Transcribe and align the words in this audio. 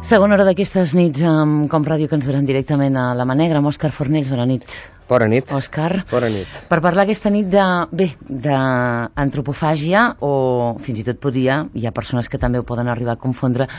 Segona 0.08 0.38
hora 0.38 0.46
d'aquestes 0.48 0.94
nits 0.96 1.20
amb 1.28 1.66
Com 1.68 1.84
Ràdio 1.84 2.08
que 2.08 2.16
ens 2.16 2.30
duran 2.30 2.46
directament 2.48 2.96
a 2.96 3.10
la 3.20 3.26
Manegra 3.28 3.60
amb 3.60 3.68
Òscar 3.68 3.90
Fornells. 3.92 4.30
Bona 4.32 4.46
nit. 4.48 4.64
Bona 5.08 5.28
nit. 5.32 5.48
Òscar. 5.56 6.02
Bona 6.12 6.28
nit. 6.28 6.50
Per 6.68 6.78
parlar 6.84 7.06
aquesta 7.06 7.30
nit 7.32 7.48
de, 7.48 7.64
bé, 7.96 8.10
d'antropofàgia 8.28 10.02
o 10.28 10.32
fins 10.84 11.00
i 11.00 11.06
tot 11.08 11.22
podria, 11.24 11.62
hi 11.80 11.86
ha 11.88 11.94
persones 11.96 12.28
que 12.28 12.40
també 12.42 12.60
ho 12.60 12.66
poden 12.68 12.90
arribar 12.92 13.16
a 13.16 13.22
confondre, 13.22 13.70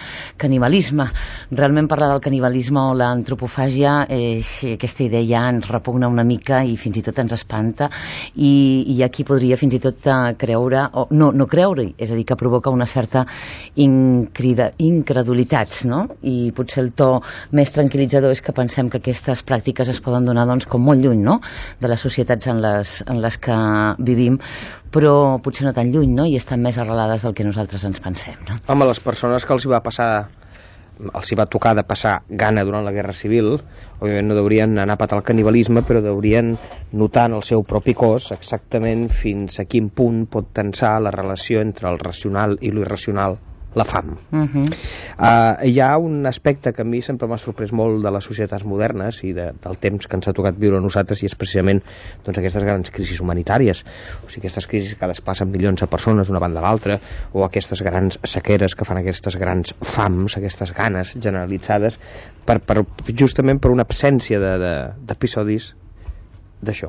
canibalisme. 0.41 1.05
Realment 1.53 1.91
parlar 1.91 2.09
del 2.15 2.23
canibalisme 2.25 2.81
o 2.81 2.95
l'antropofàgia, 2.97 4.07
eh, 4.09 4.41
sí, 4.41 4.73
aquesta 4.79 5.05
idea 5.05 5.27
ja 5.29 5.43
ens 5.53 5.69
repugna 5.69 6.09
una 6.09 6.25
mica 6.25 6.63
i 6.65 6.79
fins 6.81 6.97
i 6.97 7.05
tot 7.05 7.21
ens 7.21 7.37
espanta 7.37 7.91
i, 8.37 8.89
i 8.97 9.03
aquí 9.05 9.27
podria 9.29 9.61
fins 9.61 9.77
i 9.77 9.83
tot 9.85 10.09
eh, 10.09 10.33
creure, 10.41 10.87
o 10.97 11.07
no, 11.13 11.29
no 11.37 11.49
creure 11.51 11.91
és 11.99 12.09
a 12.09 12.17
dir, 12.17 12.25
que 12.25 12.41
provoca 12.41 12.73
una 12.73 12.89
certa 12.89 13.27
incrida, 13.77 14.71
incredulitats, 14.81 15.85
no? 15.85 16.07
I 16.25 16.55
potser 16.57 16.87
el 16.87 16.91
to 16.97 17.13
més 17.53 17.77
tranquil·litzador 17.77 18.33
és 18.33 18.41
que 18.41 18.57
pensem 18.57 18.89
que 18.89 19.05
aquestes 19.05 19.45
pràctiques 19.45 19.93
es 19.93 20.01
poden 20.01 20.25
donar 20.25 20.49
doncs, 20.49 20.65
com 20.65 20.89
molt 20.89 21.05
lluny 21.05 21.18
lluny 21.19 21.25
no? 21.25 21.41
de 21.81 21.89
les 21.89 22.01
societats 22.01 22.47
en 22.47 22.63
les, 22.63 23.03
en 23.07 23.21
les 23.21 23.39
que 23.39 23.59
vivim, 23.99 24.39
però 24.91 25.39
potser 25.43 25.67
no 25.67 25.75
tan 25.75 25.93
lluny, 25.93 26.15
no? 26.15 26.27
i 26.27 26.37
estan 26.37 26.63
més 26.63 26.79
arrelades 26.79 27.23
del 27.23 27.35
que 27.35 27.45
nosaltres 27.45 27.85
ens 27.85 28.01
pensem. 28.01 28.37
No? 28.49 28.59
Home, 28.69 28.87
les 28.87 29.01
persones 29.01 29.45
que 29.45 29.53
els 29.53 29.65
hi 29.65 29.73
va 29.73 29.83
passar 29.83 30.29
els 30.99 31.29
hi 31.31 31.37
va 31.39 31.45
tocar 31.47 31.77
de 31.79 31.85
passar 31.87 32.25
gana 32.27 32.65
durant 32.67 32.83
la 32.83 32.91
Guerra 32.91 33.13
Civil, 33.15 33.53
òbviament 34.01 34.27
no 34.27 34.35
deurien 34.35 34.73
anar 34.83 34.97
a 34.97 34.99
patar 34.99 35.21
el 35.21 35.27
canibalisme, 35.29 35.85
però 35.87 36.03
deurien 36.03 36.57
notar 36.91 37.29
en 37.31 37.37
el 37.39 37.45
seu 37.47 37.63
propi 37.63 37.95
cos 37.95 38.33
exactament 38.35 39.07
fins 39.07 39.61
a 39.63 39.69
quin 39.71 39.93
punt 39.95 40.25
pot 40.27 40.51
tensar 40.51 40.97
la 40.99 41.15
relació 41.15 41.63
entre 41.63 41.87
el 41.93 42.03
racional 42.03 42.59
i 42.59 42.75
l'irracional 42.75 43.39
la 43.79 43.85
fam. 43.87 44.17
Uh 44.33 44.39
-huh. 44.39 44.65
uh, 45.19 45.67
hi 45.67 45.81
ha 45.81 45.97
un 45.99 46.27
aspecte 46.27 46.73
que 46.73 46.83
a 46.83 46.85
mi 46.85 47.01
sempre 47.03 47.29
m'ha 47.29 47.39
sorprès 47.39 47.73
molt 47.73 48.03
de 48.05 48.11
les 48.11 48.25
societats 48.25 48.65
modernes 48.65 49.23
i 49.25 49.33
de, 49.33 49.53
del 49.65 49.79
temps 49.79 50.07
que 50.07 50.17
ens 50.17 50.29
ha 50.29 50.33
tocat 50.33 50.59
viure 50.59 50.79
a 50.79 50.81
nosaltres 50.81 51.23
i 51.23 51.27
és 51.27 51.35
precisament 51.35 51.83
doncs, 52.25 52.39
aquestes 52.39 52.65
grans 52.65 52.91
crisis 52.91 53.21
humanitàries 53.21 53.85
o 54.27 54.29
sigui, 54.29 54.47
aquestes 54.47 54.67
crisis 54.67 54.95
que 54.95 55.07
desplacen 55.07 55.51
milions 55.51 55.81
de 55.81 55.87
persones 55.87 56.29
d'una 56.29 56.41
banda 56.41 56.61
a 56.61 56.63
l'altra 56.63 56.99
o 57.33 57.45
aquestes 57.45 57.83
grans 57.83 58.19
sequeres 58.25 58.75
que 58.75 58.85
fan 58.85 58.99
aquestes 58.99 59.37
grans 59.37 59.75
fams, 59.83 60.37
aquestes 60.37 60.75
ganes 60.75 61.15
generalitzades 61.21 61.99
per, 62.45 62.61
per, 62.61 62.85
justament 63.15 63.61
per 63.61 63.71
una 63.71 63.83
absència 63.83 64.41
d'episodis 64.41 65.71
de, 65.71 65.75
de, 65.75 66.67
d'això 66.71 66.89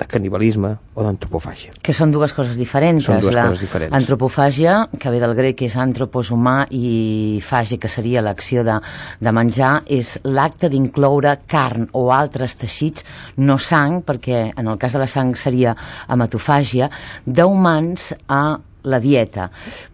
de 0.00 0.06
canibalisme 0.08 0.72
o 0.96 1.04
d'antropofàgia. 1.04 1.74
Que 1.84 1.92
són 1.96 2.12
dues 2.14 2.32
coses 2.36 2.56
diferents. 2.58 3.04
Són 3.04 3.20
dues 3.20 3.36
la 3.36 3.46
coses 3.50 3.66
diferents. 3.66 3.94
Antropofàgia, 3.98 4.76
que 4.98 5.12
ve 5.12 5.20
del 5.20 5.34
grec, 5.36 5.60
és 5.68 5.76
antropos 5.80 6.32
humà, 6.32 6.64
i 6.72 7.40
fàgia, 7.44 7.78
que 7.80 7.90
seria 7.92 8.24
l'acció 8.24 8.64
de, 8.66 8.78
de 9.20 9.34
menjar, 9.36 9.74
és 9.92 10.16
l'acte 10.24 10.70
d'incloure 10.72 11.36
carn 11.50 11.90
o 11.92 12.08
altres 12.16 12.56
teixits, 12.60 13.04
no 13.36 13.58
sang, 13.60 14.00
perquè 14.06 14.48
en 14.56 14.72
el 14.72 14.80
cas 14.80 14.96
de 14.96 15.04
la 15.04 15.10
sang 15.10 15.36
seria 15.36 15.76
hematofàgia, 16.08 16.88
d'humans 17.26 18.14
a 18.28 18.42
la 18.88 18.96
dieta. 18.96 19.50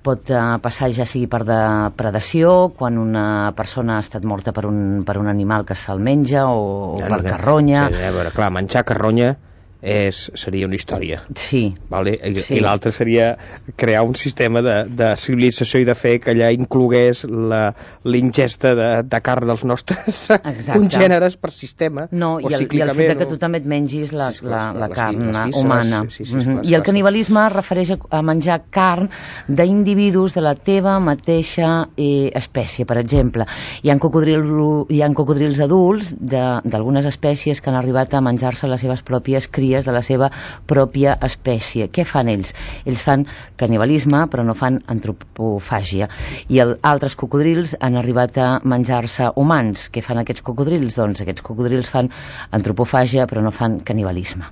Pot 0.07 0.31
uh, 0.31 0.61
passar 0.63 0.93
ja 0.95 1.03
sigui 1.09 1.27
per 1.27 1.41
depredació, 1.49 2.69
quan 2.79 3.01
una 3.03 3.51
persona 3.59 3.97
ha 3.97 4.05
estat 4.05 4.23
morta 4.23 4.55
per 4.55 4.69
un, 4.71 5.03
per 5.03 5.17
un 5.19 5.27
animal 5.27 5.67
que 5.67 5.75
se'l 5.75 5.99
menja, 5.99 6.47
o, 6.47 6.95
o 6.95 7.03
per 7.03 7.25
carronya... 7.27 7.89
Sí, 7.91 8.07
a 8.07 8.15
veure, 8.15 8.31
clar, 8.37 8.53
menjar 8.55 8.87
carronya 8.87 9.35
és, 9.83 10.31
seria 10.35 10.67
una 10.67 10.77
història. 10.77 11.21
Sí. 11.37 11.69
Vale? 11.91 12.17
I, 12.17 12.35
sí. 12.41 12.57
i 12.57 12.63
l'altre 12.65 12.93
seria 12.95 13.35
crear 13.77 14.03
un 14.07 14.17
sistema 14.17 14.63
de, 14.65 14.77
de 14.89 15.11
civilització 15.21 15.83
i 15.83 15.87
de 15.89 15.95
fer 15.99 16.17
que 16.23 16.33
allà 16.33 16.51
inclogués 16.55 17.25
l'ingesta 17.27 18.75
de, 18.79 18.89
de 19.07 19.21
carn 19.25 19.49
dels 19.51 19.65
nostres 19.69 20.23
Exacte. 20.33 20.73
congèneres 20.73 21.37
per 21.41 21.53
sistema. 21.55 22.07
No, 22.11 22.37
i 22.41 22.53
el, 22.57 22.67
i 22.67 22.83
el 22.83 22.95
fet 22.97 23.15
que 23.21 23.29
tu 23.29 23.39
també 23.41 23.61
et 23.63 23.69
mengis 23.69 24.15
la, 24.17 24.31
sí, 24.35 24.47
la, 24.47 24.71
la, 24.73 24.87
la 24.87 24.91
carn 24.95 25.31
les 25.31 25.61
humana. 25.61 26.05
Sí, 26.09 26.25
sí, 26.25 26.31
sí, 26.33 26.37
mm 26.37 26.59
-hmm. 26.59 26.71
I 26.71 26.75
el 26.75 26.83
canibalisme 26.83 27.47
es 27.47 27.53
refereix 27.53 27.95
a, 28.11 28.23
menjar 28.23 28.63
carn 28.71 29.11
d'individus 29.49 30.35
de 30.35 30.41
la 30.41 30.55
teva 30.55 30.99
mateixa 31.01 31.89
eh, 31.97 32.31
espècie, 32.35 32.85
per 32.85 32.99
exemple. 32.99 33.45
Hi 33.83 33.91
ha, 33.91 33.99
cocodril, 33.99 34.43
hi 34.89 35.03
ha 35.03 35.13
cocodrils 35.15 35.61
adults 35.61 36.15
d'algunes 36.19 37.07
espècies 37.07 37.61
que 37.61 37.71
han 37.71 37.77
arribat 37.77 38.15
a 38.15 38.21
menjar-se 38.21 38.67
les 38.67 38.81
seves 38.81 39.05
pròpies 39.05 39.49
cries 39.49 39.66
cries 39.67 39.87
de 39.87 39.93
la 39.93 40.03
seva 40.07 40.31
pròpia 40.67 41.17
espècie. 41.27 41.91
Què 41.91 42.07
fan 42.07 42.31
ells? 42.31 42.55
Ells 42.87 43.03
fan 43.03 43.25
canibalisme, 43.59 44.27
però 44.31 44.45
no 44.47 44.55
fan 44.55 44.79
antropofàgia. 44.93 46.09
I 46.53 46.61
el, 46.63 46.77
altres 46.87 47.17
cocodrils 47.19 47.77
han 47.81 47.99
arribat 47.99 48.39
a 48.39 48.51
menjar-se 48.63 49.33
humans. 49.37 49.89
Què 49.91 50.05
fan 50.05 50.23
aquests 50.23 50.45
cocodrils? 50.47 50.97
Doncs 50.99 51.25
aquests 51.25 51.45
cocodrils 51.47 51.91
fan 51.91 52.13
antropofàgia, 52.57 53.27
però 53.27 53.43
no 53.43 53.55
fan 53.55 53.81
canibalisme. 53.87 54.47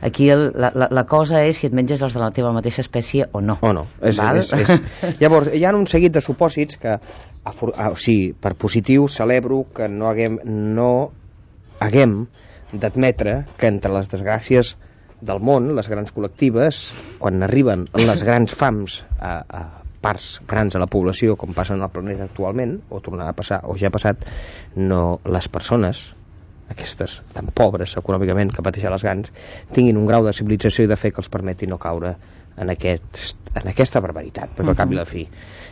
Aquí 0.00 0.28
el, 0.30 0.52
la, 0.54 0.70
la, 0.78 0.86
la 0.94 1.04
cosa 1.04 1.42
és 1.44 1.58
si 1.58 1.66
et 1.66 1.74
menges 1.74 2.00
els 2.06 2.14
de 2.14 2.20
la 2.22 2.30
teva 2.32 2.54
mateixa 2.54 2.80
espècie 2.84 3.26
o 3.34 3.42
no. 3.44 3.58
O 3.66 3.74
no. 3.74 3.84
És, 4.00 4.16
Val? 4.16 4.38
és, 4.38 4.52
és. 4.54 4.70
Llavors, 5.20 5.50
hi 5.52 5.64
ha 5.66 5.74
un 5.76 5.88
seguit 5.90 6.14
de 6.14 6.22
supòsits 6.24 6.78
que, 6.80 6.94
a, 6.94 7.52
a, 7.52 7.90
o 7.90 7.98
sigui, 7.98 8.30
per 8.38 8.54
positiu 8.56 9.08
celebro 9.12 9.64
que 9.74 9.90
no 9.90 10.08
haguem, 10.08 10.38
no 10.46 11.10
haguem 11.82 12.22
d'admetre 12.72 13.42
que 13.58 13.70
entre 13.70 13.92
les 13.94 14.10
desgràcies 14.12 14.74
del 15.20 15.40
món, 15.42 15.72
les 15.74 15.88
grans 15.90 16.12
col·lectives, 16.14 16.82
quan 17.18 17.42
arriben 17.42 17.86
les 17.98 18.22
grans 18.26 18.54
fams 18.54 19.00
a, 19.18 19.32
a 19.42 19.62
parts 20.00 20.38
grans 20.46 20.76
de 20.76 20.80
la 20.82 20.86
població, 20.86 21.34
com 21.36 21.56
passa 21.56 21.74
en 21.74 21.82
el 21.82 21.90
planeta 21.90 22.28
actualment, 22.28 22.76
o 22.90 23.00
tornarà 23.02 23.32
a 23.32 23.38
passar, 23.38 23.62
o 23.66 23.74
ja 23.78 23.90
ha 23.90 23.94
passat, 23.94 24.22
no 24.78 25.18
les 25.26 25.48
persones, 25.50 26.04
aquestes 26.70 27.18
tan 27.34 27.48
pobres 27.56 27.96
econòmicament 27.98 28.52
que 28.54 28.62
pateixen 28.62 28.92
les 28.94 29.04
grans, 29.06 29.32
tinguin 29.74 29.98
un 29.98 30.06
grau 30.06 30.26
de 30.26 30.34
civilització 30.36 30.84
i 30.86 30.90
de 30.90 30.98
fe 31.00 31.10
que 31.10 31.22
els 31.24 31.32
permeti 31.32 31.66
no 31.66 31.80
caure 31.82 32.14
en, 32.60 32.70
aquest, 32.70 33.22
en 33.54 33.68
aquesta 33.68 34.00
barbaritat, 34.00 34.50
perquè 34.50 34.62
uh 34.62 34.66
-huh. 34.66 34.76
al 34.76 34.76
cap 34.76 34.92
i 34.92 34.94
la 34.94 35.04
fi 35.04 35.28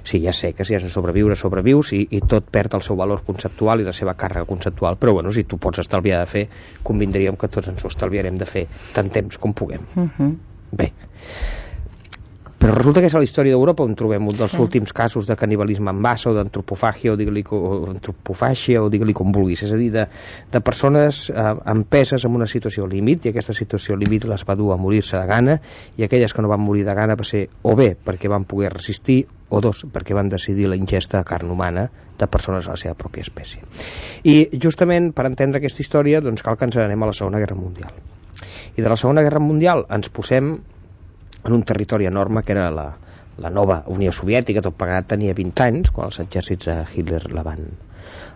sí, 0.06 0.22
ja 0.22 0.32
sé 0.32 0.52
que 0.54 0.64
si 0.64 0.74
has 0.74 0.82
de 0.82 0.90
sobreviure, 0.90 1.36
sobrevius 1.36 1.92
i, 1.92 2.06
i 2.10 2.20
tot 2.20 2.46
perd 2.50 2.78
el 2.78 2.84
seu 2.86 2.96
valor 2.96 3.24
conceptual 3.26 3.82
i 3.82 3.84
la 3.84 3.94
seva 3.96 4.14
càrrega 4.14 4.46
conceptual, 4.46 4.96
però 5.00 5.12
bueno, 5.12 5.32
si 5.34 5.44
tu 5.44 5.58
pots 5.58 5.82
estalviar 5.82 6.20
de 6.22 6.30
fer, 6.30 6.44
convindríem 6.86 7.36
que 7.36 7.48
tots 7.48 7.68
ens 7.72 7.84
ho 7.84 7.90
estalviarem 7.92 8.38
de 8.38 8.46
fer 8.46 8.66
tant 8.94 9.10
temps 9.10 9.38
com 9.38 9.52
puguem. 9.52 9.82
Uh 9.96 10.08
-huh. 10.18 10.34
Bé, 10.70 10.92
però 12.56 12.72
resulta 12.74 13.02
que 13.02 13.10
és 13.10 13.14
a 13.14 13.20
la 13.20 13.26
història 13.26 13.52
d'Europa 13.52 13.84
on 13.84 13.94
trobem 13.98 14.30
un 14.30 14.36
dels 14.36 14.54
sí. 14.56 14.60
últims 14.62 14.92
casos 14.96 15.26
de 15.28 15.36
canibalisme 15.36 15.92
en 15.92 15.98
massa 16.00 16.30
o 16.30 16.34
d'antropofàgia 16.36 17.12
o 17.12 17.16
digue-li 17.20 17.42
antropofàgia 17.44 18.80
o 18.82 18.88
digue-li 18.92 19.12
com 19.16 19.32
vulguis, 19.32 19.66
és 19.66 19.74
a 19.74 19.80
dir, 19.80 19.90
de, 19.92 20.06
de 20.52 20.60
persones 20.64 21.26
eh, 21.30 21.46
empeses 21.72 22.24
en 22.24 22.38
una 22.38 22.48
situació 22.48 22.88
límit 22.88 23.26
i 23.26 23.32
aquesta 23.34 23.54
situació 23.56 23.98
límit 24.00 24.24
les 24.24 24.46
va 24.48 24.56
dur 24.56 24.72
a 24.72 24.80
morir-se 24.80 25.18
de 25.18 25.26
gana 25.28 25.58
i 25.98 26.06
aquelles 26.06 26.32
que 26.32 26.44
no 26.44 26.48
van 26.48 26.64
morir 26.64 26.86
de 26.86 26.94
gana 26.96 27.16
va 27.18 27.26
ser 27.28 27.44
o 27.62 27.76
bé 27.76 27.92
perquè 27.96 28.30
van 28.32 28.48
poder 28.48 28.72
resistir 28.72 29.26
o 29.48 29.60
dos, 29.60 29.84
perquè 29.92 30.16
van 30.16 30.32
decidir 30.32 30.66
la 30.70 30.78
ingesta 30.80 31.20
de 31.20 31.28
carn 31.28 31.50
humana 31.50 31.90
de 32.18 32.26
persones 32.26 32.64
de 32.64 32.72
la 32.72 32.80
seva 32.80 32.96
pròpia 32.96 33.22
espècie. 33.22 33.60
I 34.24 34.48
justament 34.62 35.12
per 35.14 35.26
entendre 35.28 35.60
aquesta 35.60 35.84
història 35.84 36.22
doncs 36.24 36.42
cal 36.42 36.56
que 36.56 36.66
ens 36.66 36.78
anem 36.80 37.02
a 37.02 37.10
la 37.12 37.16
Segona 37.16 37.42
Guerra 37.42 37.58
Mundial. 37.58 37.92
I 38.76 38.82
de 38.82 38.88
la 38.88 38.96
Segona 38.96 39.22
Guerra 39.22 39.40
Mundial 39.44 39.84
ens 39.92 40.08
posem 40.12 40.56
en 41.46 41.52
un 41.52 41.62
territori 41.62 42.06
enorme 42.06 42.42
que 42.42 42.52
era 42.52 42.70
la, 42.70 42.90
la 43.38 43.50
nova 43.50 43.82
Unió 43.86 44.12
Soviètica, 44.12 44.64
tot 44.64 44.76
pagat 44.78 45.12
tenia 45.12 45.34
20 45.36 45.62
anys, 45.62 45.92
quan 45.94 46.10
els 46.10 46.18
exèrcits 46.22 46.66
de 46.68 46.76
Hitler 46.94 47.22
la 47.30 47.44
van, 47.46 47.62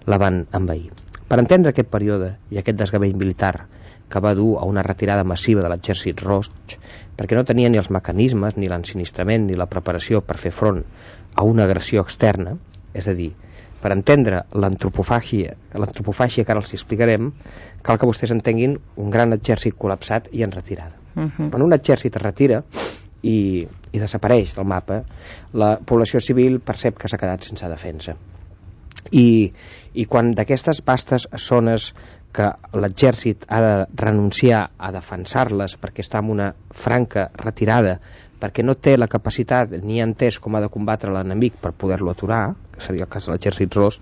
la 0.07 0.19
van 0.21 0.45
envair. 0.57 0.91
Per 1.31 1.39
entendre 1.39 1.75
aquest 1.75 1.91
període 1.91 2.37
i 2.51 2.61
aquest 2.61 2.79
desgavell 2.79 3.17
militar 3.19 3.67
que 4.11 4.23
va 4.23 4.35
dur 4.35 4.57
a 4.59 4.67
una 4.67 4.83
retirada 4.83 5.25
massiva 5.25 5.63
de 5.63 5.71
l'exèrcit 5.71 6.23
roig, 6.23 6.77
perquè 7.17 7.39
no 7.39 7.47
tenia 7.47 7.71
ni 7.71 7.79
els 7.79 7.91
mecanismes, 7.95 8.57
ni 8.59 8.71
l'ensinistrament, 8.71 9.47
ni 9.47 9.59
la 9.59 9.69
preparació 9.71 10.23
per 10.27 10.39
fer 10.43 10.51
front 10.55 10.83
a 11.35 11.47
una 11.47 11.67
agressió 11.69 12.03
externa, 12.03 12.57
és 12.95 13.07
a 13.07 13.15
dir, 13.15 13.31
per 13.81 13.95
entendre 13.95 14.45
l'antropofàgia, 14.53 15.55
l'antropofàgia 15.79 16.45
que 16.45 16.53
ara 16.53 16.63
els 16.63 16.75
explicarem, 16.77 17.31
cal 17.87 17.99
que 17.99 18.11
vostès 18.11 18.35
entenguin 18.35 18.81
un 18.99 19.15
gran 19.15 19.33
exèrcit 19.39 19.79
col·lapsat 19.79 20.29
i 20.35 20.43
en 20.45 20.53
retirada. 20.59 21.00
Uh 21.15 21.23
-huh. 21.23 21.51
Quan 21.51 21.63
un 21.63 21.73
exèrcit 21.73 22.17
es 22.17 22.23
retira 22.23 22.63
i, 23.23 23.67
i 23.93 23.99
desapareix 23.99 24.55
del 24.55 24.65
mapa, 24.65 25.03
la 25.53 25.79
població 25.79 26.21
civil 26.21 26.61
percep 26.61 26.99
que 26.99 27.09
s'ha 27.09 27.19
quedat 27.19 27.43
sense 27.43 27.69
defensa. 27.69 28.17
I, 29.11 29.53
i 29.95 30.05
quan 30.05 30.33
d'aquestes 30.33 30.83
vastes 30.85 31.29
zones 31.37 31.95
que 32.33 32.47
l'exèrcit 32.79 33.45
ha 33.49 33.61
de 33.61 33.87
renunciar 33.97 34.71
a 34.79 34.93
defensar-les 34.93 35.77
perquè 35.81 36.05
està 36.05 36.19
en 36.19 36.31
una 36.31 36.55
franca 36.71 37.31
retirada 37.35 37.99
perquè 38.41 38.65
no 38.65 38.77
té 38.81 38.97
la 38.97 39.09
capacitat 39.11 39.75
ni 39.85 40.01
entès 40.01 40.39
com 40.41 40.57
ha 40.57 40.63
de 40.65 40.71
combatre 40.73 41.13
l'enemic 41.13 41.59
per 41.61 41.75
poder-lo 41.77 42.15
aturar, 42.15 42.55
que 42.73 42.81
seria 42.81 43.05
el 43.05 43.13
cas 43.13 43.29
de 43.29 43.35
l'exèrcit 43.35 43.77
roig, 43.77 44.01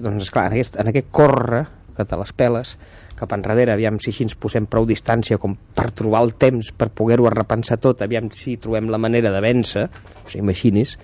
doncs 0.00 0.24
esclar, 0.24 0.46
en 0.48 0.56
aquest, 0.56 0.78
en 0.80 0.88
aquest 0.88 1.10
corre 1.12 1.66
que 1.96 2.06
te 2.08 2.16
les 2.16 2.32
peles 2.32 2.76
cap 3.18 3.32
enrere, 3.36 3.72
aviam 3.72 3.98
si 4.00 4.12
així 4.12 4.26
ens 4.26 4.36
posem 4.38 4.66
prou 4.70 4.86
distància 4.88 5.38
com 5.38 5.56
per 5.74 5.90
trobar 5.90 6.22
el 6.24 6.34
temps 6.40 6.72
per 6.72 6.90
poder-ho 6.94 7.28
repensar 7.34 7.78
tot, 7.82 8.02
aviam 8.02 8.30
si 8.34 8.56
trobem 8.56 8.90
la 8.90 8.98
manera 8.98 9.32
de 9.34 9.42
vèncer, 9.44 9.88
o 10.24 10.28
sigui, 10.28 10.44
imaginis, 10.44 10.96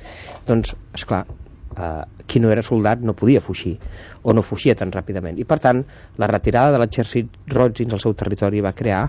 doncs, 0.46 0.75
esclar, 0.94 1.25
eh, 1.76 2.05
qui 2.26 2.40
no 2.40 2.50
era 2.50 2.62
soldat 2.62 3.00
no 3.00 3.14
podia 3.14 3.40
fugir 3.40 3.76
o 4.22 4.32
no 4.32 4.43
fugia 4.43 4.75
tan 4.75 4.93
ràpidament. 4.93 5.38
I 5.38 5.44
per 5.44 5.61
tant 5.61 5.84
la 6.19 6.31
retirada 6.31 6.72
de 6.72 6.81
l'exèrcit 6.81 7.38
roig 7.52 7.76
dins 7.78 7.93
el 7.93 8.02
seu 8.02 8.14
territori 8.14 8.62
va 8.64 8.72
crear 8.72 9.05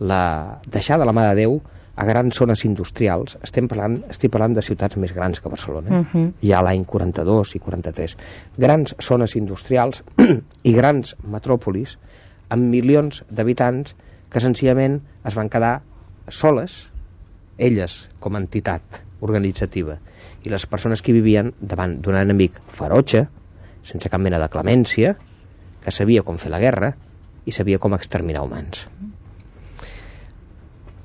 la 0.00 0.60
deixar 0.66 0.98
de 0.98 1.06
la 1.06 1.14
mà 1.14 1.28
de 1.30 1.42
Déu 1.42 1.60
a 1.94 2.04
grans 2.04 2.34
zones 2.34 2.64
industrials, 2.66 3.36
estem 3.46 3.68
parlant, 3.70 4.00
estic 4.10 4.32
parlant 4.34 4.56
de 4.56 4.62
ciutats 4.66 4.98
més 4.98 5.12
grans 5.14 5.38
que 5.38 5.48
Barcelona, 5.48 6.00
uh 6.00 6.06
-huh. 6.12 6.32
ja 6.42 6.62
l'any 6.62 6.84
42 6.84 7.54
i 7.54 7.58
43, 7.58 8.16
grans 8.56 8.96
zones 9.00 9.36
industrials 9.36 10.02
i 10.70 10.72
grans 10.72 11.14
metròpolis 11.22 11.98
amb 12.52 12.70
milions 12.70 13.22
d'habitants 13.30 13.94
que 14.32 14.42
senzillament 14.42 15.00
es 15.24 15.36
van 15.38 15.50
quedar 15.52 15.78
soles, 16.28 16.88
elles 17.58 18.08
com 18.20 18.34
a 18.34 18.42
entitat 18.42 19.02
organitzativa, 19.24 19.98
i 20.44 20.52
les 20.52 20.66
persones 20.68 21.00
que 21.02 21.14
vivien 21.16 21.52
davant 21.60 21.96
d'un 22.02 22.18
enemic 22.18 22.58
ferotge, 22.74 23.24
sense 23.84 24.10
cap 24.10 24.20
mena 24.20 24.40
de 24.42 24.50
clemència, 24.52 25.14
que 25.84 25.92
sabia 25.92 26.24
com 26.24 26.40
fer 26.40 26.52
la 26.52 26.60
guerra 26.60 26.94
i 27.44 27.52
sabia 27.52 27.78
com 27.78 27.94
exterminar 27.96 28.44
humans. 28.44 28.86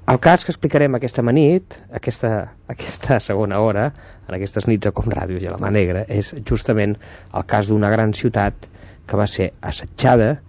El 0.10 0.18
cas 0.18 0.42
que 0.42 0.50
explicarem 0.50 0.96
aquesta 0.98 1.22
manit, 1.22 1.76
aquesta, 1.94 2.32
aquesta 2.72 3.20
segona 3.22 3.60
hora, 3.62 3.92
en 4.26 4.36
aquestes 4.36 4.66
nits 4.66 4.90
a 4.90 4.94
Com 4.96 5.12
Ràdio 5.14 5.38
i 5.38 5.46
a 5.46 5.54
la 5.54 5.60
Mà 5.62 5.70
Negra, 5.70 6.02
és 6.10 6.32
justament 6.50 6.96
el 7.30 7.46
cas 7.46 7.70
d'una 7.70 7.92
gran 7.94 8.16
ciutat 8.18 8.66
que 9.06 9.20
va 9.20 9.28
ser 9.30 9.52
assetjada 9.62 10.40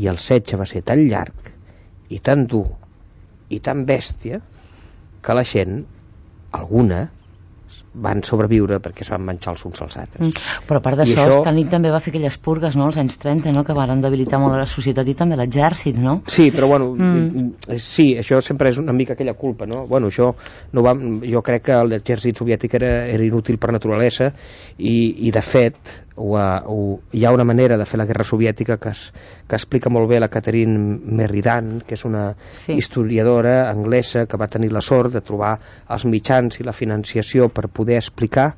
i 0.00 0.08
el 0.10 0.18
setge 0.18 0.58
va 0.60 0.66
ser 0.66 0.82
tan 0.86 1.02
llarg 1.08 1.52
i 2.10 2.20
tan 2.24 2.46
dur 2.50 2.66
i 3.54 3.60
tan 3.60 3.84
bèstia 3.86 4.40
que 5.24 5.34
la 5.36 5.44
gent, 5.46 5.84
alguna, 6.52 7.04
van 7.94 8.22
sobreviure 8.26 8.80
perquè 8.82 9.04
es 9.04 9.10
van 9.12 9.22
menjar 9.24 9.52
els 9.54 9.64
uns 9.68 9.80
als 9.84 9.96
altres. 10.00 10.22
Mm. 10.26 10.62
Però 10.66 10.80
a 10.80 10.84
part 10.84 10.98
d'això, 10.98 11.24
això... 11.24 11.40
Stalin 11.44 11.70
també 11.70 11.92
va 11.94 12.00
fer 12.02 12.10
aquelles 12.12 12.36
purgues, 12.42 12.76
no?, 12.78 12.88
als 12.90 12.98
anys 13.00 13.18
30, 13.22 13.52
no?, 13.54 13.62
que 13.66 13.76
van 13.76 14.02
debilitar 14.02 14.40
molt 14.42 14.56
la 14.58 14.66
societat 14.68 15.08
i 15.10 15.14
també 15.18 15.38
l'exèrcit, 15.38 15.98
no? 16.02 16.16
Sí, 16.30 16.48
però 16.54 16.68
bueno, 16.72 16.90
mm. 16.98 17.76
sí, 17.78 18.10
això 18.20 18.40
sempre 18.44 18.72
és 18.74 18.80
una 18.82 18.94
mica 18.96 19.14
aquella 19.14 19.36
culpa, 19.38 19.68
no? 19.70 19.84
Bueno, 19.90 20.10
això 20.10 20.32
no 20.74 20.84
va, 20.86 20.96
jo 21.30 21.44
crec 21.46 21.68
que 21.70 21.82
l'exèrcit 21.92 22.42
soviètic 22.42 22.74
era, 22.80 22.94
era 23.10 23.26
inútil 23.26 23.60
per 23.62 23.72
naturalesa 23.74 24.32
i, 24.78 24.96
i 25.28 25.34
de 25.34 25.44
fet, 25.44 25.94
o, 26.16 26.36
o 26.38 27.00
hi 27.12 27.24
ha 27.24 27.32
una 27.34 27.44
manera 27.44 27.78
de 27.78 27.86
fer 27.86 27.98
la 27.98 28.06
guerra 28.06 28.24
soviètica 28.24 28.76
que, 28.78 28.92
es, 28.94 29.08
que 29.48 29.56
explica 29.56 29.90
molt 29.90 30.08
bé 30.10 30.20
la 30.20 30.30
Catherine 30.30 30.78
Meridan, 31.04 31.80
que 31.86 31.98
és 31.98 32.04
una 32.06 32.28
sí. 32.52 32.76
historiadora 32.78 33.70
anglesa 33.70 34.26
que 34.26 34.38
va 34.40 34.50
tenir 34.50 34.72
la 34.72 34.84
sort 34.84 35.12
de 35.14 35.24
trobar 35.24 35.56
els 35.90 36.06
mitjans 36.06 36.60
i 36.60 36.66
la 36.66 36.76
financiació 36.76 37.50
per 37.50 37.68
poder 37.68 37.98
explicar 37.98 38.52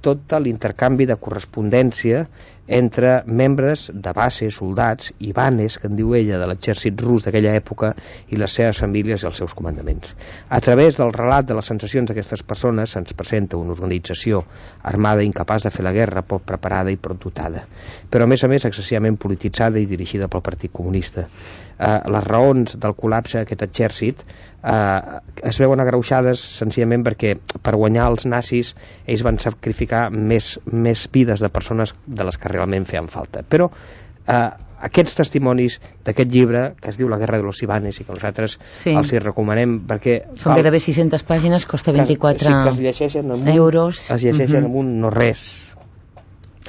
tot 0.00 0.32
l'intercanvi 0.40 1.04
de 1.06 1.18
correspondència 1.20 2.24
entre 2.70 3.24
membres 3.26 3.88
de 3.92 4.12
base, 4.14 4.46
soldats 4.54 5.10
i 5.18 5.32
banes, 5.34 5.76
que 5.82 5.88
en 5.90 5.96
diu 5.98 6.14
ella, 6.14 6.38
de 6.38 6.46
l'exèrcit 6.46 7.02
rus 7.02 7.26
d'aquella 7.26 7.56
època 7.58 7.90
i 8.30 8.38
les 8.38 8.54
seves 8.54 8.78
famílies 8.84 9.24
i 9.24 9.26
els 9.26 9.40
seus 9.42 9.56
comandaments. 9.58 10.14
A 10.48 10.60
través 10.62 11.00
del 11.00 11.10
relat 11.12 11.48
de 11.48 11.56
les 11.58 11.66
sensacions 11.66 12.06
d'aquestes 12.06 12.44
persones 12.46 12.94
se'ns 12.94 13.16
presenta 13.18 13.58
una 13.58 13.74
organització 13.74 14.44
armada 14.86 15.26
incapaç 15.26 15.66
de 15.66 15.74
fer 15.74 15.82
la 15.84 15.94
guerra, 15.96 16.22
poc 16.22 16.46
preparada 16.46 16.94
i 16.94 17.00
prou 17.00 17.18
dotada, 17.18 17.64
però 18.06 18.24
a 18.24 18.30
més 18.30 18.44
a 18.46 18.52
més 18.52 18.64
excessivament 18.70 19.18
polititzada 19.18 19.82
i 19.82 19.90
dirigida 19.90 20.30
pel 20.30 20.46
Partit 20.46 20.70
Comunista. 20.70 21.26
Eh, 21.26 21.98
les 22.14 22.24
raons 22.28 22.78
del 22.78 22.94
col·lapse 22.94 23.40
d'aquest 23.40 23.66
exèrcit 23.66 24.24
eh, 24.62 25.20
es 25.50 25.60
veuen 25.60 25.80
agreuixades 25.80 26.40
senzillament 26.60 27.04
perquè 27.06 27.34
per 27.62 27.76
guanyar 27.76 28.08
els 28.12 28.26
nazis 28.26 28.74
ells 29.06 29.24
van 29.26 29.38
sacrificar 29.40 30.08
més, 30.10 30.56
més 30.70 31.06
vides 31.12 31.40
de 31.40 31.52
persones 31.52 31.94
de 32.06 32.26
les 32.26 32.38
que 32.40 32.52
realment 32.52 32.88
feien 32.88 33.08
falta. 33.08 33.42
Però 33.42 33.70
eh, 33.70 34.50
aquests 34.80 35.18
testimonis 35.18 35.78
d'aquest 36.06 36.30
llibre 36.32 36.62
que 36.80 36.92
es 36.92 36.98
diu 37.00 37.08
La 37.12 37.18
guerra 37.20 37.38
de 37.40 37.44
los 37.44 37.60
Ibanes 37.62 38.00
i 38.00 38.04
que 38.04 38.14
nosaltres 38.14 38.58
sí. 38.64 38.94
els 38.96 39.12
hi 39.12 39.20
recomanem 39.20 39.80
perquè... 39.88 40.20
Són 40.40 40.56
gairebé 40.56 40.80
600 40.80 41.26
pàgines, 41.28 41.66
costa 41.68 41.92
24 41.92 42.38
que, 42.38 42.46
sí, 42.46 42.52
que 42.52 42.70
es 42.74 42.84
llegeixen 42.86 43.34
un, 43.36 43.48
euros. 43.52 44.06
Es 44.10 44.24
llegeixen 44.24 44.64
uh 44.64 44.68
-huh. 44.68 44.72
amb 44.72 44.80
un 44.84 44.94
no 45.00 45.10
res 45.12 45.69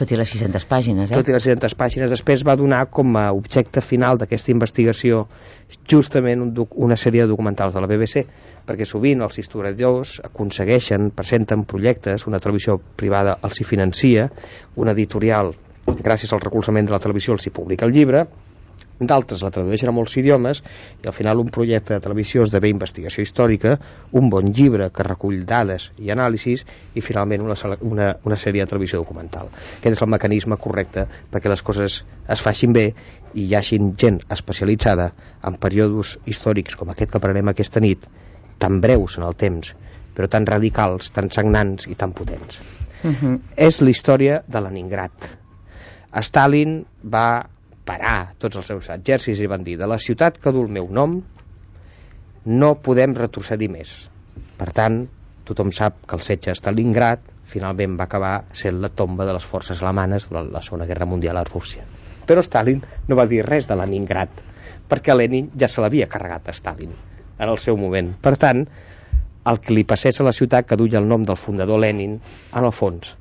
tot 0.02 0.12
i 0.12 0.18
les 0.18 0.32
600 0.34 0.66
pàgines, 0.66 1.12
eh? 1.12 1.18
Tot 1.20 1.30
i 1.30 1.36
les 1.36 1.46
600 1.46 1.76
pàgines. 1.78 2.10
Després 2.10 2.42
va 2.48 2.56
donar 2.58 2.82
com 2.90 3.14
a 3.20 3.28
objecte 3.38 3.84
final 3.86 4.18
d'aquesta 4.18 4.52
investigació 4.54 5.24
justament 5.90 6.42
un 6.42 6.52
una 6.82 6.98
sèrie 6.98 7.24
de 7.24 7.30
documentals 7.30 7.76
de 7.76 7.82
la 7.84 7.90
BBC, 7.90 8.26
perquè 8.66 8.86
sovint 8.88 9.22
els 9.22 9.38
historiadors 9.38 10.18
aconsegueixen, 10.26 11.12
presenten 11.16 11.66
projectes, 11.70 12.26
una 12.28 12.40
televisió 12.40 12.80
privada 12.98 13.38
els 13.46 13.62
hi 13.62 13.68
financia, 13.68 14.30
una 14.76 14.96
editorial, 14.98 15.54
gràcies 16.02 16.34
al 16.34 16.42
recolzament 16.42 16.90
de 16.90 16.96
la 16.96 17.02
televisió, 17.04 17.38
els 17.38 17.46
hi 17.48 17.54
publica 17.54 17.86
el 17.86 17.94
llibre, 17.94 18.26
d'altres 19.08 19.42
la 19.44 19.52
tradueixen 19.54 19.90
a 19.90 19.94
molts 19.96 20.16
idiomes 20.22 20.62
i 21.02 21.08
al 21.08 21.16
final 21.16 21.40
un 21.42 21.50
projecte 21.54 21.96
de 21.96 22.04
televisió 22.04 22.46
esdevé 22.46 22.70
investigació 22.70 23.24
històrica, 23.26 23.78
un 24.18 24.30
bon 24.30 24.52
llibre 24.54 24.90
que 24.94 25.06
recull 25.08 25.44
dades 25.48 25.90
i 25.98 26.12
anàlisis 26.14 26.66
i 26.96 27.02
finalment 27.02 27.46
una, 27.46 27.58
una, 27.82 28.12
una 28.24 28.38
sèrie 28.38 28.64
de 28.64 28.70
televisió 28.70 29.02
documental. 29.02 29.50
Aquest 29.80 29.98
és 29.98 30.02
el 30.02 30.12
mecanisme 30.14 30.58
correcte 30.62 31.08
perquè 31.32 31.52
les 31.52 31.64
coses 31.66 32.02
es 32.32 32.44
facin 32.44 32.74
bé 32.74 32.92
i 33.34 33.48
hi 33.48 33.56
hagi 33.56 33.80
gent 33.98 34.22
especialitzada 34.30 35.12
en 35.48 35.58
períodes 35.62 36.18
històrics 36.26 36.78
com 36.78 36.92
aquest 36.92 37.12
que 37.12 37.24
prenem 37.24 37.52
aquesta 37.52 37.82
nit, 37.84 38.04
tan 38.62 38.82
breus 38.82 39.18
en 39.18 39.26
el 39.26 39.36
temps, 39.36 39.74
però 40.16 40.28
tan 40.30 40.46
radicals, 40.46 41.10
tan 41.16 41.32
sagnants 41.32 41.88
i 41.88 41.96
tan 41.96 42.14
potents. 42.14 42.60
Uh 43.04 43.08
mhm. 43.08 43.16
-huh. 43.22 43.40
És 43.56 43.82
la 43.82 43.90
història 43.90 44.44
de 44.48 44.62
Leningrad. 44.62 45.12
Stalin 46.22 46.86
va 47.04 47.48
parar 47.86 48.34
tots 48.40 48.60
els 48.60 48.68
seus 48.72 48.90
exèrcits 48.94 49.42
i 49.42 49.50
van 49.50 49.64
dir 49.66 49.78
de 49.80 49.90
la 49.90 50.00
ciutat 50.00 50.38
que 50.42 50.54
du 50.54 50.64
el 50.66 50.72
meu 50.72 50.88
nom 50.92 51.20
no 52.46 52.70
podem 52.82 53.14
retrocedir 53.18 53.70
més. 53.70 53.94
Per 54.58 54.70
tant, 54.74 55.04
tothom 55.46 55.72
sap 55.76 56.04
que 56.08 56.18
el 56.18 56.24
setge 56.26 56.56
Stalingrad 56.58 57.28
finalment 57.52 57.98
va 58.00 58.08
acabar 58.08 58.36
sent 58.56 58.80
la 58.82 58.90
tomba 58.90 59.26
de 59.28 59.36
les 59.36 59.46
forces 59.46 59.82
alemanes 59.84 60.30
durant 60.30 60.50
la 60.54 60.62
Segona 60.64 60.88
Guerra 60.90 61.10
Mundial 61.10 61.38
a 61.38 61.46
Rússia. 61.48 61.84
Però 62.26 62.42
Stalin 62.46 62.80
no 63.10 63.18
va 63.20 63.28
dir 63.28 63.44
res 63.46 63.68
de 63.68 63.76
Leningrad, 63.76 64.30
perquè 64.88 65.16
Lenin 65.16 65.50
ja 65.60 65.68
se 65.68 65.84
l'havia 65.84 66.08
carregat 66.08 66.48
a 66.48 66.56
Stalin 66.56 66.94
en 67.42 67.50
el 67.50 67.60
seu 67.60 67.78
moment. 67.78 68.14
Per 68.22 68.36
tant, 68.40 68.64
el 69.50 69.60
que 69.60 69.74
li 69.74 69.84
passés 69.90 70.20
a 70.22 70.28
la 70.28 70.34
ciutat 70.38 70.68
que 70.70 70.78
duia 70.78 71.00
el 71.02 71.10
nom 71.10 71.26
del 71.26 71.40
fundador 71.40 71.82
Lenin, 71.82 72.20
en 72.54 72.68
el 72.68 72.74
fons, 72.76 73.16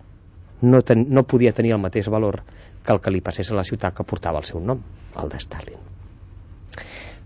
no, 0.61 0.83
ten, 0.85 1.07
no 1.09 1.25
podia 1.25 1.55
tenir 1.57 1.73
el 1.73 1.83
mateix 1.83 2.11
valor 2.13 2.43
que 2.85 2.93
el 2.95 3.01
que 3.01 3.13
li 3.13 3.21
passés 3.25 3.51
a 3.51 3.59
la 3.59 3.65
ciutat 3.67 3.97
que 3.97 4.07
portava 4.09 4.41
el 4.41 4.49
seu 4.49 4.61
nom, 4.65 4.81
el 5.21 5.31
de 5.33 5.41
Stalin. 5.43 5.87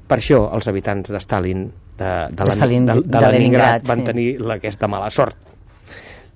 Per 0.04 0.18
això 0.18 0.40
els 0.56 0.68
habitants 0.68 1.12
de 1.12 1.20
Stalin, 1.22 1.64
de, 1.98 2.12
de, 2.30 2.44
de, 2.44 2.56
Stalin, 2.58 2.86
de, 2.86 2.98
de, 3.00 3.08
de 3.14 3.32
Leningrad, 3.32 3.86
van 3.88 4.02
sí. 4.02 4.08
tenir 4.10 4.28
aquesta 4.56 4.90
mala 4.90 5.10
sort. 5.14 5.38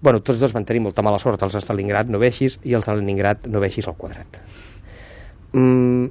Bueno, 0.01 0.21
tots 0.23 0.39
dos 0.39 0.55
van 0.55 0.65
tenir 0.65 0.81
molta 0.85 1.03
mala 1.03 1.19
sort, 1.19 1.43
els 1.43 1.57
de 1.57 1.61
Stalingrad 1.65 2.11
no 2.13 2.21
veixis 2.23 2.61
i 2.63 2.77
els 2.79 2.87
de 2.87 2.95
Leningrad 2.95 3.49
no 3.51 3.61
veixis 3.61 3.89
al 3.91 3.97
quadrat. 3.99 4.39
Mm, 5.53 6.07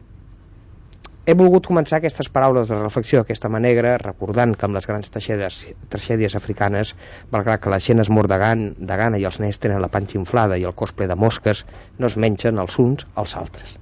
he 1.28 1.36
volgut 1.36 1.66
començar 1.68 1.98
aquestes 1.98 2.30
paraules 2.32 2.70
de 2.72 2.78
reflexió 2.80 3.20
d'aquesta 3.20 3.50
manera, 3.52 3.98
recordant 4.00 4.54
que 4.56 4.64
amb 4.64 4.78
les 4.78 4.86
grans 4.88 5.12
tragèdies, 5.12 5.58
tragèdies 5.92 6.38
africanes, 6.40 6.94
malgrat 7.34 7.60
que 7.66 7.74
la 7.74 7.82
gent 7.84 8.00
es 8.00 8.08
mor 8.08 8.30
de, 8.32 8.38
gan, 8.40 8.64
de 8.80 9.00
gana 9.02 9.20
i 9.20 9.26
els 9.28 9.42
nens 9.44 9.60
tenen 9.60 9.84
la 9.84 9.92
panxa 9.92 10.16
inflada 10.16 10.56
i 10.56 10.64
el 10.64 10.76
cos 10.80 10.96
ple 10.96 11.10
de 11.12 11.20
mosques, 11.20 11.66
no 12.00 12.08
es 12.08 12.16
mengen 12.16 12.64
els 12.64 12.80
uns 12.80 13.04
als 13.20 13.36
altres. 13.36 13.76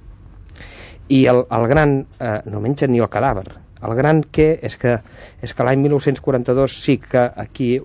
I 1.06 1.22
el, 1.30 1.44
el 1.54 1.68
gran... 1.70 2.00
Eh, 2.18 2.40
no 2.50 2.58
mengen 2.64 2.90
ni 2.90 2.98
el 2.98 3.12
cadàver. 3.14 3.46
El 3.86 3.94
gran 3.94 4.24
què 4.26 4.56
és 4.66 4.74
que, 4.80 4.96
és 5.38 5.54
que 5.54 5.66
l'any 5.68 5.84
1942 5.84 6.80
sí 6.82 6.96
que 6.98 7.28
aquí 7.30 7.76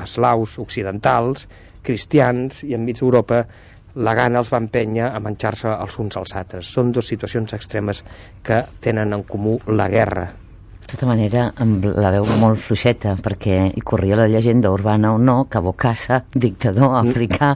eslaus 0.00 0.56
occidentals, 0.62 1.44
cristians 1.84 2.64
i 2.64 2.72
enmig 2.76 3.02
d'Europa 3.02 3.44
la 3.94 4.14
gana 4.14 4.42
els 4.42 4.52
va 4.52 4.60
empènyer 4.62 5.08
a 5.10 5.22
menjar-se 5.22 5.72
els 5.72 5.98
uns 6.02 6.20
als 6.20 6.36
altres. 6.36 6.68
Són 6.70 6.92
dues 6.92 7.10
situacions 7.10 7.56
extremes 7.56 8.04
que 8.46 8.62
tenen 8.80 9.16
en 9.16 9.26
comú 9.26 9.58
la 9.66 9.88
guerra. 9.90 10.30
De 10.80 10.96
tota 10.96 11.06
manera, 11.06 11.44
amb 11.62 11.84
la 11.86 12.08
veu 12.10 12.24
molt 12.40 12.58
fluixeta, 12.58 13.12
perquè 13.22 13.60
hi 13.68 13.82
corria 13.86 14.16
la 14.18 14.26
llegenda 14.26 14.72
urbana 14.74 15.12
o 15.14 15.20
no, 15.22 15.44
que 15.46 15.60
Bocassa, 15.62 16.24
dictador 16.34 16.96
africà, 16.98 17.52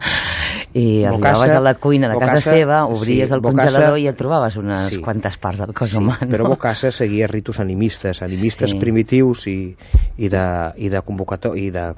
i 0.75 1.03
Bocassa, 1.03 1.11
arribaves 1.11 1.55
a 1.57 1.65
la 1.65 1.73
cuina 1.83 2.13
de 2.13 2.15
Bocassa, 2.15 2.37
casa 2.39 2.55
seva, 2.61 2.79
obries 2.87 3.29
sí, 3.29 3.35
el 3.35 3.43
Bocassa, 3.43 3.73
congelador 3.73 3.99
i 3.99 4.07
et 4.13 4.19
trobaves 4.21 4.59
unes 4.61 4.87
sí, 4.93 5.01
quantes 5.03 5.39
parts 5.43 5.65
del 5.65 5.75
cos 5.75 5.91
sí, 5.91 5.99
humà. 5.99 6.21
No? 6.21 6.31
Però 6.31 6.47
Bocassa 6.53 6.93
seguia 6.95 7.27
ritus 7.31 7.59
animistes, 7.65 8.23
animistes 8.23 8.71
sí. 8.71 8.79
primitius 8.79 9.49
i, 9.51 9.59
i 10.19 10.31
de, 10.31 10.47
i 10.79 10.93
de 10.95 11.03
convocator, 11.03 11.59
i 11.59 11.73
de 11.75 11.89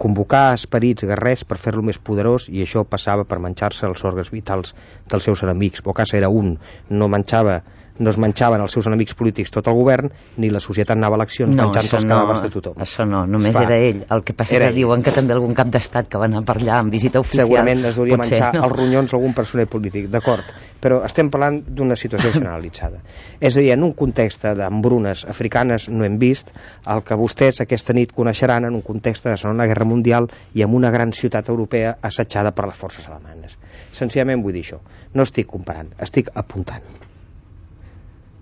convocar 0.00 0.54
esperits 0.56 1.04
guerrers 1.04 1.44
per 1.44 1.58
fer-lo 1.60 1.84
més 1.84 2.00
poderós 2.00 2.48
i 2.48 2.64
això 2.64 2.86
passava 2.88 3.26
per 3.28 3.40
menjar-se 3.44 3.84
els 3.88 4.04
òrgans 4.08 4.32
vitals 4.32 4.72
dels 5.10 5.28
seus 5.28 5.44
enemics. 5.44 5.84
Bocassa 5.84 6.16
era 6.16 6.32
un, 6.32 6.54
no 6.88 7.08
menjava 7.12 7.60
no 8.00 8.10
es 8.10 8.18
menjaven 8.18 8.62
els 8.64 8.72
seus 8.72 8.88
enemics 8.88 9.14
polítics 9.14 9.52
tot 9.52 9.68
el 9.68 9.76
govern, 9.76 10.08
ni 10.40 10.48
la 10.50 10.60
societat 10.64 10.96
anava 10.96 11.18
a 11.18 11.20
eleccions 11.20 11.52
no, 11.54 11.66
menjant 11.66 11.84
els 11.84 12.06
no, 12.06 12.16
cadàvers 12.16 12.44
de 12.46 12.50
tothom. 12.54 12.80
Això 12.80 13.04
no, 13.08 13.22
només 13.28 13.52
Esclar, 13.52 13.66
era 13.68 13.88
ell. 13.90 14.00
El 14.16 14.24
que 14.24 14.34
passa 14.36 14.56
era 14.56 14.68
que 14.68 14.72
ell. 14.72 14.78
diuen 14.80 15.04
que 15.04 15.12
també 15.14 15.36
algun 15.36 15.52
cap 15.58 15.68
d'estat 15.72 16.08
que 16.10 16.20
va 16.20 16.26
anar 16.30 16.42
per 16.48 16.56
allà 16.56 16.80
en 16.80 16.92
visita 16.92 17.20
oficial... 17.20 17.44
Segurament 17.44 17.84
es 17.84 17.98
potser, 18.00 18.20
menjar 18.22 18.50
no? 18.56 18.62
els 18.64 18.76
ronyons 18.76 19.16
algun 19.18 19.34
personer 19.36 19.66
polític, 19.70 20.08
d'acord. 20.12 20.48
Però 20.80 21.02
estem 21.04 21.28
parlant 21.32 21.60
d'una 21.66 21.98
situació 22.00 22.32
generalitzada. 22.38 23.02
És 23.36 23.58
a 23.58 23.60
dir, 23.60 23.74
en 23.74 23.84
un 23.84 23.92
context 23.98 24.48
d'embrunes 24.56 25.26
africanes 25.28 25.90
no 25.92 26.08
hem 26.08 26.16
vist 26.22 26.54
el 26.88 27.04
que 27.04 27.18
vostès 27.20 27.60
aquesta 27.60 27.92
nit 27.96 28.14
coneixeran 28.16 28.64
en 28.70 28.80
un 28.80 28.86
context 28.86 29.28
de 29.28 29.36
Segona 29.36 29.68
Guerra 29.68 29.84
Mundial 29.84 30.30
i 30.56 30.64
en 30.64 30.72
una 30.74 30.92
gran 30.94 31.12
ciutat 31.12 31.52
europea 31.52 31.98
assetjada 32.00 32.54
per 32.56 32.70
les 32.70 32.80
forces 32.80 33.04
alemanes. 33.12 33.58
Senzillament 33.92 34.40
vull 34.40 34.56
dir 34.56 34.64
això. 34.64 34.80
No 35.12 35.28
estic 35.28 35.50
comparant, 35.52 35.92
estic 36.00 36.32
apuntant 36.32 36.88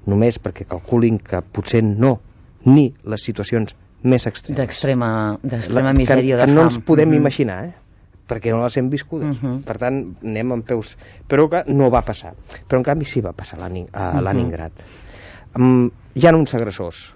només 0.09 0.41
perquè 0.43 0.67
calculin 0.69 1.19
que 1.23 1.43
potser 1.43 1.83
no, 1.85 2.19
ni 2.67 2.88
les 3.05 3.25
situacions 3.25 3.75
més 4.03 4.27
extremes. 4.27 4.61
D'extrema 5.43 5.93
misèria 5.93 6.37
que, 6.37 6.41
de 6.41 6.47
fam. 6.47 6.55
Que 6.55 6.57
no 6.57 6.65
ens 6.69 6.79
podem 6.79 7.09
mm 7.09 7.12
-hmm. 7.12 7.21
imaginar, 7.21 7.65
eh? 7.65 7.75
perquè 8.29 8.53
no 8.53 8.62
les 8.62 8.77
hem 8.77 8.91
viscudes. 8.91 9.37
Uh 9.37 9.43
-huh. 9.43 9.62
Per 9.65 9.79
tant, 9.79 10.17
anem 10.23 10.53
amb 10.53 10.65
peus... 10.65 10.97
Però 11.29 11.49
que 11.49 11.65
no 11.73 11.91
va 11.91 12.03
passar. 12.03 12.35
Però 12.69 12.79
en 12.79 12.85
canvi 12.85 13.05
sí 13.05 13.21
va 13.21 13.33
passar 13.33 13.59
a 13.61 13.69
Leningrad. 14.21 14.73
Uh 14.73 14.83
-huh. 15.55 15.61
um, 15.61 15.91
hi 16.15 16.27
ha 16.27 16.37
uns 16.37 16.55
agressors. 16.55 17.15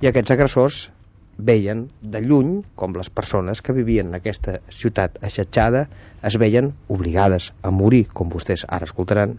I 0.00 0.06
aquests 0.06 0.30
agressors 0.30 0.90
veien 1.36 1.88
de 2.00 2.20
lluny 2.20 2.62
com 2.74 2.94
les 2.94 3.10
persones 3.10 3.62
que 3.62 3.72
vivien 3.72 4.06
en 4.06 4.14
aquesta 4.14 4.60
ciutat 4.70 5.18
aixetjada 5.22 5.88
es 6.22 6.38
veien 6.38 6.74
obligades 6.88 7.52
a 7.62 7.70
morir, 7.70 8.06
com 8.12 8.30
vostès 8.30 8.64
ara 8.68 8.84
escoltaran, 8.84 9.38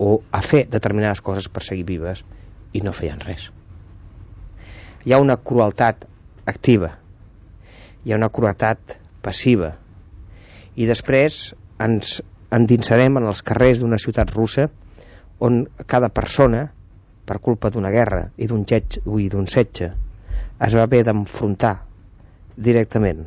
o 0.00 0.22
a 0.32 0.40
fer 0.40 0.64
determinades 0.72 1.20
coses 1.20 1.50
per 1.52 1.62
seguir 1.66 1.84
vives 1.84 2.24
i 2.72 2.80
no 2.80 2.94
feien 2.96 3.20
res. 3.20 3.50
Hi 5.04 5.12
ha 5.12 5.20
una 5.20 5.36
crueltat 5.36 6.06
activa, 6.48 6.94
hi 8.04 8.12
ha 8.12 8.18
una 8.20 8.30
crueltat 8.32 8.96
passiva 9.20 9.74
i 10.80 10.88
després 10.88 11.50
ens 11.84 12.18
endinsarem 12.50 13.20
en 13.20 13.28
els 13.28 13.44
carrers 13.44 13.84
d'una 13.84 14.00
ciutat 14.00 14.32
russa 14.32 14.70
on 15.44 15.62
cada 15.86 16.08
persona, 16.12 16.66
per 17.24 17.38
culpa 17.38 17.70
d'una 17.70 17.92
guerra 17.94 18.24
i 18.36 18.48
d'un 18.50 18.64
d'un 18.64 19.46
setge, 19.46 19.92
es 20.60 20.74
va 20.74 20.82
haver 20.82 21.04
d'enfrontar 21.04 21.76
directament 22.56 23.22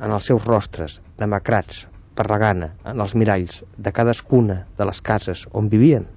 en 0.00 0.10
els 0.10 0.24
seus 0.30 0.46
rostres 0.46 1.00
demacrats 1.18 1.86
per 2.18 2.26
la 2.26 2.40
gana 2.42 2.72
en 2.90 2.98
els 2.98 3.14
miralls 3.14 3.62
de 3.78 3.92
cadascuna 3.94 4.64
de 4.78 4.86
les 4.88 5.00
cases 5.06 5.44
on 5.54 5.70
vivien 5.70 6.08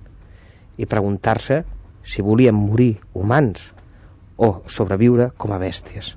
i 0.81 0.87
preguntar-se 0.89 1.61
si 2.01 2.25
volien 2.25 2.57
morir 2.57 2.95
humans 3.13 3.67
o 4.41 4.63
sobreviure 4.65 5.29
com 5.37 5.53
a 5.53 5.59
bèsties. 5.61 6.15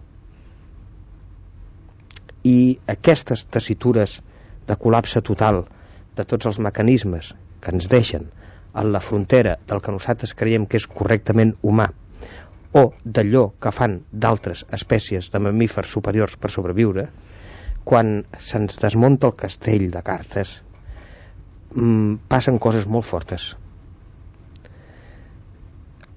I 2.48 2.78
aquestes 2.88 3.44
tessitures 3.52 4.22
de 4.64 4.76
col·lapse 4.80 5.20
total 5.20 5.66
de 6.16 6.24
tots 6.24 6.48
els 6.48 6.60
mecanismes 6.64 7.34
que 7.60 7.74
ens 7.74 7.90
deixen 7.92 8.30
a 8.72 8.84
la 8.88 9.02
frontera 9.04 9.58
del 9.68 9.84
que 9.84 9.92
nosaltres 9.92 10.32
creiem 10.32 10.64
que 10.66 10.80
és 10.80 10.88
correctament 10.88 11.52
humà 11.62 11.90
o 12.74 12.88
d'allò 13.04 13.50
que 13.60 13.70
fan 13.70 14.00
d'altres 14.10 14.64
espècies 14.74 15.28
de 15.30 15.40
mamífers 15.44 15.92
superiors 15.92 16.34
per 16.40 16.50
sobreviure, 16.50 17.06
quan 17.84 18.24
se'ns 18.40 18.80
desmunta 18.80 19.28
el 19.28 19.36
castell 19.36 19.90
de 19.92 20.02
cartes 20.02 20.58
mmm, 21.74 22.24
passen 22.28 22.58
coses 22.58 22.86
molt 22.86 23.06
fortes. 23.06 23.52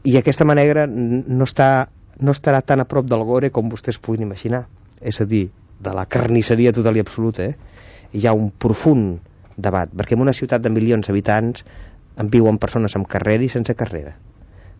I 0.07 0.15
aquesta 0.17 0.45
manera 0.47 0.85
no, 0.87 1.43
està, 1.43 1.89
no 2.23 2.31
estarà 2.31 2.61
tan 2.63 2.79
a 2.79 2.87
prop 2.87 3.07
del 3.09 3.25
gore 3.27 3.51
com 3.51 3.69
vostès 3.69 3.99
puguin 3.99 4.23
imaginar. 4.23 4.65
És 5.01 5.19
a 5.21 5.27
dir, 5.27 5.49
de 5.79 5.93
la 5.93 6.07
carnisseria 6.09 6.73
total 6.73 6.97
i 6.97 7.03
absoluta 7.03 7.43
eh? 7.45 7.57
hi 8.13 8.23
ha 8.25 8.33
un 8.33 8.49
profund 8.49 9.19
debat 9.57 9.91
perquè 9.93 10.15
en 10.15 10.23
una 10.23 10.33
ciutat 10.33 10.63
de 10.63 10.71
milions 10.73 11.05
d'habitants 11.05 11.65
en 12.17 12.31
viuen 12.33 12.57
persones 12.57 12.95
amb 12.97 13.09
carrera 13.09 13.45
i 13.45 13.51
sense 13.51 13.75
carrera. 13.77 14.15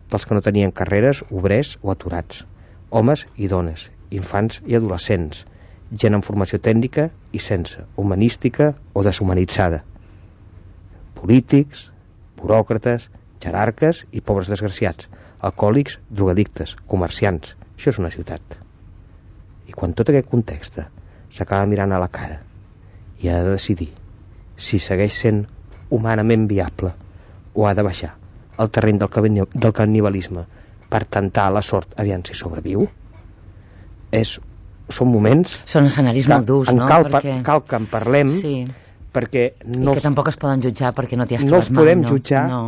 Dels 0.08 0.24
que 0.24 0.34
no 0.34 0.42
tenien 0.42 0.72
carreres, 0.72 1.20
obrers 1.30 1.76
o 1.82 1.92
aturats. 1.92 2.46
Homes 2.90 3.26
i 3.36 3.50
dones, 3.52 3.90
infants 4.10 4.62
i 4.66 4.78
adolescents 4.78 5.44
gent 5.90 6.16
amb 6.16 6.24
formació 6.24 6.58
tècnica 6.60 7.08
i 7.32 7.40
sense, 7.40 7.84
humanística 7.96 8.74
o 8.92 9.04
deshumanitzada. 9.06 9.82
Polítics, 11.18 11.88
buròcrates, 12.38 13.08
jerarques 13.42 14.04
i 14.12 14.20
pobres 14.20 14.50
desgraciats, 14.52 15.08
alcohòlics, 15.40 15.98
drogadictes, 16.10 16.76
comerciants. 16.86 17.54
Això 17.76 17.92
és 17.94 18.00
una 18.02 18.12
ciutat. 18.12 18.42
I 19.68 19.72
quan 19.72 19.94
tot 19.94 20.10
aquest 20.10 20.28
context 20.30 20.80
s'acaba 21.32 21.66
mirant 21.70 21.92
a 21.92 22.00
la 22.02 22.10
cara 22.12 22.40
i 23.22 23.28
ha 23.28 23.42
de 23.42 23.56
decidir 23.56 23.90
si 24.56 24.78
segueix 24.82 25.14
sent 25.14 25.44
humanament 25.90 26.46
viable 26.50 26.92
o 27.54 27.66
ha 27.66 27.74
de 27.74 27.84
baixar 27.86 28.14
al 28.58 28.70
terreny 28.74 28.98
del, 28.98 29.46
del 29.54 29.74
canibalisme 29.74 30.44
per 30.90 31.04
tentar 31.04 31.48
la 31.52 31.62
sort 31.62 31.94
aviam 32.00 32.24
si 32.24 32.34
sobreviu, 32.34 32.86
és 34.10 34.38
són 34.88 35.10
moments... 35.12 35.60
Són 35.68 35.88
escenaris 35.88 36.26
que, 36.26 36.34
molt 36.34 36.48
durs, 36.48 36.72
no? 36.74 36.88
Cal, 36.88 37.08
perquè... 37.12 37.38
cal 37.46 37.64
que 37.68 37.78
en 37.78 37.88
parlem, 37.90 38.32
sí. 38.40 38.54
perquè... 39.14 39.50
No 39.68 39.92
I 39.94 39.98
que 39.98 40.04
tampoc 40.04 40.30
es 40.32 40.38
poden 40.40 40.62
jutjar 40.64 40.94
perquè 40.96 41.18
no 41.18 41.26
t'hi 41.28 41.38
has 41.38 41.44
no 41.46 41.56
trobat 41.56 41.70
mai, 41.70 41.74
no? 41.74 41.82
podem 41.82 42.04
jutjar, 42.08 42.44
no. 42.50 42.62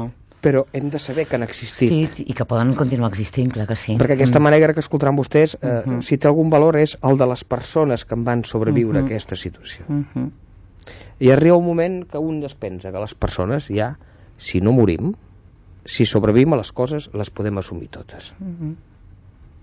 però 0.45 0.65
hem 0.77 0.91
de 0.93 1.01
saber 1.03 1.27
que 1.29 1.39
han 1.39 1.47
existit. 1.47 1.93
Sí, 1.93 2.27
i 2.27 2.37
que 2.37 2.47
poden 2.49 2.75
continuar 2.79 3.11
existint, 3.13 3.51
clar 3.55 3.67
que 3.71 3.79
sí. 3.79 3.97
Perquè 4.01 4.19
aquesta 4.19 4.39
mm. 4.39 4.49
manera 4.51 4.77
que 4.77 4.85
escoltaran 4.85 5.17
vostès, 5.17 5.57
eh, 5.61 5.67
uh 5.67 5.81
-huh. 5.87 6.03
si 6.03 6.19
té 6.19 6.29
algun 6.29 6.51
valor, 6.51 6.77
és 6.77 6.99
el 7.03 7.19
de 7.19 7.27
les 7.27 7.45
persones 7.45 8.05
que 8.05 8.15
en 8.15 8.25
van 8.25 8.45
sobreviure 8.45 8.99
uh 8.99 9.03
-huh. 9.03 9.05
a 9.05 9.07
aquesta 9.07 9.37
situació. 9.37 9.85
Uh 9.89 10.05
-huh. 10.15 10.31
I 11.21 11.31
arriba 11.31 11.57
un 11.57 11.67
moment 11.67 12.07
que 12.09 12.19
un 12.19 12.43
es 12.45 12.55
pensa 12.55 12.91
que 12.91 12.99
les 12.99 13.15
persones 13.15 13.69
ja, 13.69 13.99
si 14.39 14.61
no 14.61 14.73
morim, 14.73 15.13
si 15.85 16.07
sobrevivim 16.07 16.53
a 16.53 16.57
les 16.57 16.73
coses, 16.73 17.11
les 17.13 17.31
podem 17.31 17.59
assumir 17.59 17.89
totes. 17.89 18.33
Uh 18.41 18.47
-huh. 18.47 18.75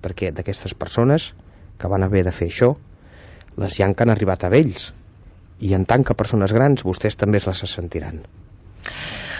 Perquè 0.01 0.31
d'aquestes 0.31 0.73
persones 0.73 1.33
que 1.77 1.89
van 1.91 2.03
haver 2.03 2.24
de 2.25 2.34
fer 2.36 2.50
això, 2.51 2.74
les 3.57 3.77
que 3.93 4.05
han 4.05 4.13
arribat 4.13 4.46
a 4.46 4.51
vells. 4.53 4.91
I 5.60 5.74
en 5.74 5.88
tant 5.89 6.03
que 6.05 6.17
persones 6.17 6.53
grans, 6.53 6.86
vostès 6.86 7.17
també 7.17 7.41
les 7.41 7.63
sentiran. 7.74 8.22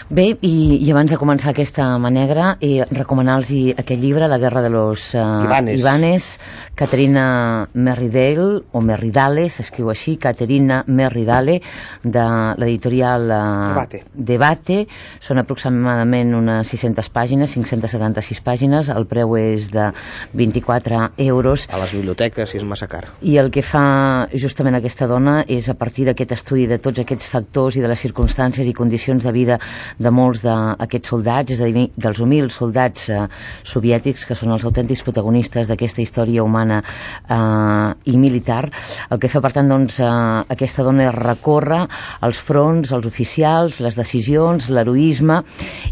Bé, 0.08 0.38
i, 0.40 0.78
i 0.80 0.86
abans 0.88 1.10
de 1.12 1.18
començar 1.20 1.50
aquesta 1.50 1.84
mà 2.00 2.08
negra, 2.08 2.54
eh, 2.64 2.80
recomanar-los 2.88 3.50
aquest 3.76 4.00
llibre, 4.00 4.24
La 4.28 4.38
guerra 4.40 4.62
de 4.64 4.70
los 4.72 5.14
uh, 5.14 5.44
Ivanes. 5.44 5.80
Ivanes, 5.82 6.28
Caterina 6.74 7.68
Merridale, 7.74 8.62
o 8.72 8.80
Merridale, 8.80 9.50
s'escriu 9.52 9.90
així, 9.92 10.16
Caterina 10.16 10.78
Merridale, 10.86 11.58
de 12.02 12.24
l'editorial 12.56 13.26
uh, 13.28 13.42
Debate. 13.74 14.00
Debate. 14.14 14.78
Són 15.20 15.42
aproximadament 15.42 16.32
unes 16.38 16.72
600 16.72 17.12
pàgines, 17.12 17.52
576 17.52 18.40
pàgines, 18.46 18.88
el 18.88 19.04
preu 19.12 19.36
és 19.36 19.68
de 19.68 19.90
24 20.32 21.02
euros. 21.26 21.68
A 21.68 21.82
les 21.84 21.92
biblioteques, 21.98 22.48
si 22.48 22.62
és 22.62 22.64
massa 22.64 22.88
car. 22.88 23.02
I 23.20 23.36
el 23.44 23.52
que 23.52 23.60
fa 23.60 24.24
justament 24.32 24.80
aquesta 24.80 25.04
dona 25.10 25.42
és, 25.44 25.68
a 25.68 25.76
partir 25.76 26.08
d'aquest 26.08 26.32
estudi 26.40 26.64
de 26.64 26.80
tots 26.80 27.04
aquests 27.04 27.28
factors 27.28 27.76
i 27.76 27.84
de 27.84 27.92
les 27.92 28.08
circumstàncies 28.08 28.64
i 28.64 28.72
condicions 28.72 29.28
de 29.28 29.36
vida 29.36 29.60
de 29.98 30.10
molts 30.14 30.42
d'aquests 30.44 31.12
soldats, 31.12 31.52
és 31.54 31.62
a 31.62 31.68
dir, 31.70 31.88
dels 31.98 32.20
humils 32.22 32.56
soldats 32.58 33.08
eh, 33.10 33.24
soviètics 33.66 34.26
que 34.28 34.36
són 34.38 34.54
els 34.54 34.64
autèntics 34.66 35.02
protagonistes 35.06 35.68
d'aquesta 35.70 36.02
història 36.02 36.44
humana 36.46 36.80
eh, 36.82 38.12
i 38.12 38.16
militar. 38.18 38.64
El 39.10 39.20
que 39.22 39.30
fa, 39.30 39.42
per 39.44 39.52
tant, 39.56 39.68
doncs, 39.70 39.98
eh, 40.00 40.10
aquesta 40.54 40.86
dona 40.86 41.08
és 41.08 41.16
recórrer 41.18 41.84
els 42.26 42.40
fronts, 42.42 42.92
els 42.94 43.08
oficials, 43.08 43.80
les 43.84 43.98
decisions, 43.98 44.70
l'heroisme 44.70 45.40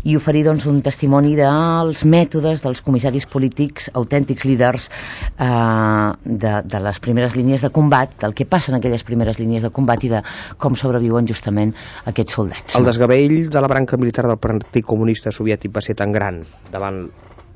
i 0.05 0.17
oferir 0.19 0.47
doncs, 0.47 0.69
un 0.71 0.81
testimoni 0.85 1.35
dels 1.39 2.05
mètodes 2.07 2.63
dels 2.65 2.83
comissaris 2.87 3.27
polítics, 3.31 3.91
autèntics 3.95 4.47
líders 4.47 4.89
eh, 4.89 6.13
de, 6.25 6.55
de 6.65 6.83
les 6.87 7.03
primeres 7.03 7.37
línies 7.37 7.67
de 7.67 7.73
combat, 7.75 8.15
del 8.23 8.35
que 8.37 8.47
passa 8.47 8.73
en 8.73 8.79
aquelles 8.81 9.05
primeres 9.07 9.41
línies 9.43 9.67
de 9.67 9.73
combat 9.75 10.03
i 10.07 10.13
de 10.13 10.23
com 10.63 10.77
sobreviuen 10.79 11.27
justament 11.29 11.75
aquests 12.07 12.39
soldats. 12.39 12.79
El 12.79 12.87
desgavell 12.87 13.49
de 13.51 13.63
la 13.63 13.71
branca 13.71 13.96
militar 13.99 14.27
del 14.27 14.41
Partit 14.43 14.85
Comunista 14.87 15.33
Soviètic 15.33 15.73
va 15.75 15.83
ser 15.85 15.97
tan 15.99 16.13
gran 16.13 16.43
davant 16.73 17.07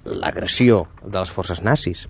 l'agressió 0.04 0.86
de 1.02 1.18
les 1.18 1.30
forces 1.30 1.60
nazis 1.62 2.06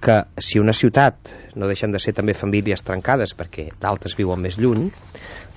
que 0.00 0.20
si 0.38 0.60
una 0.62 0.72
ciutat 0.72 1.30
no 1.58 1.66
deixen 1.66 1.90
de 1.90 1.98
ser 1.98 2.14
també 2.14 2.34
famílies 2.38 2.84
trencades 2.86 3.34
perquè 3.34 3.66
d'altres 3.82 4.14
viuen 4.18 4.38
més 4.38 4.58
lluny, 4.60 4.86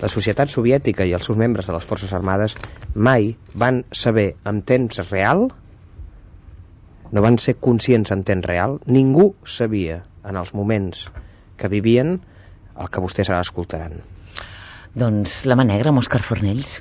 la 0.02 0.10
societat 0.10 0.50
soviètica 0.50 1.06
i 1.06 1.14
els 1.14 1.28
seus 1.28 1.38
membres 1.38 1.68
de 1.70 1.76
les 1.76 1.86
forces 1.86 2.12
armades 2.12 2.56
mai 2.94 3.36
van 3.54 3.84
saber 3.94 4.32
en 4.44 4.64
temps 4.66 4.98
real 5.12 5.46
no 7.12 7.22
van 7.22 7.36
ser 7.38 7.58
conscients 7.60 8.10
en 8.10 8.24
temps 8.24 8.46
real, 8.48 8.78
ningú 8.88 9.34
sabia 9.44 10.00
en 10.24 10.38
els 10.40 10.54
moments 10.56 11.10
que 11.60 11.68
vivien 11.68 12.16
el 12.72 12.88
que 12.88 13.02
vostès 13.04 13.30
ara 13.30 13.44
escoltaran. 13.44 14.00
Doncs 14.96 15.42
la 15.48 15.56
mà 15.56 15.66
negra 15.68 15.92
amb 15.92 16.00
Òscar 16.02 16.22
Fornells. 16.24 16.80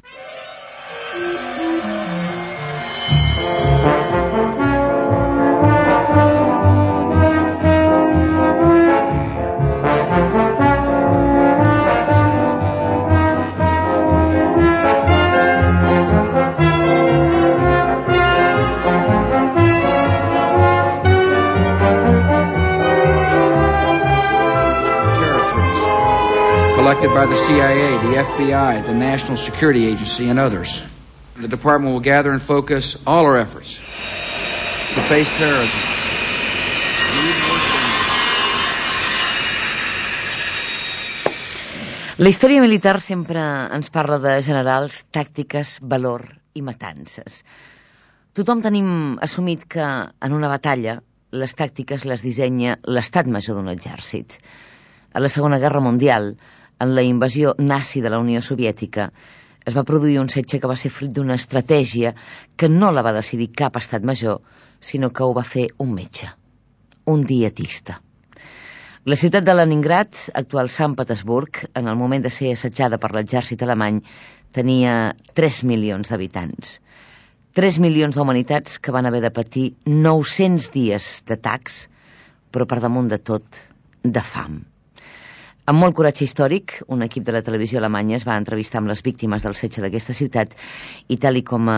Collected 26.92 27.16
by 27.16 27.26
the 27.26 27.40
CIA, 27.48 27.98
the 28.00 28.20
FBI, 28.20 28.86
the 28.86 28.94
National 28.94 29.38
Security 29.38 29.88
Agency, 29.88 30.30
and 30.30 30.38
others. 30.38 30.84
The 31.38 31.48
department 31.48 31.94
will 31.94 32.02
gather 32.02 32.32
and 32.32 32.42
focus 32.42 32.98
all 33.08 33.24
our 33.24 33.38
efforts 33.38 33.78
to 33.80 35.02
face 35.08 35.32
terrorism. 35.38 35.80
La 42.18 42.28
història 42.28 42.60
militar 42.60 43.00
sempre 43.00 43.40
ens 43.72 43.88
parla 43.90 44.20
de 44.20 44.42
generals, 44.44 45.06
tàctiques, 45.16 45.80
valor 45.82 46.28
i 46.54 46.62
matances. 46.62 47.46
Tothom 48.36 48.60
tenim 48.62 49.18
assumit 49.24 49.64
que 49.64 49.88
en 50.12 50.34
una 50.36 50.52
batalla 50.52 51.00
les 51.32 51.56
tàctiques 51.56 52.04
les 52.04 52.20
dissenya 52.20 52.82
l'estat 52.84 53.32
major 53.32 53.56
d'un 53.56 53.72
exèrcit. 53.72 54.42
A 55.16 55.24
la 55.24 55.32
Segona 55.32 55.58
Guerra 55.60 55.80
Mundial, 55.80 56.36
en 56.82 56.96
la 56.98 57.06
invasió 57.06 57.54
nazi 57.60 58.02
de 58.02 58.10
la 58.10 58.20
Unió 58.20 58.42
Soviètica, 58.42 59.12
es 59.66 59.78
va 59.78 59.86
produir 59.86 60.18
un 60.20 60.30
setge 60.34 60.60
que 60.60 60.70
va 60.70 60.78
ser 60.80 60.90
fruit 60.90 61.12
d'una 61.14 61.38
estratègia 61.38 62.16
que 62.58 62.70
no 62.70 62.92
la 62.92 63.04
va 63.06 63.14
decidir 63.14 63.52
cap 63.54 63.78
estat 63.78 64.04
major, 64.04 64.42
sinó 64.82 65.12
que 65.14 65.24
ho 65.24 65.36
va 65.38 65.46
fer 65.46 65.68
un 65.78 65.94
metge, 65.94 66.32
un 67.06 67.26
dietista. 67.30 68.00
La 69.06 69.18
ciutat 69.18 69.46
de 69.46 69.54
Leningrad, 69.56 70.14
actual 70.38 70.70
Sant 70.70 70.96
Petersburg, 70.98 71.64
en 71.74 71.88
el 71.88 71.98
moment 71.98 72.26
de 72.26 72.30
ser 72.34 72.52
assetjada 72.54 73.00
per 73.02 73.14
l'exèrcit 73.16 73.62
alemany, 73.66 74.02
tenia 74.54 75.14
3 75.38 75.64
milions 75.70 76.10
d'habitants. 76.12 76.80
3 77.58 77.80
milions 77.84 78.16
d'humanitats 78.16 78.78
que 78.80 78.94
van 78.94 79.10
haver 79.10 79.24
de 79.26 79.34
patir 79.34 79.72
900 79.86 80.70
dies 80.74 81.14
d'atacs, 81.28 81.88
però 82.52 82.68
per 82.70 82.80
damunt 82.84 83.10
de 83.12 83.18
tot, 83.18 83.64
de 84.04 84.22
fam. 84.22 84.62
Amb 85.70 85.78
molt 85.78 85.94
coratge 85.94 86.26
històric, 86.26 86.80
un 86.90 87.04
equip 87.06 87.24
de 87.28 87.36
la 87.36 87.44
televisió 87.46 87.78
alemanya 87.80 88.16
es 88.18 88.26
va 88.26 88.38
entrevistar 88.40 88.80
amb 88.82 88.90
les 88.90 89.04
víctimes 89.06 89.44
del 89.46 89.54
setge 89.56 89.84
d'aquesta 89.84 90.16
ciutat 90.18 90.56
i 91.14 91.18
tal 91.22 91.38
i 91.38 91.44
com 91.46 91.70
eh, 91.70 91.76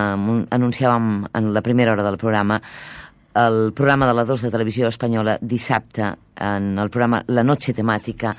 anunciàvem 0.56 1.10
en 1.36 1.50
la 1.54 1.64
primera 1.66 1.92
hora 1.92 2.06
del 2.08 2.18
programa, 2.22 2.62
el 3.36 3.74
programa 3.74 4.08
de 4.08 4.14
la 4.14 4.24
2 4.30 4.46
de 4.46 4.52
televisió 4.54 4.88
espanyola 4.88 5.38
dissabte, 5.42 6.14
en 6.40 6.78
el 6.80 6.90
programa 6.94 7.24
La 7.28 7.44
Noche 7.44 7.74
Temàtica, 7.74 8.36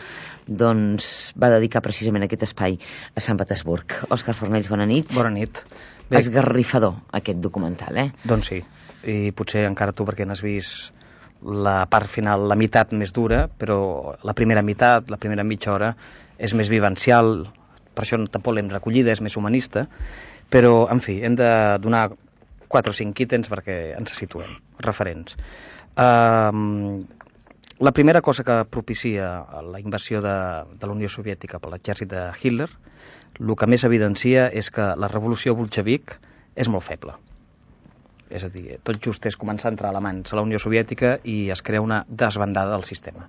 doncs 0.47 1.35
va 1.41 1.51
dedicar 1.53 1.83
precisament 1.83 2.25
aquest 2.25 2.47
espai 2.49 2.79
a 3.15 3.23
Sant 3.23 3.39
Petersburg. 3.41 3.99
Òscar 4.15 4.37
Fornells, 4.39 4.71
bona 4.71 4.87
nit. 4.87 5.13
Bona 5.15 5.33
nit. 5.35 5.61
Bé, 6.09 6.21
Esgarrifador, 6.21 7.01
aquest 7.13 7.41
documental, 7.43 7.99
eh? 7.99 8.11
Doncs 8.25 8.53
sí, 8.53 8.61
i 9.11 9.33
potser 9.37 9.67
encara 9.69 9.93
tu 9.97 10.07
perquè 10.09 10.27
n'has 10.29 10.45
vist 10.45 10.94
la 11.45 11.85
part 11.91 12.09
final, 12.09 12.47
la 12.49 12.57
meitat 12.57 12.93
més 12.97 13.13
dura, 13.13 13.45
però 13.49 14.15
la 14.25 14.35
primera 14.37 14.63
meitat, 14.63 15.11
la 15.13 15.19
primera 15.21 15.45
mitja 15.45 15.73
hora, 15.75 15.93
és 16.39 16.55
més 16.57 16.71
vivencial, 16.73 17.45
per 17.95 18.05
això 18.05 18.19
tampoc 18.33 18.57
l'hem 18.57 18.71
recollida, 18.73 19.13
és 19.13 19.21
més 19.21 19.37
humanista, 19.37 19.87
però, 20.51 20.87
en 20.93 21.03
fi, 21.05 21.21
hem 21.25 21.37
de 21.37 21.51
donar 21.83 22.09
4 22.69 22.91
o 22.91 22.97
5 22.97 23.27
ítems 23.27 23.51
perquè 23.53 23.77
ens 23.99 24.17
situem, 24.17 24.57
referents. 24.83 25.37
Uh, 25.95 27.03
la 27.85 27.93
primera 27.93 28.23
cosa 28.23 28.45
que 28.45 28.63
propicia 28.71 29.29
la 29.69 29.81
invasió 29.83 30.23
de, 30.25 30.37
de 30.73 30.87
la 30.87 30.97
Unió 30.97 31.11
Soviètica 31.13 31.61
per 31.61 31.71
l'exèrcit 31.75 32.11
de 32.11 32.27
Hitler, 32.41 32.71
el 33.41 33.55
que 33.59 33.69
més 33.69 33.85
evidencia 33.85 34.49
és 34.49 34.71
que 34.71 34.93
la 34.97 35.11
revolució 35.11 35.55
bolxevic 35.59 36.17
és 36.55 36.71
molt 36.71 36.87
feble 36.87 37.19
és 38.31 38.45
a 38.45 38.51
dir, 38.53 38.79
tot 38.83 39.01
just 39.03 39.27
és 39.27 39.37
començar 39.37 39.69
a 39.69 39.75
entrar 39.75 39.91
alemans 39.91 40.33
a 40.33 40.39
la 40.39 40.45
Unió 40.47 40.59
Soviètica 40.59 41.19
i 41.25 41.51
es 41.53 41.63
crea 41.63 41.83
una 41.85 42.05
desbandada 42.09 42.73
del 42.73 42.87
sistema. 42.89 43.29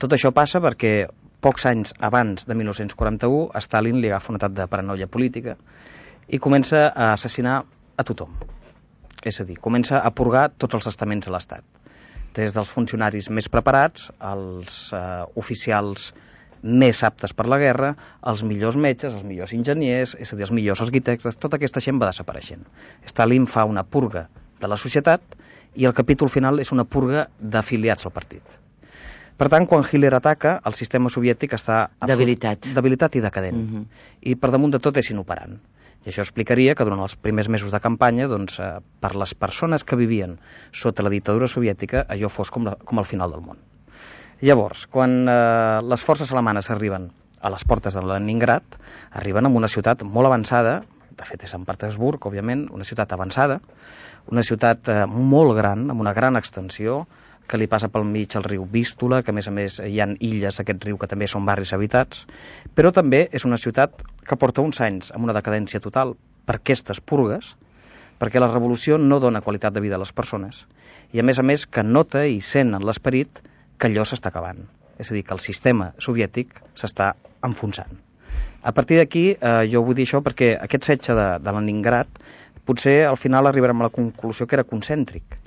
Tot 0.00 0.14
això 0.16 0.32
passa 0.32 0.62
perquè 0.64 0.94
pocs 1.40 1.66
anys 1.68 1.92
abans 2.00 2.46
de 2.48 2.56
1941 2.56 3.60
Stalin 3.64 4.00
li 4.00 4.08
agafa 4.08 4.32
un 4.32 4.40
atac 4.40 4.56
de 4.56 4.66
paranoia 4.68 5.08
política 5.08 5.56
i 6.28 6.38
comença 6.38 6.88
a 6.88 7.12
assassinar 7.12 7.60
a 7.96 8.04
tothom. 8.06 8.32
És 9.24 9.40
a 9.40 9.44
dir, 9.44 9.58
comença 9.60 10.00
a 10.00 10.10
purgar 10.16 10.48
tots 10.56 10.78
els 10.78 10.88
estaments 10.88 11.26
de 11.26 11.32
l'Estat. 11.34 11.64
Des 12.36 12.54
dels 12.54 12.70
funcionaris 12.70 13.28
més 13.34 13.50
preparats, 13.52 14.08
als 14.18 14.92
eh, 14.96 15.00
oficials 15.36 16.12
més 16.62 17.02
aptes 17.06 17.32
per 17.36 17.46
la 17.48 17.58
guerra, 17.58 17.94
els 18.26 18.42
millors 18.44 18.76
metges, 18.76 19.14
els 19.14 19.24
millors 19.24 19.52
enginyers, 19.56 20.16
és 20.20 20.32
a 20.32 20.36
dir, 20.36 20.44
els 20.44 20.54
millors 20.54 20.82
arquitectes, 20.84 21.38
tota 21.40 21.56
aquesta 21.56 21.80
gent 21.80 22.00
va 22.00 22.10
desapareixent. 22.10 22.66
Stalin 23.08 23.46
fa 23.46 23.64
una 23.64 23.84
purga 23.84 24.28
de 24.60 24.68
la 24.68 24.76
societat 24.76 25.22
i 25.74 25.86
el 25.86 25.94
capítol 25.94 26.28
final 26.28 26.60
és 26.60 26.72
una 26.72 26.84
purga 26.84 27.28
d'afiliats 27.40 28.06
al 28.06 28.12
partit. 28.12 28.58
Per 29.40 29.48
tant, 29.48 29.64
quan 29.64 29.86
Hitler 29.86 30.12
ataca, 30.12 30.58
el 30.68 30.74
sistema 30.76 31.08
soviètic 31.08 31.54
està... 31.56 31.86
Debilitat. 32.04 32.74
Debilitat 32.76 33.16
i 33.16 33.22
decadent. 33.24 33.56
Mhm. 33.56 33.76
-huh. 33.76 33.86
I 34.20 34.34
per 34.36 34.50
damunt 34.50 34.72
de 34.72 34.78
tot 34.78 34.96
és 34.96 35.10
inoperant. 35.10 35.56
I 36.04 36.10
això 36.10 36.20
explicaria 36.20 36.74
que 36.74 36.84
durant 36.84 37.00
els 37.00 37.16
primers 37.16 37.48
mesos 37.48 37.70
de 37.70 37.80
campanya, 37.80 38.26
doncs, 38.26 38.58
eh, 38.58 38.80
per 39.00 39.14
les 39.16 39.34
persones 39.34 39.84
que 39.84 39.96
vivien 39.96 40.38
sota 40.72 41.02
la 41.02 41.10
dictadura 41.10 41.46
soviètica, 41.46 42.06
allò 42.08 42.28
fos 42.28 42.50
com, 42.50 42.64
la, 42.64 42.76
com 42.76 42.98
el 42.98 43.04
final 43.04 43.30
del 43.30 43.40
món. 43.40 43.56
Llavors, 44.40 44.86
quan 44.88 45.28
eh, 45.28 45.80
les 45.84 46.00
forces 46.00 46.30
alemanes 46.32 46.70
arriben 46.72 47.10
a 47.44 47.50
les 47.52 47.64
portes 47.68 47.92
de 47.92 48.00
Leningrad, 48.00 48.64
arriben 49.12 49.44
a 49.44 49.50
una 49.52 49.68
ciutat 49.68 50.00
molt 50.00 50.30
avançada, 50.30 50.78
de 51.12 51.26
fet 51.28 51.44
és 51.44 51.52
Sant 51.52 51.66
Petersburg, 51.68 52.24
òbviament, 52.24 52.62
una 52.72 52.86
ciutat 52.88 53.12
avançada, 53.12 53.58
una 54.32 54.44
ciutat 54.46 54.88
eh, 54.88 55.02
molt 55.04 55.52
gran, 55.58 55.90
amb 55.92 56.00
una 56.00 56.14
gran 56.16 56.40
extensió, 56.40 57.02
que 57.50 57.58
li 57.60 57.68
passa 57.68 57.90
pel 57.92 58.06
mig 58.08 58.32
el 58.38 58.46
riu 58.46 58.64
Vístula, 58.64 59.20
que 59.20 59.34
a 59.34 59.36
més 59.36 59.50
a 59.50 59.52
més 59.52 59.76
hi 59.84 60.00
han 60.00 60.16
illes 60.24 60.56
d'aquest 60.56 60.88
riu 60.88 60.96
que 60.96 61.10
també 61.10 61.28
són 61.28 61.44
barris 61.44 61.74
habitats, 61.76 62.24
però 62.72 62.94
també 62.96 63.26
és 63.36 63.44
una 63.44 63.60
ciutat 63.60 64.00
que 64.24 64.40
porta 64.40 64.64
uns 64.64 64.80
anys 64.80 65.12
amb 65.12 65.28
una 65.28 65.36
decadència 65.36 65.82
total 65.84 66.14
per 66.46 66.60
aquestes 66.60 67.02
purgues, 67.04 67.56
perquè 68.16 68.40
la 68.40 68.48
revolució 68.48 68.96
no 68.96 69.20
dona 69.20 69.44
qualitat 69.44 69.76
de 69.76 69.84
vida 69.84 69.98
a 69.98 70.02
les 70.04 70.16
persones, 70.16 70.64
i 71.12 71.20
a 71.20 71.26
més 71.26 71.36
a 71.36 71.44
més 71.44 71.66
que 71.66 71.84
nota 71.84 72.24
i 72.24 72.40
sent 72.40 72.72
en 72.72 72.88
l'esperit 72.88 73.42
que 73.80 73.88
allò 73.88 74.04
s'està 74.04 74.28
acabant. 74.30 74.60
És 75.00 75.10
a 75.10 75.16
dir, 75.16 75.24
que 75.24 75.32
el 75.34 75.40
sistema 75.40 75.90
soviètic 75.98 76.52
s'està 76.76 77.14
enfonsant. 77.46 77.96
A 78.62 78.72
partir 78.76 78.98
d'aquí, 79.00 79.30
eh, 79.32 79.64
jo 79.72 79.80
vull 79.82 79.96
dir 79.96 80.04
això 80.04 80.20
perquè 80.20 80.52
aquest 80.60 80.84
setge 80.90 81.16
de, 81.16 81.28
de 81.40 81.54
Leningrad 81.56 82.20
potser 82.68 83.06
al 83.08 83.16
final 83.16 83.48
arribarem 83.48 83.80
a 83.80 83.88
la 83.88 83.94
conclusió 83.94 84.46
que 84.46 84.58
era 84.58 84.68
concèntric. 84.68 85.38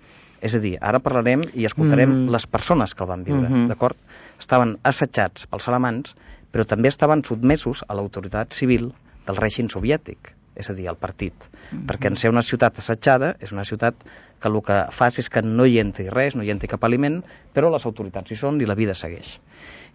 És 0.44 0.58
a 0.58 0.60
dir, 0.60 0.74
ara 0.82 1.00
parlarem 1.00 1.46
i 1.54 1.68
escoltarem 1.70 2.10
mm. 2.10 2.34
les 2.34 2.48
persones 2.52 2.94
que 2.98 3.06
el 3.06 3.12
van 3.14 3.24
viure, 3.24 3.48
mm 3.48 3.54
-hmm. 3.54 3.68
d'acord? 3.68 3.98
Estaven 4.40 4.78
assetjats 4.84 5.46
pels 5.48 5.68
alemans, 5.68 6.16
però 6.52 6.66
també 6.66 6.88
estaven 6.90 7.24
sotmesos 7.24 7.86
a 7.88 7.94
l'autoritat 7.94 8.54
civil 8.54 8.92
del 9.26 9.38
règim 9.38 9.70
soviètic. 9.70 10.34
És 10.56 10.70
a 10.70 10.74
dir, 10.74 10.88
el 10.88 10.96
partit. 10.96 11.34
Mm 11.34 11.78
-hmm. 11.78 11.86
Perquè 11.88 12.08
en 12.08 12.16
ser 12.16 12.30
una 12.30 12.42
ciutat 12.42 12.78
assetjada 12.80 13.36
és 13.40 13.52
una 13.52 13.64
ciutat 13.64 13.96
que 14.40 14.50
el 14.50 14.62
que 14.62 14.86
fa 14.92 15.08
és 15.08 15.30
que 15.30 15.42
no 15.42 15.66
hi 15.66 15.80
entri 15.80 16.10
res, 16.10 16.36
no 16.36 16.44
hi 16.44 16.52
entri 16.52 16.68
cap 16.68 16.84
aliment, 16.84 17.24
però 17.54 17.72
les 17.72 17.86
autoritats 17.86 18.32
hi 18.32 18.36
són 18.36 18.60
i 18.62 18.66
la 18.66 18.76
vida 18.76 18.94
segueix. 18.94 19.40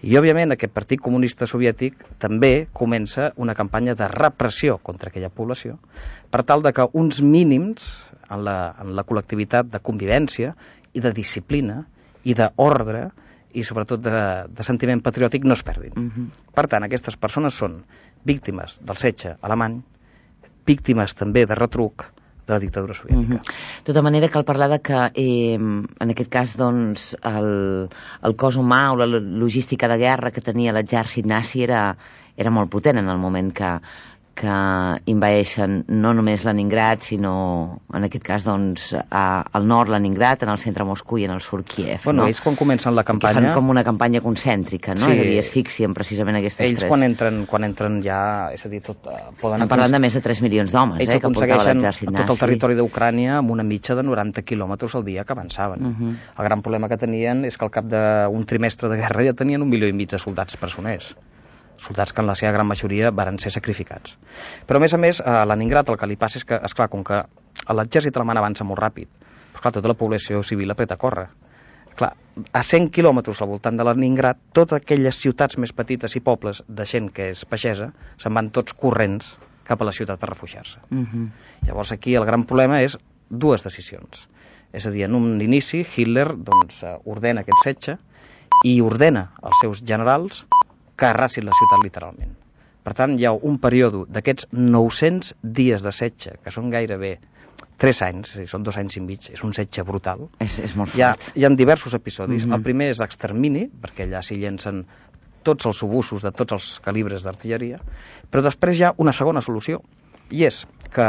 I, 0.03 0.17
òbviament, 0.17 0.53
aquest 0.53 0.73
Partit 0.73 1.01
Comunista 1.01 1.47
Soviètic 1.47 1.95
també 2.19 2.69
comença 2.73 3.33
una 3.37 3.55
campanya 3.55 3.95
de 3.95 4.07
repressió 4.09 4.79
contra 4.79 5.11
aquella 5.11 5.29
població 5.29 5.79
per 6.31 6.45
tal 6.45 6.63
de 6.63 6.73
que 6.73 6.87
uns 6.93 7.21
mínims 7.21 8.07
en 8.31 8.45
la, 8.45 8.75
en 8.81 8.95
la 8.97 9.05
col·lectivitat 9.05 9.67
de 9.73 9.81
convivència 9.81 10.55
i 10.95 11.01
de 11.01 11.13
disciplina 11.13 11.83
i 12.25 12.37
d'ordre 12.39 13.09
i 13.59 13.65
sobretot 13.65 14.01
de, 14.05 14.19
de 14.55 14.67
sentiment 14.67 15.03
patriòtic 15.03 15.45
no 15.45 15.57
es 15.57 15.65
perdin. 15.67 15.93
Uh 15.97 16.09
-huh. 16.09 16.27
Per 16.55 16.67
tant, 16.69 16.85
aquestes 16.85 17.17
persones 17.17 17.55
són 17.55 17.83
víctimes 18.25 18.79
del 18.81 18.97
setge 18.97 19.37
alemany, 19.41 19.83
víctimes 20.69 21.17
també 21.19 21.47
de 21.49 21.57
retruc 21.59 22.07
de 22.49 22.55
la 22.55 22.61
dictadura 22.61 22.95
soviètica. 22.95 23.35
Mm 23.35 23.41
-hmm. 23.41 23.83
De 23.85 23.93
tota 23.93 24.03
manera, 24.03 24.29
cal 24.29 24.45
parlar 24.45 24.71
de 24.71 24.81
que, 24.81 25.11
eh, 25.15 25.55
en 25.55 26.11
aquest 26.11 26.31
cas, 26.31 26.57
doncs, 26.57 27.17
el, 27.23 27.89
el 28.23 28.37
cos 28.37 28.57
humà 28.57 28.93
o 28.93 28.97
la 28.97 29.07
logística 29.07 29.89
de 29.89 29.99
guerra 29.99 30.31
que 30.31 30.41
tenia 30.41 30.73
l'exèrcit 30.73 31.27
nazi 31.27 31.63
era, 31.63 31.97
era 32.37 32.51
molt 32.51 32.71
potent 32.71 32.99
en 32.99 33.09
el 33.09 33.19
moment 33.19 33.53
que, 33.53 33.81
que 34.39 34.55
invaeixen 35.11 35.81
no 35.91 36.13
només 36.15 36.45
Leningrad, 36.47 37.03
sinó 37.03 37.33
en 37.95 38.07
aquest 38.07 38.25
cas 38.27 38.45
doncs, 38.47 38.93
a, 38.95 39.43
al 39.43 39.67
nord 39.67 39.91
Leningrad, 39.91 40.45
en 40.47 40.53
el 40.53 40.61
centre 40.63 40.87
Moscou 40.87 41.19
i 41.19 41.27
en 41.27 41.35
el 41.35 41.43
sud 41.43 41.65
Kiev. 41.67 42.05
Bueno, 42.05 42.23
no? 42.23 42.29
ells 42.31 42.41
quan 42.45 42.57
comencen 42.59 42.95
la 42.95 43.03
campanya... 43.09 43.41
Que 43.41 43.49
fan 43.49 43.59
com 43.59 43.73
una 43.75 43.83
campanya 43.87 44.23
concèntrica, 44.23 44.95
no? 44.99 45.11
Sí. 45.11 45.27
I 45.35 45.41
es 45.43 45.51
fixien 45.51 45.95
precisament 45.97 46.39
aquestes 46.39 46.63
ells 46.65 46.77
tres. 46.77 46.87
Ells 46.87 46.93
quan 46.93 47.07
entren, 47.07 47.41
quan 47.51 47.67
entren 47.67 47.99
ja, 48.05 48.21
és 48.55 48.63
a 48.63 48.71
dir, 48.71 48.83
tot, 48.87 49.09
uh, 49.11 49.33
poden... 49.41 49.59
Estan 49.59 49.73
parlant 49.75 49.99
de 49.99 50.03
més 50.07 50.19
de 50.19 50.23
3 50.25 50.43
milions 50.47 50.75
d'homes, 50.77 51.03
eh, 51.03 51.19
que 51.19 51.33
portava 51.35 51.67
l'exèrcit 51.73 52.13
nazi. 52.13 52.23
tot 52.23 52.37
el 52.37 52.43
territori 52.45 52.79
d'Ucrània 52.79 53.41
amb 53.41 53.55
una 53.57 53.67
mitja 53.67 53.99
de 53.99 54.07
90 54.07 54.47
quilòmetres 54.47 54.95
al 54.95 55.07
dia 55.09 55.27
que 55.27 55.35
avançaven. 55.35 55.83
Uh 55.83 55.97
-huh. 55.97 56.15
El 56.39 56.45
gran 56.51 56.63
problema 56.63 56.89
que 56.89 56.97
tenien 56.97 57.45
és 57.45 57.59
que 57.59 57.65
al 57.65 57.75
cap 57.75 57.85
d'un 57.91 58.45
trimestre 58.47 58.89
de 58.89 58.97
guerra 59.03 59.25
ja 59.25 59.35
tenien 59.35 59.63
un 59.63 59.69
milió 59.69 59.89
i 59.89 59.93
mig 59.93 60.09
de 60.11 60.19
soldats 60.19 60.57
presoners 60.57 61.17
soldats 61.79 62.13
que 62.13 62.23
en 62.23 62.29
la 62.29 62.37
seva 62.39 62.53
gran 62.53 62.67
majoria 62.67 63.11
varen 63.11 63.39
ser 63.39 63.53
sacrificats. 63.55 64.17
Però, 64.67 64.79
a 64.79 64.83
més 64.83 64.95
a 64.95 65.01
més, 65.01 65.21
a 65.21 65.45
Leningrad 65.47 65.91
el 65.91 65.99
que 65.99 66.09
li 66.11 66.17
passa 66.21 66.39
és 66.41 66.47
que, 66.47 66.59
és 66.59 66.75
clar, 66.75 66.89
com 66.93 67.05
que 67.07 67.23
l'exèrcit 67.75 68.17
alemany 68.17 68.43
avança 68.43 68.67
molt 68.67 68.81
ràpid, 68.83 69.11
però, 69.53 69.63
clar, 69.63 69.75
tota 69.79 69.93
la 69.93 69.99
població 69.99 70.43
civil 70.43 70.71
apreta 70.75 70.99
a 70.99 71.03
córrer. 71.03 71.29
Clar, 71.99 72.13
a 72.55 72.63
100 72.63 72.93
quilòmetres 72.95 73.41
al 73.43 73.51
voltant 73.51 73.79
de 73.79 73.87
Leningrad, 73.87 74.39
totes 74.55 74.79
aquelles 74.79 75.19
ciutats 75.19 75.59
més 75.59 75.73
petites 75.75 76.15
i 76.15 76.23
pobles 76.23 76.63
de 76.69 76.87
gent 76.87 77.11
que 77.15 77.33
és 77.33 77.45
pagesa 77.45 77.91
se'n 78.23 78.35
van 78.35 78.53
tots 78.55 78.77
corrents 78.79 79.35
cap 79.67 79.83
a 79.83 79.89
la 79.89 79.93
ciutat 79.93 80.23
a 80.23 80.31
refugiar-se. 80.31 80.79
Uh 80.91 80.95
mhm. 80.95 81.07
-huh. 81.13 81.67
Llavors 81.67 81.93
aquí 81.93 82.15
el 82.15 82.25
gran 82.25 82.45
problema 82.45 82.83
és 82.83 82.97
dues 83.29 83.65
decisions. 83.65 84.29
És 84.73 84.87
a 84.87 84.91
dir, 84.91 85.05
en 85.05 85.15
un 85.15 85.41
inici 85.41 85.85
Hitler 85.97 86.37
doncs, 86.37 86.85
ordena 87.05 87.41
aquest 87.41 87.63
setge 87.65 87.99
i 88.65 88.81
ordena 88.81 89.33
als 89.43 89.57
seus 89.61 89.83
generals 89.85 90.47
que 90.99 91.07
arrasin 91.07 91.47
la 91.47 91.57
ciutat 91.57 91.85
literalment. 91.85 92.37
Per 92.85 92.95
tant, 92.97 93.19
hi 93.21 93.27
ha 93.29 93.35
un 93.35 93.59
període 93.61 94.07
d'aquests 94.13 94.49
900 94.53 95.35
dies 95.43 95.85
de 95.85 95.93
setge, 95.93 96.39
que 96.43 96.53
són 96.55 96.71
gairebé 96.73 97.19
3 97.79 98.01
anys, 98.07 98.33
són 98.51 98.65
dos 98.67 98.79
anys 98.81 98.97
i 98.99 99.03
mig, 99.05 99.29
és 99.35 99.43
un 99.47 99.53
setge 99.55 99.85
brutal. 99.87 100.25
És, 100.43 100.59
és 100.65 100.75
molt 100.79 100.91
fort. 100.91 100.99
Hi 100.99 101.05
ha, 101.07 101.13
hi 101.37 101.47
ha 101.47 101.51
diversos 101.55 101.95
episodis. 101.95 102.45
Mm 102.45 102.51
-hmm. 102.51 102.57
El 102.57 102.63
primer 102.63 102.89
és 102.91 102.99
d'extermini, 102.99 103.69
perquè 103.83 104.07
allà 104.07 104.23
s'hi 104.23 104.37
llencen 104.37 104.85
tots 105.43 105.67
els 105.67 105.77
subussos 105.77 106.23
de 106.23 106.33
tots 106.33 106.53
els 106.53 106.81
calibres 106.85 107.23
d'artilleria, 107.23 107.79
però 108.31 108.43
després 108.43 108.79
hi 108.79 108.85
ha 108.85 108.95
una 108.97 109.13
segona 109.13 109.41
solució, 109.41 109.83
i 110.31 110.45
és 110.45 110.67
que 110.93 111.07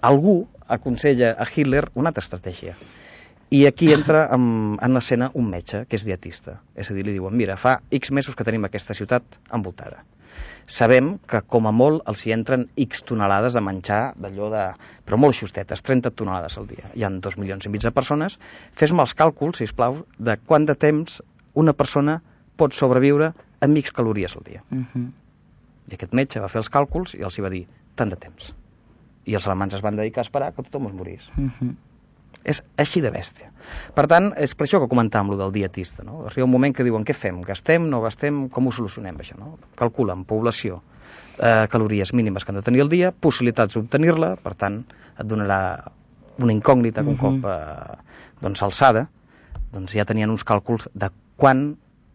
algú 0.00 0.48
aconsella 0.66 1.36
a 1.38 1.46
Hitler 1.46 1.90
una 1.94 2.10
altra 2.10 2.22
estratègia, 2.22 2.74
i 3.52 3.66
aquí 3.68 3.90
entra 3.92 4.24
en, 4.32 4.78
en 4.80 4.94
l'escena 4.96 5.28
un 5.36 5.50
metge, 5.52 5.82
que 5.84 5.98
és 5.98 6.06
dietista. 6.08 6.56
És 6.72 6.88
a 6.88 6.94
dir, 6.96 7.04
li 7.04 7.12
diuen, 7.12 7.34
mira, 7.36 7.58
fa 7.60 7.82
X 7.92 8.08
mesos 8.16 8.36
que 8.38 8.46
tenim 8.48 8.64
aquesta 8.64 8.96
ciutat 8.96 9.36
envoltada. 9.52 10.06
Sabem 10.64 11.18
que, 11.28 11.42
com 11.44 11.68
a 11.68 11.72
molt, 11.76 12.00
els 12.08 12.22
hi 12.24 12.32
entren 12.32 12.64
X 12.80 13.04
tonelades 13.04 13.52
de 13.52 13.60
menjar 13.60 14.00
d'allò 14.16 14.48
de... 14.54 14.64
però 15.04 15.18
molt 15.20 15.36
xustetes, 15.36 15.84
30 15.84 16.14
tonelades 16.16 16.56
al 16.56 16.70
dia. 16.70 16.88
Hi 16.96 17.04
han 17.04 17.20
dos 17.20 17.36
milions 17.36 17.68
i 17.68 17.74
mig 17.74 17.84
de 17.84 17.92
persones. 17.92 18.38
Fes-me 18.80 19.04
els 19.04 19.12
càlculs, 19.20 19.60
si 19.60 19.68
plau, 19.76 20.00
de 20.16 20.38
quant 20.46 20.64
de 20.64 20.78
temps 20.78 21.20
una 21.52 21.76
persona 21.76 22.22
pot 22.56 22.72
sobreviure 22.72 23.34
amb 23.60 23.84
X 23.84 23.92
calories 23.92 24.32
al 24.38 24.48
dia. 24.48 24.64
Uh. 24.70 24.80
-huh. 24.94 25.06
I 25.92 25.94
aquest 26.00 26.14
metge 26.14 26.40
va 26.40 26.48
fer 26.48 26.64
els 26.64 26.70
càlculs 26.70 27.14
i 27.18 27.22
els 27.22 27.36
hi 27.36 27.42
va 27.42 27.50
dir, 27.50 27.66
tant 27.94 28.08
de 28.08 28.16
temps. 28.16 28.54
I 29.26 29.34
els 29.34 29.46
alemans 29.46 29.74
es 29.74 29.82
van 29.82 29.96
dedicar 29.96 30.20
a 30.20 30.28
esperar 30.28 30.54
que 30.54 30.62
tothom 30.62 30.86
es 30.86 30.94
morís. 30.94 31.28
Uh. 31.36 31.50
-huh. 31.50 31.74
És 32.44 32.62
així 32.80 33.00
de 33.00 33.10
bèstia. 33.14 33.50
Per 33.94 34.06
tant, 34.10 34.32
és 34.40 34.54
per 34.58 34.66
això 34.66 34.80
que 34.82 34.90
comentàvem 34.90 35.32
lo 35.32 35.38
del 35.38 35.52
dietista. 35.54 36.04
No? 36.06 36.24
Arriba 36.26 36.46
un 36.48 36.52
moment 36.52 36.74
que 36.74 36.84
diuen, 36.86 37.04
què 37.06 37.14
fem? 37.14 37.40
Gastem, 37.46 37.88
no 37.90 38.02
gastem? 38.02 38.48
Com 38.52 38.66
ho 38.66 38.72
solucionem, 38.74 39.20
això? 39.22 39.38
No? 39.38 39.56
Calculen 39.78 40.24
població, 40.28 40.82
eh, 41.38 41.66
calories 41.70 42.12
mínimes 42.12 42.44
que 42.44 42.52
han 42.52 42.60
de 42.60 42.66
tenir 42.66 42.82
al 42.82 42.90
dia, 42.92 43.12
possibilitats 43.12 43.78
d'obtenir-la, 43.78 44.34
per 44.42 44.54
tant, 44.58 44.82
et 45.18 45.26
donarà 45.28 45.60
una 46.42 46.52
incògnita 46.52 47.04
que 47.04 47.12
un 47.12 47.20
cop 47.20 47.46
eh, 47.46 47.96
doncs, 48.42 48.62
alçada, 48.64 49.06
doncs 49.72 49.94
ja 49.96 50.06
tenien 50.08 50.32
uns 50.32 50.44
càlculs 50.44 50.88
de 50.94 51.10
quan 51.40 51.72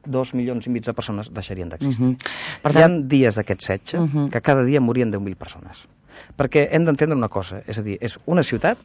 dos 0.07 0.33
milions 0.37 0.65
i 0.67 0.71
mig 0.71 0.85
de 0.85 0.93
persones 0.95 1.29
deixarien 1.33 1.69
d'existir. 1.69 2.05
Uh 2.05 2.15
-huh. 2.15 2.61
Per 2.63 2.71
tant... 2.71 2.93
Hi 2.93 3.03
ha 3.03 3.07
dies 3.07 3.35
d'aquest 3.35 3.61
setge 3.61 3.99
uh 3.99 4.07
-huh. 4.07 4.29
que 4.29 4.41
cada 4.41 4.63
dia 4.63 4.81
morien 4.81 5.11
10.000 5.11 5.35
persones. 5.35 5.87
Perquè 6.37 6.67
hem 6.71 6.85
d'entendre 6.85 7.17
una 7.17 7.29
cosa, 7.29 7.61
és 7.67 7.77
a 7.77 7.81
dir, 7.81 7.97
és 8.01 8.19
una 8.25 8.43
ciutat 8.43 8.77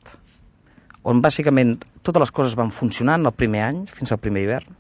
on 1.02 1.22
bàsicament 1.22 1.76
totes 2.02 2.20
les 2.20 2.34
coses 2.34 2.56
van 2.58 2.70
funcionant 2.70 3.26
el 3.26 3.34
primer 3.34 3.62
any, 3.66 3.86
fins 3.90 4.12
al 4.12 4.20
primer 4.22 4.44
hivern, 4.44 4.76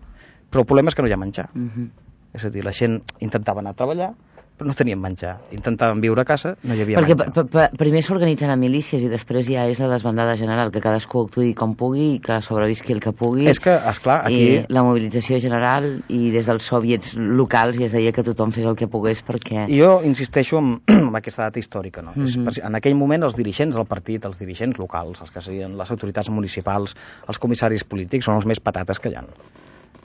però 0.50 0.62
el 0.62 0.68
problema 0.68 0.92
és 0.92 0.96
que 0.96 1.02
no 1.02 1.10
hi 1.10 1.16
ha 1.16 1.20
menjar. 1.20 1.48
Uh 1.54 1.58
mhm. 1.58 1.70
-huh. 1.76 1.88
És 2.32 2.44
a 2.44 2.50
dir, 2.50 2.64
la 2.64 2.72
gent 2.72 3.02
intentava 3.20 3.60
anar 3.60 3.70
a 3.70 3.74
treballar, 3.74 4.14
però 4.56 4.68
no 4.68 4.74
tenien 4.76 5.00
menjar. 5.00 5.36
Intentaven 5.54 6.00
viure 6.02 6.22
a 6.22 6.26
casa, 6.28 6.54
no 6.62 6.76
hi 6.76 6.82
havia 6.84 7.00
Perquè 7.00 7.16
menjar. 7.18 7.64
primer 7.80 8.02
s'organitzen 8.04 8.52
a 8.52 8.56
milícies 8.56 9.02
i 9.02 9.08
després 9.10 9.48
ja 9.48 9.64
és 9.70 9.80
la 9.82 9.88
desbandada 9.90 10.36
general, 10.38 10.70
que 10.74 10.82
cadascú 10.84 11.24
actuï 11.26 11.52
com 11.58 11.74
pugui 11.78 12.08
i 12.16 12.18
que 12.22 12.38
sobrevisqui 12.44 12.94
el 12.94 13.00
que 13.02 13.14
pugui. 13.16 13.48
És 13.50 13.60
que, 13.62 13.74
esclar, 13.90 14.20
aquí... 14.28 14.42
I 14.42 14.60
la 14.72 14.84
mobilització 14.86 15.40
general 15.42 15.88
i 16.12 16.30
des 16.34 16.48
dels 16.48 16.68
soviets 16.68 17.16
locals 17.16 17.80
ja 17.80 17.88
es 17.88 17.96
deia 17.96 18.12
que 18.12 18.24
tothom 18.26 18.52
fes 18.54 18.68
el 18.68 18.76
que 18.78 18.88
pogués 18.92 19.24
perquè... 19.26 19.66
Jo 19.72 19.96
insisteixo 20.06 20.60
en, 20.60 20.76
en 20.98 21.10
aquesta 21.18 21.48
data 21.48 21.58
històrica, 21.62 22.02
no? 22.02 22.12
Mm 22.14 22.26
-hmm. 22.26 22.66
En 22.66 22.74
aquell 22.74 22.94
moment 22.94 23.22
els 23.22 23.36
dirigents 23.36 23.76
del 23.76 23.86
partit, 23.86 24.24
els 24.24 24.38
dirigents 24.38 24.78
locals, 24.78 25.20
els 25.20 25.30
que 25.30 25.40
serien 25.40 25.76
les 25.78 25.90
autoritats 25.90 26.30
municipals, 26.30 26.94
els 27.28 27.38
comissaris 27.38 27.84
polítics, 27.84 28.24
són 28.24 28.36
els 28.36 28.46
més 28.46 28.60
patates 28.60 29.00
que 29.00 29.08
hi 29.10 29.14
ha. 29.14 29.24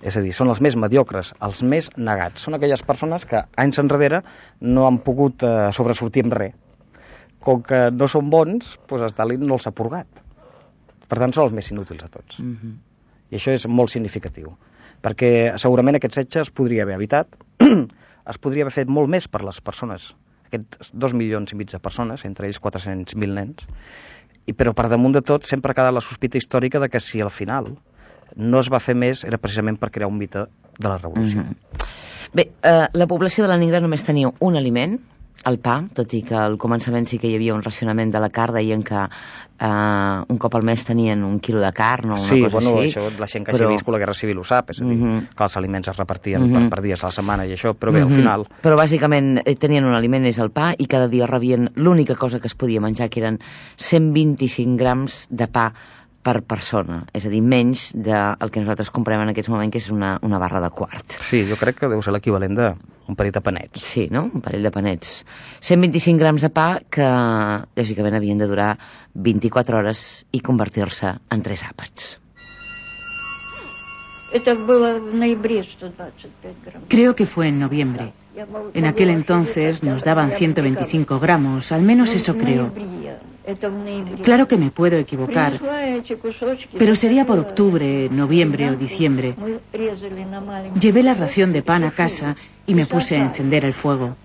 És 0.07 0.15
a 0.15 0.23
dir, 0.23 0.31
són 0.31 0.47
els 0.53 0.61
més 0.63 0.77
mediocres, 0.79 1.33
els 1.43 1.61
més 1.67 1.89
negats. 1.97 2.45
Són 2.45 2.55
aquelles 2.55 2.83
persones 2.87 3.25
que 3.27 3.41
anys 3.59 3.81
enrere 3.81 4.21
no 4.63 4.85
han 4.87 5.01
pogut 5.03 5.43
eh, 5.43 5.67
sobresortir 5.75 6.23
amb 6.23 6.37
res. 6.37 6.55
Com 7.43 7.59
que 7.63 7.87
no 7.91 8.07
són 8.11 8.31
bons, 8.31 8.77
doncs 8.87 9.13
Stalin 9.13 9.43
no 9.43 9.57
els 9.57 9.67
ha 9.67 9.73
purgat. 9.75 10.23
Per 11.07 11.19
tant, 11.19 11.33
són 11.35 11.47
els 11.47 11.55
més 11.55 11.71
inútils 11.71 12.03
de 12.03 12.09
tots. 12.11 12.39
Mm 12.39 12.55
-hmm. 12.55 12.73
I 13.31 13.35
això 13.35 13.51
és 13.51 13.67
molt 13.67 13.91
significatiu. 13.91 14.55
Perquè 15.03 15.57
segurament 15.57 15.95
aquest 15.95 16.13
setge 16.13 16.41
es 16.41 16.51
podria 16.51 16.83
haver 16.83 16.95
evitat, 16.95 17.27
es 18.31 18.37
podria 18.37 18.63
haver 18.63 18.73
fet 18.73 18.87
molt 18.87 19.09
més 19.09 19.27
per 19.27 19.43
les 19.43 19.61
persones, 19.61 20.15
aquests 20.45 20.91
dos 20.93 21.13
milions 21.13 21.51
i 21.51 21.55
mig 21.55 21.71
de 21.71 21.79
persones, 21.79 22.25
entre 22.25 22.47
ells 22.47 22.61
400.000 22.61 23.33
nens, 23.33 23.67
i, 24.45 24.53
però 24.53 24.73
per 24.73 24.87
damunt 24.89 25.13
de 25.13 25.21
tot 25.21 25.43
sempre 25.45 25.71
ha 25.71 25.75
quedat 25.75 25.93
la 25.93 26.01
sospita 26.01 26.37
històrica 26.37 26.79
de 26.79 26.89
que 26.89 26.99
si 26.99 27.21
al 27.21 27.29
final 27.29 27.77
no 28.35 28.59
es 28.59 28.69
va 28.69 28.79
fer 28.79 28.95
més 28.95 29.23
era 29.23 29.37
precisament 29.37 29.77
per 29.77 29.91
crear 29.91 30.09
un 30.09 30.17
mite 30.17 30.45
de 30.77 30.87
la 30.87 30.97
revolució. 30.97 31.41
Mm 31.41 31.45
-hmm. 31.49 31.85
Bé, 32.33 32.51
eh, 32.61 32.87
la 32.91 33.07
població 33.07 33.43
de 33.43 33.49
la 33.49 33.57
Negra 33.57 33.79
només 33.79 34.03
tenia 34.03 34.31
un 34.39 34.57
aliment, 34.57 34.99
el 35.45 35.59
pa, 35.59 35.83
tot 35.95 36.13
i 36.17 36.23
que 36.25 36.35
al 36.35 36.57
començament 36.57 37.05
sí 37.07 37.19
que 37.21 37.29
hi 37.29 37.35
havia 37.37 37.53
un 37.53 37.63
racionament 37.63 38.11
de 38.11 38.19
la 38.19 38.29
carn, 38.33 38.55
deien 38.57 38.81
que 38.83 38.97
eh, 38.97 40.23
un 40.27 40.37
cop 40.37 40.55
al 40.55 40.63
mes 40.63 40.83
tenien 40.85 41.23
un 41.23 41.39
quilo 41.39 41.61
de 41.61 41.71
carn 41.73 42.11
o 42.11 42.13
una 42.15 42.23
sí, 42.23 42.41
cosa 42.41 42.55
bueno, 42.57 42.73
així. 42.81 42.97
això 42.97 43.19
la 43.19 43.27
gent 43.27 43.45
que 43.45 43.53
però... 43.53 43.67
hagi 43.67 43.77
viscut 43.77 43.93
la 43.93 43.99
Guerra 43.99 44.15
Civil 44.17 44.41
ho 44.41 44.45
sap, 44.47 44.71
és 44.73 44.81
a 44.81 44.85
dir, 44.85 44.97
uh 44.97 45.05
-huh. 45.05 45.27
que 45.35 45.43
els 45.43 45.57
aliments 45.57 45.87
es 45.87 45.97
repartien 45.97 46.41
uh 46.41 46.47
-huh. 46.47 46.53
per, 46.53 46.61
mhm. 46.61 46.69
per 46.69 46.81
dies 46.81 47.03
a 47.03 47.07
la 47.07 47.11
setmana 47.11 47.45
i 47.45 47.53
això, 47.53 47.73
però 47.73 47.91
bé, 47.91 48.03
uh 48.03 48.07
-huh. 48.07 48.07
al 48.07 48.09
mhm. 48.09 48.15
final... 48.15 48.47
Però 48.61 48.75
bàsicament 48.75 49.41
eh, 49.45 49.55
tenien 49.55 49.85
un 49.85 49.93
aliment, 49.93 50.25
és 50.25 50.39
el 50.39 50.51
pa, 50.51 50.73
i 50.77 50.85
cada 50.85 51.07
dia 51.07 51.27
rebien 51.27 51.71
l'única 51.75 52.15
cosa 52.15 52.39
que 52.39 52.47
es 52.47 52.55
podia 52.55 52.81
menjar, 52.81 53.09
que 53.09 53.19
eren 53.19 53.39
125 53.77 54.75
grams 54.77 55.27
de 55.29 55.47
pa 55.47 55.73
per 56.27 56.41
persona, 56.43 57.01
és 57.15 57.23
a 57.23 57.31
dir, 57.31 57.39
menys 57.39 57.89
del 57.95 58.51
que 58.51 58.59
nosaltres 58.59 58.91
comprem 58.91 59.21
en 59.23 59.31
aquests 59.31 59.51
moments, 59.53 59.71
que 59.71 59.79
és 59.79 59.87
una, 59.93 60.17
una 60.27 60.39
barra 60.41 60.59
de 60.63 60.69
quart. 60.75 61.17
Sí, 61.23 61.45
jo 61.47 61.55
crec 61.59 61.79
que 61.79 61.91
deu 61.91 62.03
ser 62.03 62.11
l'equivalent 62.15 62.57
d'un 62.57 63.15
parell 63.15 63.31
de 63.37 63.43
panets. 63.45 63.85
Sí, 63.87 64.07
no? 64.11 64.25
Un 64.27 64.43
parell 64.43 64.67
de 64.67 64.73
panets. 64.75 65.21
125 65.63 66.19
grams 66.19 66.43
de 66.43 66.51
pa 66.51 66.67
que, 66.91 67.07
lògicament, 67.79 68.19
havien 68.19 68.43
de 68.43 68.49
durar 68.51 68.73
24 69.15 69.79
hores 69.79 70.01
i 70.35 70.43
convertir-se 70.43 71.15
en 71.31 71.45
tres 71.45 71.63
àpats. 71.63 72.17
Creo 76.89 77.15
que 77.15 77.25
fue 77.25 77.47
en 77.47 77.59
noviembre. 77.59 78.11
En 78.73 78.85
aquel 78.85 79.09
entonces 79.09 79.81
nos 79.81 80.03
daban 80.03 80.29
125 80.29 81.19
gramos, 81.19 81.71
al 81.71 81.81
menos 81.81 82.13
eso 82.13 82.35
creo. 82.35 82.71
Claro 84.23 84.47
que 84.47 84.57
me 84.57 84.71
puedo 84.71 84.97
equivocar, 84.97 85.59
pero 86.77 86.95
sería 86.95 87.25
por 87.25 87.39
octubre, 87.39 88.09
noviembre 88.09 88.69
o 88.69 88.75
diciembre. 88.75 89.35
Llevé 90.79 91.01
la 91.01 91.13
ración 91.13 91.53
de 91.53 91.61
pan 91.61 91.85
a 91.85 91.91
casa 91.91 92.35
y 92.65 92.75
me 92.75 92.85
puse 92.85 93.15
a 93.15 93.21
encender 93.21 93.63
el 93.63 93.71
fuego. 93.71 94.17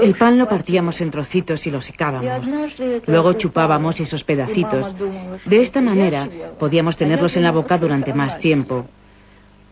El 0.00 0.14
pan 0.14 0.38
lo 0.38 0.48
partíamos 0.48 1.00
en 1.00 1.10
trocitos 1.10 1.66
y 1.66 1.70
lo 1.72 1.82
secábamos. 1.82 2.46
Luego 3.06 3.32
chupábamos 3.32 3.98
esos 3.98 4.22
pedacitos. 4.22 4.94
De 5.44 5.60
esta 5.60 5.80
manera 5.80 6.28
podíamos 6.58 6.96
tenerlos 6.96 7.36
en 7.36 7.42
la 7.42 7.50
boca 7.50 7.78
durante 7.78 8.14
más 8.14 8.38
tiempo. 8.38 8.86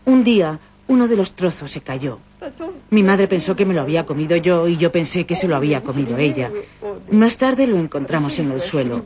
Un 0.03 0.23
día, 0.23 0.59
uno 0.87 1.07
de 1.07 1.15
los 1.15 1.31
trozos 1.31 1.71
se 1.71 1.81
cayó. 1.81 2.19
Mi 2.89 3.03
madre 3.03 3.27
pensó 3.27 3.55
que 3.55 3.65
me 3.65 3.73
lo 3.73 3.81
había 3.81 4.05
comido 4.05 4.35
yo 4.37 4.67
y 4.67 4.77
yo 4.77 4.91
pensé 4.91 5.25
que 5.25 5.35
se 5.35 5.47
lo 5.47 5.55
había 5.55 5.81
comido 5.81 6.17
ella. 6.17 6.49
Más 7.11 7.37
tarde 7.37 7.67
lo 7.67 7.77
encontramos 7.77 8.39
en 8.39 8.51
el 8.51 8.61
suelo. 8.61 9.03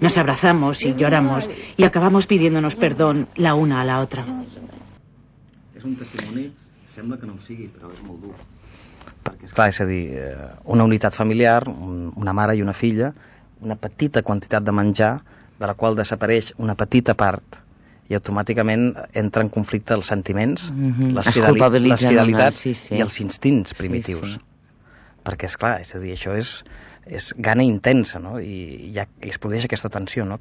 Nos 0.00 0.18
abrazamos 0.18 0.84
y 0.84 0.94
lloramos 0.94 1.48
y 1.76 1.84
acabamos 1.84 2.26
pidiéndonos 2.26 2.76
perdón 2.76 3.28
la 3.36 3.54
una 3.54 3.80
a 3.80 3.84
la 3.84 4.00
otra. 4.00 4.24
És 5.76 5.84
un 5.84 5.92
testimoni, 5.96 6.46
sembla 6.88 7.18
que 7.20 7.26
no 7.28 7.34
ho 7.36 7.42
sigui, 7.44 7.66
però 7.68 7.90
és 7.92 8.00
molt 8.00 8.22
dur. 8.22 8.36
Perquè, 9.26 9.44
esclar, 9.44 9.66
és 9.68 9.80
a 9.84 9.84
dir, 9.84 10.16
eh, 10.16 10.46
una 10.72 10.86
unitat 10.88 11.12
familiar, 11.12 11.68
una 11.68 12.32
mare 12.32 12.54
i 12.56 12.64
una 12.64 12.72
filla, 12.72 13.10
una 13.60 13.76
petita 13.76 14.22
quantitat 14.24 14.64
de 14.64 14.72
menjar, 14.72 15.18
de 15.60 15.68
la 15.68 15.76
qual 15.76 15.96
desapareix 16.00 16.54
una 16.56 16.74
petita 16.80 17.12
part 17.12 17.60
i 18.08 18.14
automàticament 18.14 18.90
entra 19.14 19.42
en 19.42 19.50
conflicte 19.50 19.94
els 19.94 20.06
sentiments, 20.06 20.70
mm 20.70 20.92
-hmm. 20.92 21.14
les, 21.16 21.30
fideli 21.34 21.88
les 21.88 22.06
fidelitats 22.06 22.56
sí, 22.56 22.74
sí. 22.74 22.94
i 22.94 23.00
els 23.00 23.20
instints 23.20 23.74
primitius. 23.74 24.28
Sí, 24.28 24.34
sí. 24.34 24.40
Perquè, 25.24 25.44
és 25.46 25.56
clar, 25.56 25.80
és 25.80 25.94
a 25.94 25.98
dir, 25.98 26.12
això 26.14 26.36
és, 26.38 26.64
és 27.06 27.34
gana 27.36 27.62
intensa, 27.62 28.18
no? 28.18 28.38
I, 28.38 28.92
i, 28.94 28.98
i 28.98 29.28
es 29.28 29.38
produeix 29.38 29.64
aquesta 29.64 29.88
tensió, 29.88 30.24
no? 30.24 30.38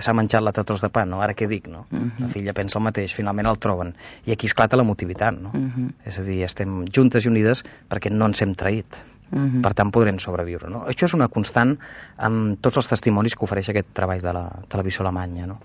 S'ha 0.00 0.14
menjat 0.14 0.42
la 0.42 0.52
tros 0.52 0.80
de 0.80 0.88
pa, 0.88 1.04
no? 1.04 1.20
Ara 1.20 1.34
què 1.34 1.46
dic, 1.46 1.68
no? 1.68 1.86
Uh 1.90 1.98
-huh. 1.98 2.20
La 2.20 2.28
filla 2.28 2.52
pensa 2.54 2.78
el 2.78 2.84
mateix, 2.84 3.12
finalment 3.12 3.46
el 3.46 3.58
troben. 3.58 3.94
I 4.24 4.32
aquí 4.32 4.46
esclata 4.46 4.76
l'emotivitat, 4.76 5.34
no? 5.38 5.50
Uh 5.54 5.60
-huh. 5.60 5.92
És 6.04 6.18
a 6.18 6.22
dir, 6.22 6.42
estem 6.44 6.86
juntes 6.86 7.24
i 7.24 7.28
unides 7.28 7.62
perquè 7.90 8.10
no 8.10 8.26
ens 8.26 8.40
hem 8.40 8.54
traït. 8.54 8.86
Uh 9.32 9.38
-huh. 9.38 9.62
Per 9.62 9.74
tant, 9.74 9.90
podrem 9.90 10.18
sobreviure. 10.18 10.68
No? 10.68 10.84
Això 10.86 11.04
és 11.04 11.14
una 11.14 11.28
constant 11.28 11.78
amb 12.18 12.60
tots 12.60 12.76
els 12.76 12.88
testimonis 12.88 13.34
que 13.34 13.44
ofereix 13.44 13.68
aquest 13.68 13.88
treball 13.92 14.20
de 14.20 14.32
la 14.32 14.50
televisió 14.68 15.00
alemanya. 15.02 15.46
No? 15.46 15.58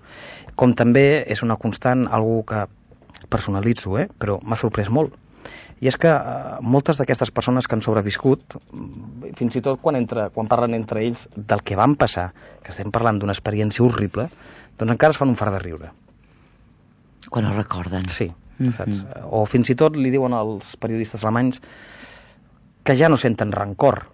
Com 0.54 0.74
també 0.74 1.24
és 1.26 1.42
una 1.42 1.56
constant, 1.56 2.08
algú 2.10 2.44
que 2.44 2.66
personalitzo, 3.28 3.98
eh? 3.98 4.08
però 4.18 4.40
m'ha 4.42 4.56
sorprès 4.56 4.88
molt, 4.88 5.12
i 5.80 5.88
és 5.90 5.96
que 5.96 6.10
eh, 6.10 6.58
moltes 6.60 6.98
d'aquestes 6.98 7.30
persones 7.34 7.68
que 7.68 7.76
han 7.76 7.84
sobreviscut, 7.84 8.56
fins 9.38 9.58
i 9.58 9.62
tot 9.64 9.80
quan, 9.82 9.96
entre, 9.96 10.28
quan 10.34 10.50
parlen 10.50 10.74
entre 10.74 11.04
ells 11.04 11.28
del 11.36 11.62
que 11.62 11.78
van 11.78 11.94
passar, 11.96 12.32
que 12.64 12.74
estem 12.74 12.90
parlant 12.94 13.20
d'una 13.20 13.36
experiència 13.36 13.84
horrible, 13.84 14.28
doncs 14.78 14.96
encara 14.96 15.14
es 15.14 15.20
fan 15.20 15.30
un 15.30 15.38
far 15.38 15.52
de 15.54 15.62
riure. 15.62 15.92
Quan 17.28 17.46
ho 17.46 17.54
recorden. 17.54 18.08
Sí, 18.08 18.30
mm 18.58 18.66
-hmm. 18.66 18.76
saps? 18.76 19.04
O 19.30 19.44
fins 19.46 19.70
i 19.70 19.74
tot 19.74 19.96
li 19.96 20.10
diuen 20.10 20.32
als 20.32 20.76
periodistes 20.76 21.22
alemanys 21.22 21.60
que 22.88 22.96
ja 22.96 23.10
no 23.12 23.18
senten 23.20 23.50
rancor 23.52 24.06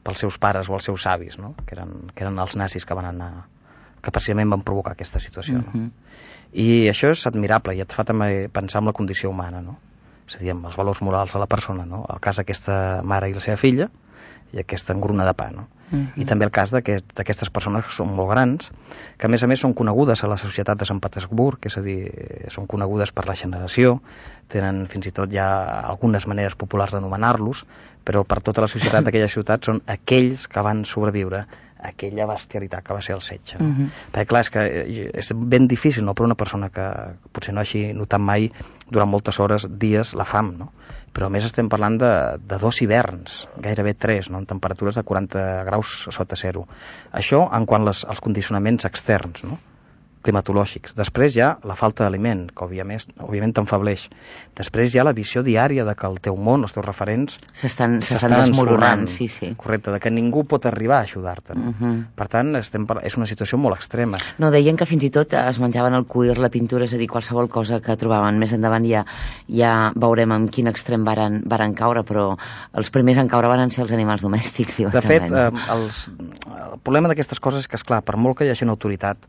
pels 0.00 0.22
seus 0.24 0.38
pares 0.40 0.70
o 0.72 0.76
els 0.78 0.86
seus 0.88 1.04
avis, 1.04 1.34
no? 1.36 1.52
que, 1.66 1.74
eren, 1.76 1.90
que 2.16 2.24
eren 2.24 2.38
els 2.40 2.54
nazis 2.56 2.86
que 2.88 2.96
van 2.96 3.10
anar 3.10 3.32
que 4.00 4.12
precisament 4.14 4.48
van 4.48 4.62
provocar 4.64 4.94
aquesta 4.94 5.20
situació. 5.20 5.58
No? 5.58 5.68
Uh 5.68 5.74
-huh. 5.74 5.90
I 6.52 6.88
això 6.88 7.10
és 7.10 7.26
admirable 7.26 7.74
i 7.76 7.82
et 7.84 7.92
fa 7.92 8.04
també 8.04 8.48
pensar 8.48 8.80
en 8.80 8.86
la 8.86 8.94
condició 8.96 9.28
humana, 9.28 9.60
no? 9.60 9.76
és 10.26 10.36
a 10.36 10.38
dir, 10.38 10.50
amb 10.52 10.64
els 10.64 10.76
valors 10.76 11.02
morals 11.02 11.32
de 11.34 11.38
la 11.38 11.46
persona. 11.46 11.84
No? 11.84 12.06
El 12.08 12.20
cas 12.20 12.36
d'aquesta 12.36 13.02
mare 13.02 13.28
i 13.28 13.34
la 13.34 13.40
seva 13.40 13.56
filla 13.58 13.90
i 14.52 14.58
aquesta 14.58 14.94
engruna 14.94 15.26
de 15.26 15.34
pa. 15.34 15.50
No? 15.50 15.68
Uh 15.90 15.98
-huh. 15.98 16.06
I 16.16 16.24
també 16.24 16.44
el 16.44 16.50
cas 16.50 16.70
d'aquestes 16.70 17.50
persones 17.50 17.84
que 17.84 17.92
són 17.92 18.14
molt 18.14 18.30
grans, 18.30 18.70
que 19.16 19.26
a 19.26 19.28
més 19.28 19.42
a 19.42 19.46
més 19.46 19.60
són 19.60 19.74
conegudes 19.74 20.24
a 20.24 20.28
la 20.28 20.36
societat 20.36 20.78
de 20.78 20.84
Sant 20.84 21.00
Petersburg, 21.00 21.58
és 21.62 21.76
a 21.78 21.80
dir, 21.80 22.10
són 22.48 22.66
conegudes 22.66 23.12
per 23.12 23.26
la 23.26 23.34
generació, 23.34 24.00
tenen 24.48 24.86
fins 24.86 25.06
i 25.06 25.12
tot 25.12 25.30
ja 25.30 25.80
algunes 25.80 26.26
maneres 26.26 26.54
populars 26.54 26.92
d'anomenar-los, 26.92 27.64
però 28.04 28.24
per 28.24 28.40
tota 28.40 28.60
la 28.60 28.68
societat 28.68 29.04
d'aquella 29.06 29.28
ciutat 29.28 29.64
són 29.64 29.82
aquells 29.86 30.46
que 30.48 30.60
van 30.60 30.84
sobreviure 30.84 31.46
a 31.78 31.92
aquella 31.92 32.26
bestialitat 32.26 32.82
que 32.84 32.94
va 32.94 33.02
ser 33.04 33.14
el 33.14 33.22
setge. 33.22 33.58
No? 33.58 33.68
Uh 33.68 33.76
-huh. 33.76 33.90
Perquè 34.12 34.26
clar, 34.26 34.40
és 34.40 34.50
que 34.50 34.60
eh, 34.60 35.10
és 35.14 35.32
ben 35.34 35.68
difícil 35.68 36.04
no, 36.04 36.14
per 36.14 36.24
una 36.24 36.34
persona 36.34 36.70
que 36.70 36.86
potser 37.32 37.54
no 37.54 37.60
hagi 37.60 37.92
notat 37.92 38.20
mai 38.20 38.52
durant 38.90 39.10
moltes 39.10 39.38
hores, 39.40 39.66
dies, 39.70 40.14
la 40.14 40.24
fam, 40.24 40.56
no? 40.58 40.72
Però 41.18 41.26
més 41.34 41.48
estem 41.48 41.66
parlant 41.66 41.96
de, 41.98 42.12
de 42.46 42.56
dos 42.62 42.78
hiverns, 42.78 43.40
gairebé 43.58 43.96
tres, 43.98 44.28
no? 44.30 44.38
amb 44.38 44.46
temperatures 44.46 44.94
de 44.94 45.02
40 45.02 45.46
graus 45.66 45.96
sota 46.14 46.38
zero. 46.38 46.62
Això 47.10 47.48
en 47.58 47.66
quant 47.66 47.82
les, 47.88 48.04
als 48.06 48.22
condicionaments 48.22 48.86
externs, 48.86 49.42
no? 49.42 49.58
Climatològics. 50.24 50.94
Després 50.98 51.36
hi 51.36 51.42
ha 51.44 51.50
la 51.68 51.76
falta 51.78 52.04
d'aliment, 52.04 52.46
que 52.50 52.64
òbviament, 52.66 53.14
òbviament 53.22 53.54
t'enfableix. 53.56 54.08
Després 54.58 54.94
hi 54.94 55.00
ha 55.00 55.06
la 55.06 55.14
visió 55.16 55.42
diària 55.46 55.84
de 55.86 55.94
que 55.98 56.08
el 56.08 56.18
teu 56.24 56.36
món, 56.36 56.66
els 56.66 56.74
teus 56.74 56.86
referents... 56.86 57.38
S'estan 57.52 57.98
desmoronant, 58.00 59.06
sí, 59.12 59.28
sí. 59.32 59.52
Correcte, 59.58 59.92
de 59.94 60.00
que 60.02 60.12
ningú 60.12 60.44
pot 60.50 60.66
arribar 60.66 61.00
a 61.00 61.08
ajudar-te. 61.08 61.54
No? 61.54 61.70
Uh. 61.70 61.74
-huh. 61.78 62.04
Per 62.14 62.28
tant, 62.28 62.54
estem, 62.56 62.86
és 63.02 63.16
una 63.16 63.26
situació 63.26 63.58
molt 63.58 63.76
extrema. 63.76 64.18
No, 64.38 64.50
deien 64.50 64.76
que 64.76 64.86
fins 64.86 65.04
i 65.04 65.10
tot 65.10 65.32
es 65.34 65.58
menjaven 65.60 65.94
el 65.94 66.06
cuir, 66.06 66.38
la 66.38 66.50
pintura, 66.50 66.84
és 66.84 66.94
a 66.94 66.96
dir, 66.96 67.08
qualsevol 67.08 67.48
cosa 67.48 67.80
que 67.80 67.96
trobaven. 67.96 68.38
Més 68.38 68.52
endavant 68.52 68.84
ja, 68.84 69.04
ja 69.48 69.92
veurem 69.94 70.32
en 70.32 70.48
quin 70.48 70.66
extrem 70.66 71.04
varen, 71.04 71.42
varen 71.46 71.74
caure, 71.74 72.02
però 72.02 72.36
els 72.72 72.90
primers 72.90 73.18
en 73.18 73.28
caure 73.28 73.48
van 73.48 73.70
ser 73.70 73.82
els 73.82 73.92
animals 73.92 74.22
domèstics, 74.22 74.78
De 74.78 75.02
fet, 75.02 75.22
eh, 75.22 75.50
els, 75.70 76.08
el 76.08 76.80
problema 76.82 77.08
d'aquestes 77.08 77.40
coses 77.40 77.60
és 77.60 77.68
que, 77.68 77.76
és 77.76 77.84
clar 77.84 78.02
per 78.02 78.16
molt 78.16 78.38
que 78.38 78.44
hi 78.44 78.50
hagi 78.50 78.66
una 78.66 78.72
autoritat 78.76 79.28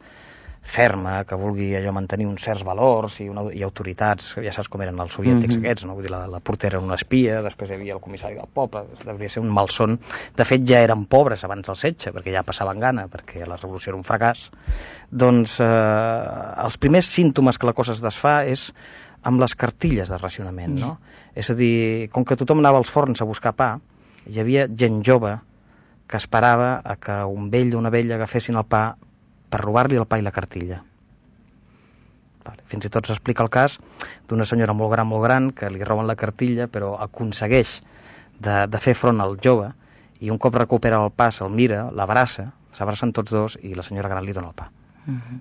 ferma, 0.61 1.23
que 1.25 1.37
vulgui 1.39 1.71
allò 1.75 1.91
mantenir 1.95 2.27
uns 2.29 2.43
certs 2.45 2.61
valors 2.67 3.19
i, 3.23 3.29
una, 3.31 3.47
i 3.55 3.63
autoritats, 3.65 4.35
ja 4.43 4.51
saps 4.53 4.69
com 4.69 4.83
eren 4.85 4.99
els 5.01 5.15
soviètics 5.15 5.55
mm 5.55 5.61
-hmm. 5.61 5.65
aquests, 5.65 5.85
no? 5.85 5.95
Vull 5.95 6.03
dir, 6.03 6.11
la, 6.11 6.27
la 6.27 6.39
portera 6.39 6.77
era 6.77 6.85
una 6.85 6.95
espia, 6.95 7.41
després 7.41 7.69
hi 7.69 7.73
havia 7.73 7.93
el 7.93 7.99
comissari 7.99 8.35
del 8.35 8.49
poble, 8.53 8.83
devia 9.05 9.29
ser 9.29 9.41
un 9.41 9.49
malson. 9.49 9.99
De 10.35 10.45
fet, 10.45 10.61
ja 10.67 10.79
eren 10.79 11.05
pobres 11.05 11.43
abans 11.43 11.65
del 11.65 11.75
setge, 11.75 12.11
perquè 12.11 12.31
ja 12.31 12.43
passaven 12.43 12.79
gana, 12.79 13.07
perquè 13.07 13.47
la 13.47 13.57
revolució 13.57 13.91
era 13.91 13.97
un 13.97 14.03
fracàs. 14.03 14.51
Doncs 15.09 15.59
eh, 15.59 16.63
els 16.63 16.77
primers 16.77 17.05
símptomes 17.05 17.57
que 17.57 17.65
la 17.65 17.73
cosa 17.73 17.93
es 17.93 18.01
desfà 18.01 18.45
és 18.45 18.73
amb 19.23 19.39
les 19.39 19.55
cartilles 19.55 20.09
de 20.09 20.17
racionament, 20.17 20.79
no? 20.79 20.93
Mm. 20.93 20.97
És 21.35 21.49
a 21.49 21.53
dir, 21.53 22.09
com 22.09 22.23
que 22.23 22.35
tothom 22.35 22.59
anava 22.59 22.77
als 22.77 22.89
forns 22.89 23.21
a 23.21 23.25
buscar 23.25 23.53
pa, 23.53 23.79
hi 24.27 24.39
havia 24.39 24.67
gent 24.67 25.03
jove 25.03 25.39
que 26.07 26.17
esperava 26.17 26.81
a 26.83 26.95
que 26.95 27.23
un 27.25 27.49
vell 27.49 27.75
o 27.75 27.79
una 27.79 27.89
vella 27.89 28.15
agafessin 28.15 28.57
el 28.57 28.65
pa 28.65 28.95
per 29.49 29.61
robar-li 29.63 29.99
el 29.99 30.07
pa 30.09 30.19
i 30.19 30.25
la 30.25 30.33
cartilla. 30.35 30.83
Fins 32.69 32.85
i 32.85 32.89
tot 32.89 33.05
s'explica 33.05 33.43
el 33.45 33.51
cas 33.53 33.77
d'una 34.29 34.45
senyora 34.45 34.73
molt 34.73 34.93
gran, 34.93 35.07
molt 35.09 35.25
gran, 35.25 35.51
que 35.53 35.69
li 35.69 35.83
roben 35.85 36.07
la 36.09 36.17
cartilla, 36.17 36.69
però 36.71 36.95
aconsegueix 37.01 37.75
de, 38.39 38.65
de 38.69 38.81
fer 38.81 38.95
front 38.97 39.21
al 39.21 39.37
jove, 39.43 39.69
i 40.19 40.31
un 40.33 40.39
cop 40.41 40.57
recupera 40.57 41.01
el 41.03 41.13
pa, 41.13 41.29
se'l 41.31 41.53
mira, 41.53 41.85
l'abraça, 41.95 42.49
s'abracen 42.73 43.13
tots 43.13 43.31
dos, 43.33 43.57
i 43.61 43.75
la 43.75 43.85
senyora 43.85 44.11
gran 44.11 44.25
li 44.25 44.33
dona 44.33 44.49
el 44.49 44.57
pa. 44.57 44.71
Mhm. 45.05 45.21
-huh. 45.21 45.39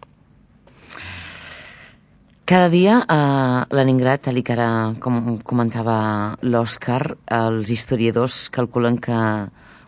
Cada 2.49 2.71
dia 2.73 3.05
a 3.07 3.67
Leningrad, 3.69 4.23
tal 4.25 4.43
que 4.43 4.55
ara 4.55 4.95
com 5.05 5.37
comentava 5.45 6.39
l'Òscar, 6.41 7.19
els 7.27 7.69
historiadors 7.69 8.49
calculen 8.49 8.97
que 8.97 9.13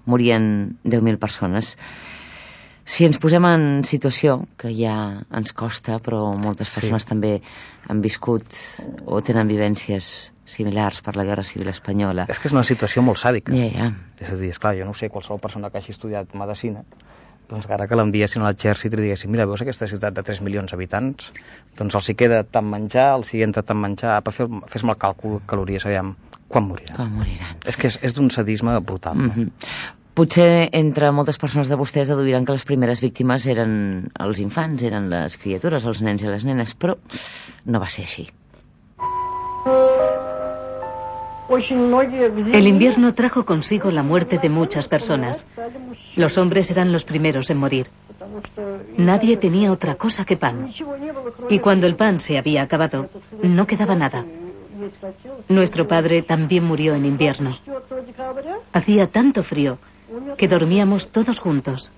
morien 0.04 0.76
10.000 0.84 1.16
persones. 1.16 1.78
Si 2.84 3.04
ens 3.06 3.18
posem 3.22 3.44
en 3.46 3.64
situació, 3.86 4.40
que 4.58 4.72
ja 4.74 4.94
ens 5.36 5.52
costa, 5.56 6.00
però 6.02 6.34
moltes 6.36 6.72
persones 6.74 7.04
sí. 7.06 7.10
també 7.12 7.32
han 7.88 8.00
viscut 8.02 8.56
o 9.06 9.20
tenen 9.22 9.50
vivències 9.50 10.30
similars 10.50 10.98
per 11.06 11.14
la 11.16 11.24
Guerra 11.24 11.44
Civil 11.46 11.70
Espanyola. 11.70 12.26
És 12.32 12.40
que 12.40 12.50
és 12.50 12.56
una 12.56 12.64
situació 12.66 13.04
molt 13.06 13.20
sàdica. 13.22 13.54
Ja, 13.54 13.68
ja. 13.70 13.92
És 14.18 14.32
a 14.32 14.38
dir, 14.40 14.50
esclar, 14.50 14.74
jo 14.78 14.88
no 14.88 14.96
sé, 14.98 15.08
qualsevol 15.12 15.38
persona 15.42 15.70
que 15.70 15.78
hagi 15.78 15.94
estudiat 15.94 16.34
medicina, 16.34 16.82
doncs 17.50 17.66
ara 17.70 17.86
que 17.90 17.98
l'enviessin 17.98 18.44
a 18.44 18.50
l'exèrcit 18.50 18.92
i 18.94 18.98
li 18.98 19.08
diguessin, 19.08 19.30
mira, 19.32 19.46
veus 19.50 19.62
aquesta 19.62 19.88
ciutat 19.90 20.14
de 20.14 20.22
3 20.26 20.42
milions 20.46 20.70
d'habitants? 20.70 21.30
Doncs 21.78 21.96
els 21.98 22.10
hi 22.10 22.16
queda 22.18 22.42
tant 22.46 22.66
menjar, 22.70 23.08
els 23.18 23.32
hi 23.34 23.44
entra 23.46 23.64
tant 23.66 23.78
menjar, 23.78 24.20
fer, 24.34 24.46
fes-me 24.70 24.94
el 24.94 25.00
càlcul, 25.02 25.40
calories, 25.50 25.86
aviam, 25.86 26.12
quan 26.50 26.68
moriran? 26.68 26.98
Quan 26.98 27.16
moriran. 27.16 27.58
És 27.66 27.78
que 27.78 27.90
és, 27.90 27.98
és 28.06 28.14
d'un 28.14 28.30
sadisme 28.30 28.78
brutal. 28.80 29.18
Mm 29.18 29.30
-hmm. 29.30 29.50
Potser 30.14 30.68
entre 30.74 31.10
moltes 31.14 31.38
persones 31.38 31.70
de 31.70 31.78
vostès 31.78 32.10
deduiran 32.10 32.44
que 32.44 32.56
les 32.56 32.66
primeres 32.66 33.00
víctimes 33.00 33.46
eren 33.46 33.72
els 34.18 34.40
infants, 34.42 34.82
eren 34.82 35.08
les 35.12 35.36
criatures, 35.38 35.86
els 35.86 36.02
nens 36.02 36.24
i 36.24 36.28
les 36.28 36.44
nenes, 36.44 36.74
però 36.74 36.96
no 37.66 37.80
va 37.80 37.88
ser 37.88 38.08
així. 38.08 38.26
El 41.50 42.66
invierno 42.68 43.12
trajo 43.14 43.44
consigo 43.44 43.90
la 43.90 44.02
muerte 44.02 44.38
de 44.38 44.48
muchas 44.48 44.88
personas. 44.88 45.46
Los 46.16 46.38
hombres 46.38 46.70
eran 46.70 46.92
los 46.92 47.04
primeros 47.04 47.50
en 47.50 47.58
morir. 47.58 47.90
Nadie 48.96 49.36
tenía 49.36 49.72
otra 49.72 49.96
cosa 49.96 50.24
que 50.24 50.36
pan. 50.36 50.70
Y 51.48 51.58
cuando 51.58 51.86
el 51.86 51.96
pan 51.96 52.20
se 52.20 52.38
había 52.38 52.62
acabado, 52.62 53.08
no 53.42 53.66
quedaba 53.66 53.96
nada. 53.96 54.24
Nuestro 55.48 55.88
padre 55.88 56.22
también 56.22 56.64
murió 56.64 56.94
en 56.94 57.04
invierno. 57.04 57.56
Hacía 58.72 59.08
tanto 59.08 59.42
frío 59.42 59.78
que 60.36 60.48
dormíamos 60.48 61.08
todos 61.08 61.38
juntos. 61.38 61.90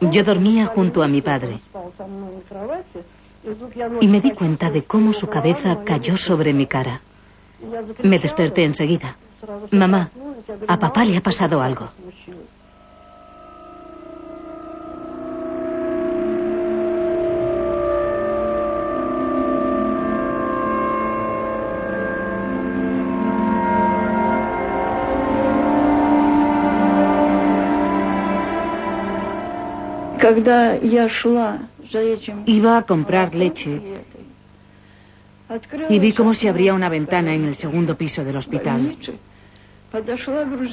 Yo 0.00 0.24
dormía 0.24 0.66
junto 0.66 1.02
a 1.02 1.08
mi 1.08 1.22
padre. 1.22 1.60
Y 4.00 4.08
me 4.08 4.20
di 4.20 4.32
cuenta 4.32 4.70
de 4.70 4.84
cómo 4.84 5.12
su 5.12 5.26
cabeza 5.28 5.82
cayó 5.84 6.16
sobre 6.16 6.52
mi 6.52 6.66
cara. 6.66 7.00
Me 8.02 8.18
desperté 8.18 8.64
enseguida. 8.64 9.16
Mamá, 9.70 10.10
a 10.66 10.78
papá 10.78 11.04
le 11.04 11.16
ha 11.16 11.22
pasado 11.22 11.62
algo. 11.62 11.88
Iba 32.46 32.76
a 32.78 32.82
comprar 32.82 33.34
leche 33.34 33.80
y 35.88 35.98
vi 35.98 36.12
cómo 36.12 36.34
se 36.34 36.48
abría 36.48 36.74
una 36.74 36.88
ventana 36.88 37.34
en 37.34 37.44
el 37.44 37.54
segundo 37.54 37.96
piso 37.96 38.24
del 38.24 38.36
hospital. 38.36 38.96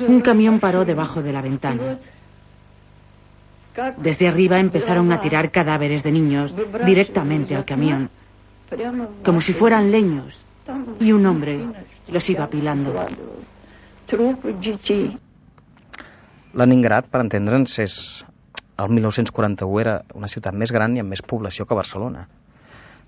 Un 0.07 0.21
camión 0.21 0.60
paró 0.60 0.86
debajo 0.86 1.23
de 1.23 1.33
la 1.33 1.41
ventana. 1.41 1.97
Desde 3.97 4.27
arriba 4.27 4.60
empezaron 4.60 5.12
a 5.12 5.21
tirar 5.21 5.51
cadáveres 5.51 6.03
de 6.03 6.12
niños 6.12 6.53
directamente 6.86 7.55
al 7.55 7.65
camión, 7.65 8.10
como 9.23 9.41
si 9.41 9.53
fueran 9.53 9.91
leños, 9.91 10.41
y 10.99 11.12
un 11.12 11.25
hombre 11.25 11.65
los 12.10 12.29
iba 12.29 12.43
apilando. 12.43 12.93
Leningrad, 16.57 17.05
per 17.12 17.21
entendre'ns, 17.21 17.77
és 17.77 17.93
el 18.78 18.90
1941 18.94 19.80
era 19.82 19.96
una 20.16 20.30
ciutat 20.32 20.54
més 20.54 20.72
gran 20.74 20.96
i 20.98 21.02
amb 21.02 21.13
més 21.13 21.24
població 21.26 21.66
que 21.66 21.78
Barcelona. 21.78 22.28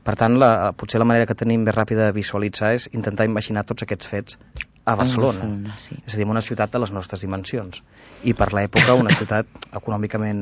Per 0.04 0.16
tant, 0.18 0.38
la, 0.42 0.72
potser 0.74 1.02
la 1.02 1.06
manera 1.06 1.28
que 1.30 1.38
tenim 1.38 1.66
més 1.68 1.76
ràpida 1.76 2.08
de 2.08 2.16
visualitzar 2.16 2.74
és 2.78 2.88
intentar 2.94 3.28
imaginar 3.30 3.66
tots 3.68 3.86
aquests 3.86 4.10
fets 4.10 4.40
a 4.92 4.96
Barcelona. 4.96 5.40
Barcelona 5.40 5.78
sí. 5.78 5.96
És 6.06 6.16
a 6.16 6.18
dir, 6.18 6.28
una 6.28 6.42
ciutat 6.42 6.72
de 6.74 6.82
les 6.82 6.92
nostres 6.92 7.22
dimensions. 7.22 7.82
I 8.28 8.34
per 8.36 8.50
l'època 8.56 8.96
una 8.98 9.14
ciutat 9.20 9.70
econòmicament 9.78 10.42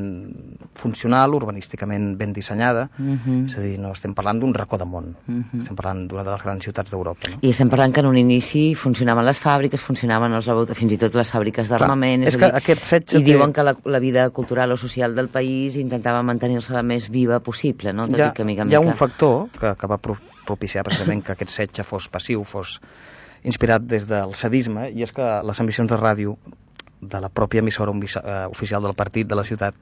funcional, 0.78 1.34
urbanísticament 1.36 2.14
ben 2.18 2.32
dissenyada. 2.32 2.88
Uh 2.98 3.02
mhm. 3.02 3.18
-huh. 3.24 3.46
És 3.46 3.58
a 3.58 3.60
dir, 3.62 3.78
no 3.78 3.92
estem 3.92 4.14
parlant 4.14 4.40
d'un 4.40 4.54
racó 4.54 4.78
de 4.78 4.84
món. 4.84 5.14
Uh 5.26 5.32
mhm. 5.32 5.44
-huh. 5.52 5.60
Estem 5.62 5.76
parlant 5.76 6.08
d'una 6.08 6.24
de 6.24 6.30
les 6.30 6.42
grans 6.42 6.64
ciutats 6.64 6.90
d'Europa. 6.90 7.30
No? 7.30 7.38
I 7.40 7.50
estem 7.50 7.68
parlant 7.68 7.94
que 7.94 8.00
en 8.00 8.06
un 8.06 8.16
inici 8.16 8.74
funcionaven 8.74 9.24
les 9.24 9.40
fàbriques, 9.40 9.80
funcionaven 9.80 10.32
els 10.32 10.46
fins 10.74 10.92
i 10.92 10.98
tot 10.98 11.14
les 11.14 11.32
fàbriques 11.32 11.68
d'armament. 11.68 12.22
És, 12.22 12.28
és 12.28 12.36
que 12.36 12.46
dir, 12.46 12.54
aquest 12.54 12.82
setge 12.82 13.18
I 13.18 13.24
té... 13.24 13.32
diuen 13.32 13.52
que 13.52 13.62
la, 13.62 13.76
la 13.84 13.98
vida 13.98 14.30
cultural 14.30 14.72
o 14.72 14.76
social 14.76 15.14
del 15.14 15.28
país 15.28 15.76
intentava 15.76 16.22
mantenir-se 16.22 16.72
la 16.72 16.82
més 16.82 17.10
viva 17.10 17.40
possible, 17.40 17.92
no? 17.92 18.06
Tot 18.06 18.18
hi 18.18 18.22
ha, 18.22 18.32
que, 18.32 18.44
mica, 18.44 18.64
mica... 18.64 18.72
hi 18.72 18.76
ha 18.76 18.80
un 18.80 18.94
factor 18.94 19.48
que, 19.58 19.74
que 19.74 19.86
va 19.86 19.98
propiciar 19.98 20.84
precisament 20.84 21.22
que 21.22 21.32
aquest 21.32 21.50
setge 21.50 21.84
fos 21.84 22.08
passiu, 22.08 22.44
fos 22.44 22.80
inspirat 23.44 23.82
des 23.82 24.08
del 24.08 24.34
sadisme, 24.34 24.88
i 24.90 25.02
és 25.02 25.12
que 25.12 25.28
les 25.44 25.60
emissions 25.60 25.90
de 25.90 25.96
ràdio 25.96 26.36
de 27.00 27.20
la 27.20 27.28
pròpia 27.28 27.62
emissora 27.62 27.92
eh, 27.92 28.46
oficial 28.50 28.82
del 28.82 28.94
partit 28.94 29.28
de 29.28 29.36
la 29.38 29.44
ciutat 29.44 29.74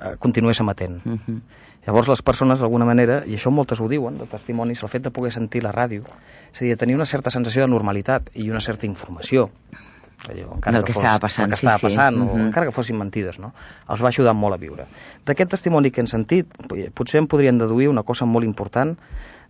eh, 0.00 0.16
continués 0.18 0.60
emetent. 0.60 1.00
Uh 1.04 1.10
mhm. 1.10 1.20
-huh. 1.26 1.40
Llavors 1.86 2.08
les 2.08 2.22
persones, 2.22 2.60
d'alguna 2.60 2.86
manera, 2.88 3.26
i 3.26 3.34
això 3.36 3.50
moltes 3.50 3.80
ho 3.80 3.88
diuen, 3.88 4.16
de 4.16 4.24
testimonis, 4.26 4.82
el 4.82 4.88
fet 4.88 5.02
de 5.02 5.10
poder 5.10 5.32
sentir 5.32 5.62
la 5.62 5.72
ràdio, 5.72 6.04
és 6.52 6.62
a 6.62 6.64
dir, 6.64 6.76
tenir 6.80 6.94
una 6.94 7.04
certa 7.04 7.30
sensació 7.30 7.62
de 7.62 7.68
normalitat 7.68 8.30
i 8.34 8.48
una 8.50 8.60
certa 8.60 8.86
informació, 8.86 9.50
allò, 10.26 10.54
encara 10.54 10.78
el 10.78 10.84
que, 10.84 10.86
que 10.86 10.92
fos, 10.94 11.04
estava 11.04 11.20
passant, 11.20 11.50
que 11.50 11.54
estava 11.54 11.76
sí, 11.76 11.86
passant 11.86 12.16
sí. 12.16 12.20
o 12.22 12.24
uh 12.24 12.32
-huh. 12.32 12.46
encara 12.46 12.66
que 12.66 12.72
fossin 12.72 12.96
mentides, 12.96 13.38
no? 13.38 13.52
els 13.88 14.02
va 14.02 14.08
ajudar 14.08 14.32
molt 14.32 14.54
a 14.54 14.56
viure. 14.56 14.86
D'aquest 15.26 15.50
testimoni 15.50 15.90
que 15.90 16.00
hem 16.00 16.06
sentit, 16.06 16.46
potser 16.94 17.18
en 17.18 17.26
podrien 17.26 17.58
deduir 17.58 17.88
una 17.88 18.02
cosa 18.02 18.24
molt 18.24 18.46
important, 18.46 18.98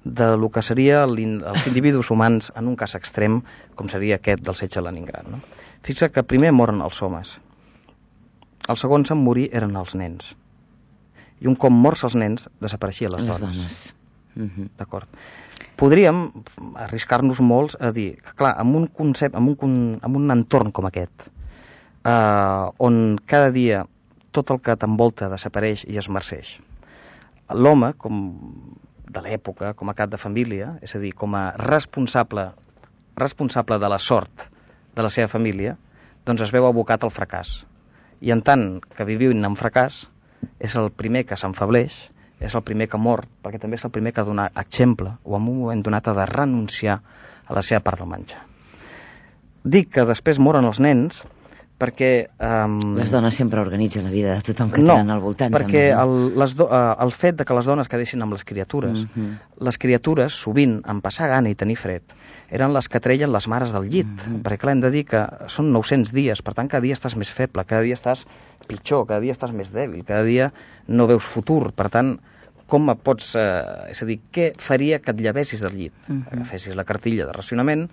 de 0.05 0.37
lo 0.37 0.51
que 0.53 0.63
seria 0.63 1.03
els 1.05 1.67
individus 1.67 2.11
humans 2.13 2.53
en 2.55 2.69
un 2.69 2.77
cas 2.77 2.95
extrem, 2.95 3.41
com 3.75 3.89
seria 3.89 4.21
aquest 4.21 4.45
del 4.45 4.57
setge 4.59 4.79
a 4.79 4.85
Leningrad. 4.85 5.29
No? 5.33 5.41
Fixa 5.85 6.11
que 6.13 6.23
primer 6.29 6.53
moren 6.53 6.85
els 6.85 7.01
homes, 7.03 7.39
els 8.69 8.85
segons 8.85 9.11
en 9.13 9.21
morir 9.21 9.49
eren 9.53 9.77
els 9.81 9.97
nens. 9.97 10.35
I 11.41 11.49
un 11.51 11.57
cop 11.61 11.73
morts 11.73 12.05
els 12.07 12.17
nens, 12.21 12.49
desapareixien 12.61 13.13
les, 13.13 13.25
les 13.25 13.41
dones. 13.41 13.57
dones. 13.57 13.95
Uh 14.37 14.43
-huh. 14.43 14.69
D'acord. 14.79 15.09
Podríem 15.77 16.31
arriscar-nos 16.75 17.41
molts 17.41 17.77
a 17.81 17.91
dir 17.93 18.17
que, 18.23 18.33
clar, 18.35 18.55
amb 18.59 18.77
un 18.77 18.87
concepte, 18.87 19.37
amb 19.37 19.63
un, 19.63 19.99
amb 20.03 20.17
un 20.17 20.31
entorn 20.31 20.73
com 20.73 20.87
aquest, 20.87 21.31
eh, 22.05 22.71
on 22.79 23.19
cada 23.27 23.51
dia 23.51 23.87
tot 24.33 24.51
el 24.51 24.61
que 24.61 24.77
t'envolta 24.77 25.29
desapareix 25.29 25.85
i 25.85 25.99
es 25.99 26.09
marceix, 26.09 26.61
l'home, 27.51 27.93
com 27.95 28.33
de 29.15 29.23
l'època 29.25 29.73
com 29.79 29.91
a 29.91 29.97
cap 29.97 30.11
de 30.11 30.21
família, 30.21 30.75
és 30.83 30.95
a 30.97 31.01
dir, 31.03 31.15
com 31.17 31.37
a 31.39 31.53
responsable, 31.61 32.49
responsable 33.17 33.79
de 33.79 33.91
la 33.91 34.01
sort 34.03 34.49
de 34.95 35.03
la 35.03 35.11
seva 35.11 35.31
família, 35.31 35.77
doncs 36.27 36.45
es 36.47 36.53
veu 36.55 36.67
abocat 36.67 37.05
al 37.05 37.15
fracàs. 37.15 37.63
I 38.25 38.33
en 38.35 38.43
tant 38.43 38.81
que 38.97 39.07
vivint 39.07 39.45
en 39.47 39.57
fracàs, 39.59 40.05
és 40.61 40.75
el 40.77 40.91
primer 40.93 41.25
que 41.29 41.39
s'enfableix, 41.39 41.97
és 42.45 42.55
el 42.55 42.65
primer 42.67 42.89
que 42.91 43.01
mor, 43.01 43.25
perquè 43.43 43.61
també 43.61 43.79
és 43.79 43.85
el 43.87 43.93
primer 43.95 44.13
que 44.13 44.23
ha 44.23 44.29
donat 44.29 44.57
exemple, 44.61 45.15
o 45.25 45.37
en 45.37 45.47
un 45.49 45.61
moment 45.63 45.85
donat 45.85 46.09
ha 46.09 46.17
de 46.17 46.27
renunciar 46.29 46.99
a 47.47 47.55
la 47.57 47.63
seva 47.63 47.83
part 47.85 48.03
del 48.03 48.11
menjar. 48.11 48.43
Dic 49.65 49.95
que 49.95 50.05
després 50.05 50.41
moren 50.43 50.67
els 50.69 50.81
nens 50.81 51.23
perquè... 51.79 52.11
Um... 52.39 52.95
Les 52.99 53.11
dones 53.13 53.35
sempre 53.35 53.61
organitzen 53.63 54.07
la 54.07 54.13
vida 54.13 54.35
de 54.37 54.45
tothom 54.47 54.71
que 54.75 54.83
no, 54.83 54.95
tenen 54.95 55.11
al 55.15 55.23
voltant. 55.23 55.53
perquè 55.55 55.89
també, 55.91 55.95
no? 55.95 56.03
el, 56.03 56.39
les 56.43 56.55
do, 56.59 56.69
uh, 56.69 56.95
el 57.05 57.15
fet 57.15 57.39
de 57.41 57.47
que 57.47 57.57
les 57.57 57.71
dones 57.71 57.91
quedessin 57.91 58.23
amb 58.25 58.37
les 58.37 58.45
criatures, 58.47 58.95
mhm. 58.95 59.09
-huh. 59.15 59.65
les 59.69 59.79
criatures, 59.79 60.33
sovint, 60.33 60.81
en 60.87 61.01
passar 61.01 61.29
gana 61.29 61.51
i 61.51 61.55
tenir 61.55 61.77
fred, 61.77 62.03
eren 62.51 62.73
les 62.73 62.89
que 62.89 63.01
treien 63.01 63.33
les 63.33 63.49
mares 63.49 63.73
del 63.73 63.89
llit, 63.89 64.07
mhm. 64.07 64.37
-huh. 64.37 64.43
perquè 64.43 64.59
clar, 64.59 64.73
hem 64.73 64.81
de 64.81 64.91
dir 64.91 65.05
que 65.05 65.27
són 65.47 65.73
900 65.73 66.13
dies, 66.13 66.43
per 66.43 66.55
tant, 66.55 66.69
cada 66.69 66.81
dia 66.81 66.95
estàs 66.95 67.17
més 67.17 67.31
feble, 67.31 67.65
cada 67.65 67.83
dia 67.83 67.95
estàs 67.95 68.27
pitjor, 68.67 69.07
cada 69.07 69.21
dia 69.21 69.33
estàs 69.33 69.53
més 69.53 69.73
dèbil, 69.73 70.05
cada 70.05 70.23
dia 70.23 70.53
no 70.87 71.07
veus 71.07 71.25
futur, 71.25 71.73
per 71.73 71.91
tant, 71.91 72.19
com 72.67 72.97
pots... 73.03 73.35
Eh, 73.37 73.91
és 73.93 74.03
a 74.03 74.07
dir, 74.07 74.21
què 74.33 74.53
faria 74.59 74.99
que 74.99 75.11
et 75.11 75.21
llevessis 75.21 75.61
del 75.61 75.77
llit? 75.77 75.93
Uh 76.09 76.17
-huh. 76.17 76.33
Agafessis 76.33 76.75
la 76.75 76.85
cartilla 76.85 77.27
de 77.27 77.33
racionament 77.33 77.91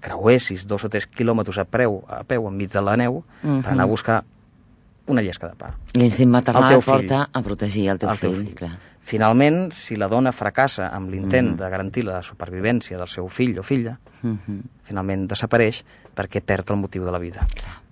creuessis 0.00 0.66
dos 0.66 0.84
o 0.84 0.88
tres 0.88 1.06
quilòmetres 1.06 1.58
a, 1.58 1.64
preu, 1.64 2.02
a 2.08 2.22
peu 2.24 2.46
enmig 2.48 2.70
de 2.72 2.80
la 2.80 2.96
neu 2.96 3.16
uh 3.16 3.22
-huh. 3.42 3.62
per 3.62 3.72
anar 3.72 3.84
a 3.84 3.86
mhm. 3.86 3.90
buscar 3.90 4.24
una 5.06 5.22
llesca 5.22 5.48
de 5.48 5.56
pa. 5.56 5.74
L'instint 5.94 6.30
maternal 6.30 6.74
el 6.74 6.82
porta 6.82 7.28
a 7.32 7.42
protegir 7.42 7.88
el 7.88 7.98
teu, 7.98 8.10
el 8.10 8.16
fill, 8.16 8.30
teu 8.30 8.44
fill. 8.44 8.54
Clar. 8.54 8.78
Finalment, 9.02 9.72
si 9.72 9.96
la 9.96 10.08
dona 10.08 10.30
fracassa 10.32 10.88
amb 10.88 11.10
l'intent 11.10 11.48
uh 11.48 11.50
mhm. 11.50 11.58
-huh. 11.58 11.64
de 11.64 11.70
garantir 11.70 12.04
la 12.04 12.22
supervivència 12.22 12.96
del 12.98 13.08
seu 13.08 13.28
fill 13.28 13.58
o 13.58 13.62
filla, 13.62 13.98
uh 14.22 14.26
mhm. 14.28 14.38
-huh. 14.46 14.62
finalment 14.84 15.26
desapareix 15.26 15.84
perquè 16.16 16.40
perd 16.40 16.70
el 16.70 16.76
motiu 16.76 17.04
de 17.04 17.10
la 17.10 17.18
vida. 17.18 17.46
Clar. 17.54 17.82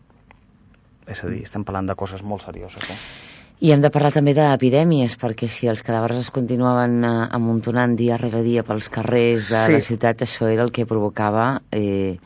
És 1.07 1.24
a 1.24 1.26
dir, 1.26 1.42
estem 1.42 1.64
parlant 1.64 1.86
de 1.86 1.94
coses 1.94 2.22
molt 2.22 2.42
serioses. 2.42 2.90
Eh? 2.90 3.30
I 3.61 3.74
hem 3.74 3.82
de 3.84 3.90
parlar 3.92 4.08
també 4.14 4.32
d'epidèmies, 4.32 5.18
perquè 5.20 5.44
si 5.52 5.68
els 5.68 5.82
cadàvers 5.84 6.22
es 6.22 6.30
continuaven 6.32 7.02
eh, 7.04 7.11
amuntonant 7.36 7.92
dia 7.98 8.16
rere 8.16 8.40
dia 8.46 8.64
pels 8.64 8.88
carrers 8.88 9.50
de 9.52 9.64
sí. 9.66 9.74
la 9.74 9.80
ciutat, 9.84 10.24
això 10.24 10.48
era 10.48 10.64
el 10.64 10.72
que 10.72 10.88
provocava... 10.88 11.50
Eh... 11.70 12.16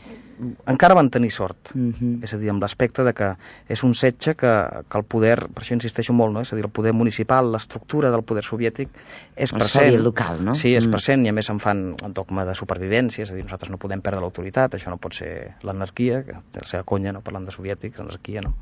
Encara 0.67 0.95
van 0.95 1.11
tenir 1.11 1.31
sort, 1.31 1.71
uh 1.75 1.79
mhm. 1.79 1.93
-huh. 2.01 2.25
és 2.25 2.35
a 2.35 2.39
dir, 2.39 2.51
amb 2.51 2.63
l'aspecte 2.63 3.05
de 3.05 3.13
que 3.13 3.37
és 3.69 3.83
un 3.83 3.95
setge 3.95 4.35
que, 4.35 4.53
que 4.89 4.99
el 4.99 5.05
poder, 5.05 5.49
per 5.55 5.63
això 5.63 5.75
insisteixo 5.75 6.13
molt, 6.13 6.33
no? 6.33 6.41
és 6.41 6.53
a 6.53 6.57
dir, 6.57 6.65
el 6.65 6.71
poder 6.71 6.93
municipal, 6.93 7.53
l'estructura 7.53 8.11
del 8.11 8.23
poder 8.23 8.43
soviètic 8.43 8.89
és 9.37 9.53
el 9.53 9.59
present. 9.59 9.95
El 9.95 10.03
local, 10.03 10.45
no? 10.45 10.55
Sí, 10.55 10.75
és 10.75 10.87
mm. 10.87 10.91
present 10.91 11.25
i 11.27 11.29
a 11.29 11.33
més 11.33 11.51
en 11.51 11.59
fan 11.61 11.97
un 12.03 12.13
dogma 12.13 12.45
de 12.45 12.55
supervivència, 12.55 13.23
és 13.23 13.31
a 13.31 13.35
dir, 13.35 13.43
nosaltres 13.43 13.71
no 13.71 13.79
podem 13.79 14.01
perdre 14.01 14.21
l'autoritat, 14.21 14.75
això 14.75 14.91
no 14.91 14.97
pot 14.97 15.15
ser 15.15 15.55
l'anarquia, 15.63 16.23
que 16.25 16.33
té 16.53 16.61
la 16.61 16.67
seva 16.67 16.83
conya, 16.83 17.13
no 17.13 17.21
parlant 17.21 17.45
de 17.45 17.53
soviètics, 17.53 18.01
anarquia, 18.01 18.41
no? 18.41 18.55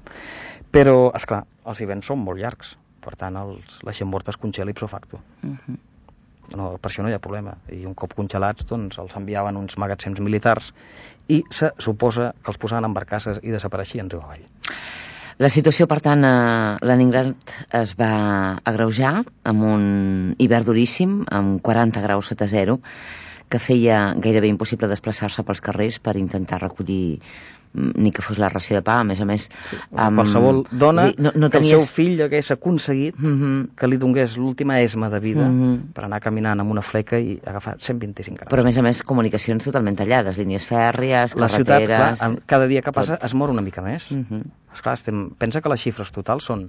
Però, 0.73 1.13
és 1.15 1.27
clar, 1.27 1.45
els 1.69 1.81
hiverns 1.81 2.07
són 2.07 2.19
molt 2.25 2.41
llargs, 2.41 2.77
per 3.03 3.17
tant 3.19 3.37
els, 3.37 3.79
la 3.85 3.95
gent 3.97 4.11
morta 4.11 4.33
es 4.33 4.39
congela 4.41 4.71
ipso 4.71 4.89
facto. 4.89 5.21
Uh 5.43 5.47
mhm. 5.47 5.59
-huh. 5.67 5.79
no, 6.57 6.79
per 6.79 6.91
això 6.91 7.03
no 7.03 7.09
hi 7.09 7.15
ha 7.15 7.19
problema. 7.19 7.57
I 7.69 7.87
un 7.87 7.95
cop 7.95 8.15
congelats, 8.15 8.67
doncs, 8.67 8.99
els 8.99 9.17
enviaven 9.17 9.57
uns 9.57 9.77
magatzems 9.79 10.21
militars 10.21 10.75
i 11.33 11.43
se 11.51 11.73
suposa 11.81 12.33
que 12.43 12.53
els 12.53 12.61
posaven 12.61 12.89
en 12.89 12.97
barcasses 12.97 13.41
i 13.43 13.55
desapareixien 13.55 14.11
riu 14.13 14.21
avall. 14.21 14.45
La 15.41 15.49
situació, 15.49 15.89
per 15.89 15.99
tant, 16.05 16.23
a 16.29 16.77
Leningrad 16.85 17.55
es 17.75 17.95
va 17.99 18.61
agreujar 18.69 19.15
amb 19.49 19.65
un 19.67 19.85
hivern 20.39 20.69
duríssim, 20.69 21.23
amb 21.33 21.63
40 21.65 22.03
graus 22.05 22.29
sota 22.31 22.47
zero, 22.47 22.79
que 23.49 23.61
feia 23.61 24.13
gairebé 24.23 24.49
impossible 24.53 24.91
desplaçar-se 24.93 25.45
pels 25.45 25.65
carrers 25.65 25.99
per 26.01 26.19
intentar 26.21 26.61
recollir 26.63 27.19
ni 27.75 28.13
que 28.13 28.23
fos 28.23 28.39
la 28.39 28.49
ració 28.53 28.77
de 28.77 28.83
pa, 28.85 28.99
a 29.01 29.05
més 29.05 29.21
a 29.21 29.27
més... 29.29 29.49
Sí, 29.71 29.79
um, 29.91 30.19
qualsevol 30.21 30.63
dona 30.71 31.07
sí, 31.09 31.17
no, 31.19 31.33
no 31.35 31.49
que 31.49 31.59
tenies... 31.59 31.73
el 31.73 31.81
seu 31.81 31.89
fill 31.89 32.21
hagués 32.27 32.51
aconseguit 32.53 33.19
mhm. 33.19 33.43
-huh. 33.43 33.69
que 33.77 33.89
li 33.89 33.97
donés 33.97 34.37
l'última 34.37 34.81
esma 34.81 35.09
de 35.11 35.21
vida 35.21 35.49
mhm. 35.49 35.63
-huh. 35.63 35.93
per 35.95 36.05
anar 36.05 36.21
caminant 36.21 36.61
amb 36.61 36.71
una 36.71 36.83
fleca 36.83 37.19
i 37.19 37.41
agafar 37.45 37.77
125 37.79 38.37
grams. 38.37 38.53
Però 38.53 38.61
a 38.61 38.65
més 38.65 38.79
a 38.79 38.83
més 38.83 39.03
comunicacions 39.03 39.65
totalment 39.65 39.97
tallades, 39.97 40.39
línies 40.39 40.67
fèrries, 40.67 41.35
la 41.37 41.49
carreteres... 41.49 41.89
La 41.89 42.17
ciutat, 42.17 42.29
clar, 42.29 42.43
cada 42.47 42.67
dia 42.67 42.83
que 42.83 42.93
passa 42.93 43.17
tot. 43.17 43.25
es 43.25 43.35
mor 43.35 43.51
una 43.51 43.63
mica 43.63 43.83
més. 43.83 44.11
Uh 44.11 44.19
-huh. 44.19 44.43
Esclar, 44.73 44.95
estem, 44.97 45.31
pensa 45.39 45.61
que 45.61 45.71
les 45.73 45.83
xifres 45.85 46.13
totals 46.15 46.47
són 46.49 46.69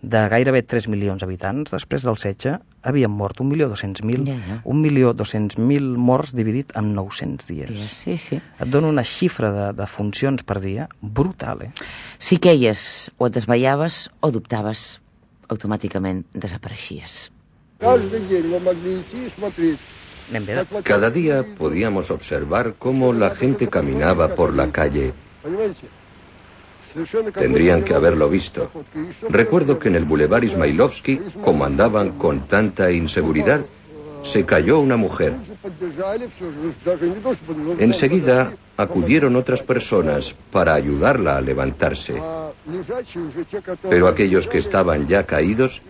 de 0.00 0.20
gairebé 0.30 0.62
3 0.62 0.86
milions 0.92 1.22
d'habitants, 1.22 1.72
després 1.74 2.04
del 2.06 2.18
setge, 2.20 2.52
havien 2.86 3.10
mort 3.10 3.40
1.200.000, 3.42 4.28
ja, 4.28 4.36
ja. 4.46 4.58
1.200.000 4.62 5.96
morts 5.98 6.34
dividit 6.36 6.70
en 6.78 6.92
900 6.94 7.48
dies. 7.48 7.72
Dies, 7.72 7.96
sí, 8.04 8.16
sí. 8.20 8.38
Et 8.38 8.70
dona 8.70 8.92
una 8.92 9.02
xifra 9.02 9.50
de, 9.54 9.66
de 9.80 9.88
funcions 9.90 10.44
per 10.46 10.60
dia 10.62 10.86
brutal, 11.00 11.66
eh? 11.66 11.72
Si 12.22 12.38
queies 12.38 13.10
o 13.18 13.26
et 13.26 13.34
desveiaves 13.34 14.06
o 14.22 14.30
dubtaves, 14.34 15.00
automàticament 15.48 16.26
desapareixies. 16.34 17.30
Cada 20.84 21.10
día 21.10 21.44
podíamos 21.56 22.10
observar 22.10 22.74
cómo 22.78 23.12
la 23.12 23.30
gente 23.30 23.68
caminaba 23.68 24.34
por 24.34 24.52
la 24.52 24.70
calle 24.70 25.14
Tendrían 27.34 27.82
que 27.82 27.94
haberlo 27.94 28.28
visto. 28.28 28.70
Recuerdo 29.28 29.78
que 29.78 29.88
en 29.88 29.96
el 29.96 30.04
Boulevard 30.04 30.44
Ismailovsky, 30.44 31.20
como 31.42 31.64
andaban 31.64 32.12
con 32.12 32.46
tanta 32.46 32.90
inseguridad, 32.90 33.64
se 34.22 34.44
cayó 34.44 34.80
una 34.80 34.96
mujer. 34.96 35.34
Enseguida 37.78 38.52
acudieron 38.76 39.36
otras 39.36 39.62
personas 39.62 40.34
para 40.52 40.74
ayudarla 40.74 41.36
a 41.36 41.40
levantarse. 41.40 42.20
Pero 43.88 44.08
aquellos 44.08 44.46
que 44.46 44.58
estaban 44.58 45.06
ya 45.08 45.24
caídos, 45.24 45.82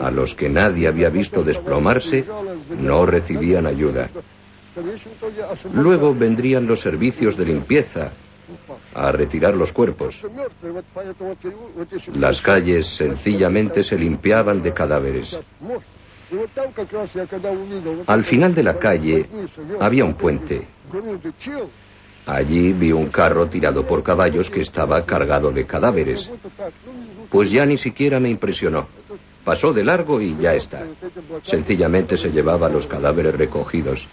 a 0.00 0.10
los 0.10 0.34
que 0.34 0.48
nadie 0.48 0.88
había 0.88 1.08
visto 1.08 1.42
desplomarse, 1.42 2.24
no 2.78 3.06
recibían 3.06 3.66
ayuda. 3.66 4.10
Luego 5.74 6.14
vendrían 6.14 6.66
los 6.66 6.80
servicios 6.80 7.36
de 7.36 7.46
limpieza, 7.46 8.12
a 8.94 9.12
retirar 9.12 9.56
los 9.56 9.72
cuerpos. 9.72 10.22
Las 12.14 12.40
calles 12.40 12.86
sencillamente 12.86 13.82
se 13.82 13.98
limpiaban 13.98 14.62
de 14.62 14.72
cadáveres. 14.72 15.38
Al 18.06 18.24
final 18.24 18.54
de 18.54 18.62
la 18.62 18.78
calle 18.78 19.26
había 19.80 20.04
un 20.04 20.14
puente. 20.14 20.66
Allí 22.26 22.72
vi 22.72 22.92
un 22.92 23.08
carro 23.08 23.46
tirado 23.48 23.86
por 23.86 24.02
caballos 24.02 24.50
que 24.50 24.60
estaba 24.60 25.04
cargado 25.04 25.50
de 25.50 25.66
cadáveres. 25.66 26.30
Pues 27.28 27.50
ya 27.50 27.64
ni 27.64 27.76
siquiera 27.76 28.20
me 28.20 28.28
impresionó. 28.28 28.86
Pasó 29.44 29.72
de 29.72 29.84
largo 29.84 30.20
y 30.20 30.36
ya 30.36 30.54
está. 30.54 30.84
Sencillamente 31.42 32.16
se 32.16 32.30
llevaba 32.30 32.68
los 32.68 32.86
cadáveres 32.86 33.34
recogidos. 33.34 34.06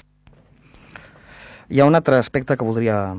Hi 1.70 1.82
ha 1.82 1.86
un 1.86 1.96
altre 1.96 2.22
que 2.32 2.64
voldria 2.64 3.14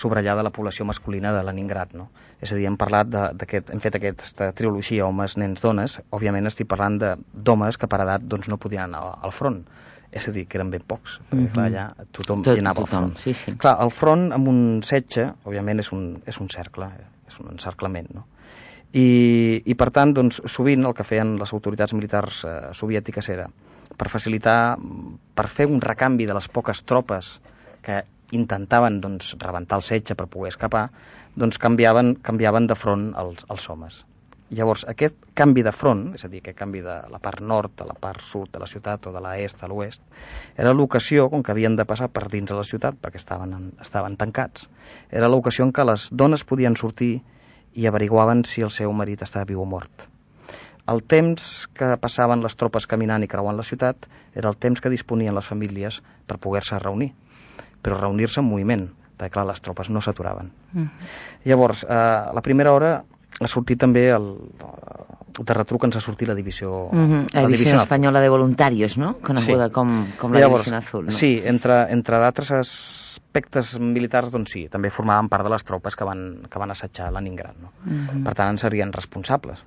subratllar 0.00 0.36
de 0.36 0.44
la 0.46 0.52
població 0.54 0.84
masculina 0.84 1.32
de 1.32 1.42
Leningrad. 1.44 1.94
No? 1.94 2.08
És 2.40 2.52
a 2.52 2.58
dir, 2.58 2.66
hem 2.68 2.76
parlat 2.80 3.10
d'aquest, 3.12 3.72
hem 3.74 3.80
fet 3.84 3.98
aquesta 3.98 4.50
trilogia 4.56 5.06
homes, 5.06 5.36
nens, 5.40 5.62
dones. 5.64 5.98
Òbviament 6.14 6.50
estic 6.50 6.68
parlant 6.70 7.00
d'homes 7.00 7.78
que 7.78 7.90
per 7.90 8.02
edat 8.04 8.26
doncs, 8.28 8.50
no 8.52 8.60
podien 8.60 8.86
anar 8.88 9.18
al 9.22 9.34
front. 9.34 9.62
És 10.14 10.28
a 10.30 10.34
dir, 10.34 10.44
que 10.46 10.58
eren 10.60 10.70
ben 10.70 10.82
pocs. 10.86 11.18
Mm 11.30 11.38
-hmm. 11.38 11.52
clar, 11.52 11.66
allà 11.70 12.06
tothom 12.12 12.42
Tot, 12.42 12.56
hi 12.56 12.60
anava 12.60 12.80
tothom, 12.80 13.04
al 13.04 13.10
front. 13.10 13.18
Sí, 13.18 13.34
sí. 13.34 13.56
Clar, 13.56 13.76
el 13.82 13.90
front 13.90 14.32
amb 14.32 14.48
un 14.48 14.82
setge, 14.82 15.32
òbviament, 15.44 15.80
és 15.80 15.92
un, 15.92 16.22
és 16.26 16.40
un 16.40 16.48
cercle, 16.48 16.90
és 17.26 17.40
un 17.40 17.50
encerclament, 17.50 18.08
no? 18.14 18.26
I, 18.92 19.62
i 19.66 19.74
per 19.74 19.90
tant, 19.90 20.14
doncs, 20.14 20.40
sovint 20.44 20.84
el 20.84 20.94
que 20.94 21.02
feien 21.02 21.36
les 21.38 21.52
autoritats 21.52 21.92
militars 21.92 22.44
eh, 22.44 22.70
soviètiques 22.72 23.28
era 23.28 23.48
per 23.96 24.08
facilitar, 24.08 24.76
per 25.34 25.48
fer 25.48 25.66
un 25.66 25.80
recanvi 25.80 26.26
de 26.26 26.34
les 26.34 26.48
poques 26.48 26.84
tropes 26.84 27.40
que 27.82 28.04
intentaven 28.34 29.00
doncs, 29.00 29.34
rebentar 29.40 29.78
el 29.80 29.86
setge 29.86 30.16
per 30.18 30.26
poder 30.30 30.54
escapar, 30.54 30.88
doncs 31.34 31.58
canviaven, 31.58 32.16
canviaven 32.22 32.66
de 32.70 32.76
front 32.78 33.12
els, 33.18 33.46
els 33.50 33.70
homes. 33.70 34.04
Llavors, 34.54 34.84
aquest 34.86 35.16
canvi 35.34 35.64
de 35.66 35.72
front, 35.72 36.02
és 36.14 36.26
a 36.26 36.28
dir, 36.30 36.42
aquest 36.42 36.58
canvi 36.58 36.82
de 36.84 36.94
la 37.10 37.18
part 37.22 37.40
nord 37.42 37.80
a 37.80 37.86
la 37.88 37.96
part 37.98 38.22
sud 38.22 38.52
de 38.52 38.60
la 38.60 38.68
ciutat 38.70 39.08
o 39.08 39.12
de 39.14 39.22
l'est 39.24 39.62
a 39.64 39.70
l'oest, 39.70 40.02
era 40.60 40.74
l'ocasió, 40.76 41.30
com 41.32 41.42
que 41.42 41.54
havien 41.54 41.78
de 41.78 41.86
passar 41.88 42.10
per 42.12 42.28
dins 42.28 42.52
de 42.52 42.58
la 42.58 42.66
ciutat 42.68 42.98
perquè 43.00 43.18
estaven, 43.22 43.54
en, 43.56 43.70
estaven 43.82 44.18
tancats, 44.20 44.68
era 45.10 45.30
l'ocasió 45.32 45.64
en 45.64 45.72
què 45.72 45.86
les 45.88 46.10
dones 46.12 46.44
podien 46.44 46.76
sortir 46.76 47.16
i 47.74 47.88
averiguaven 47.88 48.44
si 48.46 48.62
el 48.62 48.70
seu 48.70 48.92
marit 48.92 49.24
estava 49.24 49.48
viu 49.48 49.64
o 49.64 49.66
mort. 49.66 50.06
El 50.92 51.00
temps 51.08 51.66
que 51.72 51.94
passaven 51.96 52.44
les 52.44 52.54
tropes 52.60 52.86
caminant 52.86 53.24
i 53.24 53.30
creuant 53.32 53.56
la 53.56 53.64
ciutat 53.64 54.04
era 54.36 54.52
el 54.52 54.60
temps 54.60 54.84
que 54.84 54.92
disponien 54.92 55.34
les 55.34 55.48
famílies 55.48 56.02
per 56.28 56.36
poder-se 56.36 56.78
reunir 56.84 57.14
però 57.84 57.98
reunir-se 58.00 58.40
en 58.40 58.48
moviment, 58.48 58.86
perquè 59.18 59.36
clar, 59.36 59.48
les 59.50 59.60
tropes 59.60 59.90
no 59.92 60.00
s'aturaven. 60.00 60.50
Mm. 60.72 61.10
Llavors, 61.44 61.84
eh, 61.84 62.22
la 62.34 62.42
primera 62.42 62.72
hora 62.72 62.96
ha 63.40 63.50
sortit 63.50 63.80
també 63.82 64.08
el, 64.14 64.30
de 65.42 65.56
retruc 65.56 65.84
ens 65.88 65.98
ha 65.98 66.02
sortit 66.02 66.28
la 66.28 66.34
divisió... 66.34 66.88
Mm 66.92 67.06
-hmm. 67.06 67.34
La, 67.34 67.42
la 67.42 67.48
divisió 67.48 67.76
espanyola 67.76 68.20
de 68.20 68.28
voluntarios, 68.28 68.96
no? 68.96 69.16
Coneguda 69.18 69.66
sí. 69.66 69.72
com, 69.72 70.06
com 70.18 70.32
la 70.32 70.40
Llavors, 70.40 70.64
divisió 70.64 70.78
azul. 70.78 71.04
No? 71.06 71.10
Sí, 71.10 71.42
entre, 71.44 71.92
entre 71.92 72.18
d'altres 72.18 72.50
aspectes 72.52 73.78
militars, 73.80 74.32
doncs 74.32 74.50
sí, 74.50 74.68
també 74.68 74.90
formaven 74.90 75.28
part 75.28 75.44
de 75.44 75.50
les 75.50 75.64
tropes 75.64 75.96
que 75.96 76.04
van, 76.04 76.46
que 76.50 76.58
van 76.58 76.70
assetjar 76.70 77.12
Leningrad. 77.12 77.54
No? 77.60 77.72
Mm 77.84 78.06
-hmm. 78.06 78.24
Per 78.24 78.34
tant, 78.34 78.50
en 78.50 78.58
serien 78.58 78.92
responsables. 78.92 79.64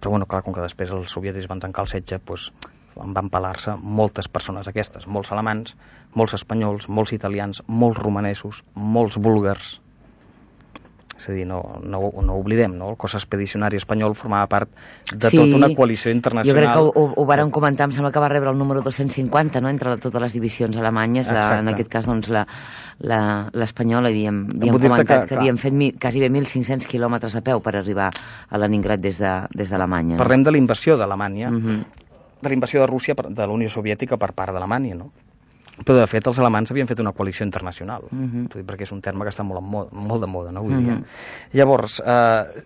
Però, 0.00 0.10
bueno, 0.10 0.26
clar, 0.26 0.42
com 0.42 0.52
que 0.52 0.60
després 0.60 0.90
els 0.90 1.10
soviètics 1.10 1.48
van 1.48 1.60
tancar 1.60 1.82
el 1.82 1.88
setge, 1.88 2.20
doncs, 2.26 2.52
van 2.96 3.30
pelar-se 3.30 3.76
moltes 3.76 4.28
persones 4.28 4.68
aquestes, 4.68 5.06
molts 5.06 5.32
alemans, 5.32 5.76
molts 6.18 6.34
espanyols, 6.38 6.88
molts 6.88 7.14
italians, 7.16 7.62
molts 7.66 8.00
romanesos, 8.00 8.62
molts 8.74 9.18
búlgars. 9.20 9.78
És 11.22 11.28
a 11.28 11.34
dir, 11.36 11.44
no, 11.46 11.60
no, 11.86 12.00
no 12.24 12.34
oblidem, 12.40 12.72
no? 12.74 12.88
el 12.90 12.96
cos 12.98 13.12
expedicionari 13.14 13.78
espanyol 13.78 14.16
formava 14.18 14.48
part 14.50 14.70
de 15.12 15.30
sí, 15.30 15.38
tota 15.38 15.58
una 15.58 15.68
coalició 15.76 16.10
internacional. 16.10 16.48
Jo 16.48 16.56
crec 16.56 16.72
que 16.72 17.02
ho, 17.02 17.04
ho, 17.20 17.26
vàrem 17.28 17.52
comentar, 17.54 17.86
em 17.86 17.94
sembla 17.94 18.10
que 18.14 18.22
va 18.22 18.30
rebre 18.32 18.50
el 18.50 18.58
número 18.58 18.82
250, 18.82 19.62
no?, 19.62 19.70
entre 19.70 19.94
totes 20.02 20.24
les 20.24 20.34
divisions 20.34 20.80
alemanyes, 20.80 21.30
la, 21.30 21.60
en 21.60 21.70
aquest 21.70 21.92
cas, 21.92 22.10
doncs, 22.10 22.32
l'espanyola, 22.32 24.10
havíem, 24.10 24.42
havíem 24.56 24.80
comentat 24.80 25.06
que, 25.06 25.20
que, 25.20 25.30
que 25.30 25.38
havíem 25.38 25.62
fet 25.62 25.76
mi, 25.78 25.92
quasi 25.94 26.24
bé 26.24 26.32
1.500 26.32 26.90
quilòmetres 26.90 27.38
a 27.38 27.44
peu 27.46 27.62
per 27.62 27.76
arribar 27.78 28.10
a 28.10 28.62
Leningrad 28.64 29.04
des 29.04 29.20
d'Alemanya. 29.22 30.16
De, 30.16 30.16
des 30.16 30.24
Parlem 30.24 30.48
de 30.48 30.56
la 30.56 30.64
invasió 30.64 30.98
d'Alemanya, 30.98 31.52
uh 31.52 31.52
mhm. 31.52 31.68
-huh. 31.68 32.40
de 32.42 32.48
la 32.48 32.54
invasió 32.54 32.80
de 32.80 32.86
Rússia 32.88 33.14
de 33.14 33.46
la 33.46 33.52
Unió 33.52 33.68
Soviètica 33.68 34.16
per 34.16 34.32
part 34.32 34.50
d'Alemanya, 34.50 34.96
no? 34.96 35.12
Però, 35.84 35.98
de 35.98 36.06
fet, 36.10 36.26
els 36.26 36.38
alemans 36.38 36.70
havien 36.70 36.88
fet 36.88 37.00
una 37.00 37.12
coalició 37.12 37.46
internacional, 37.46 38.02
uh 38.10 38.14
mhm. 38.14 38.46
-huh. 38.46 38.64
perquè 38.64 38.82
és 38.82 38.92
un 38.92 39.00
terme 39.00 39.24
que 39.24 39.30
està 39.30 39.44
molt, 39.44 39.62
moda, 39.62 39.88
molt 39.92 40.20
de 40.20 40.26
moda, 40.26 40.52
no, 40.52 40.60
avui 40.60 40.74
uh 40.74 40.78
-huh. 40.78 40.84
dia. 40.84 40.94
Mhm. 40.94 41.04
Llavors... 41.52 42.02
Eh, 42.04 42.62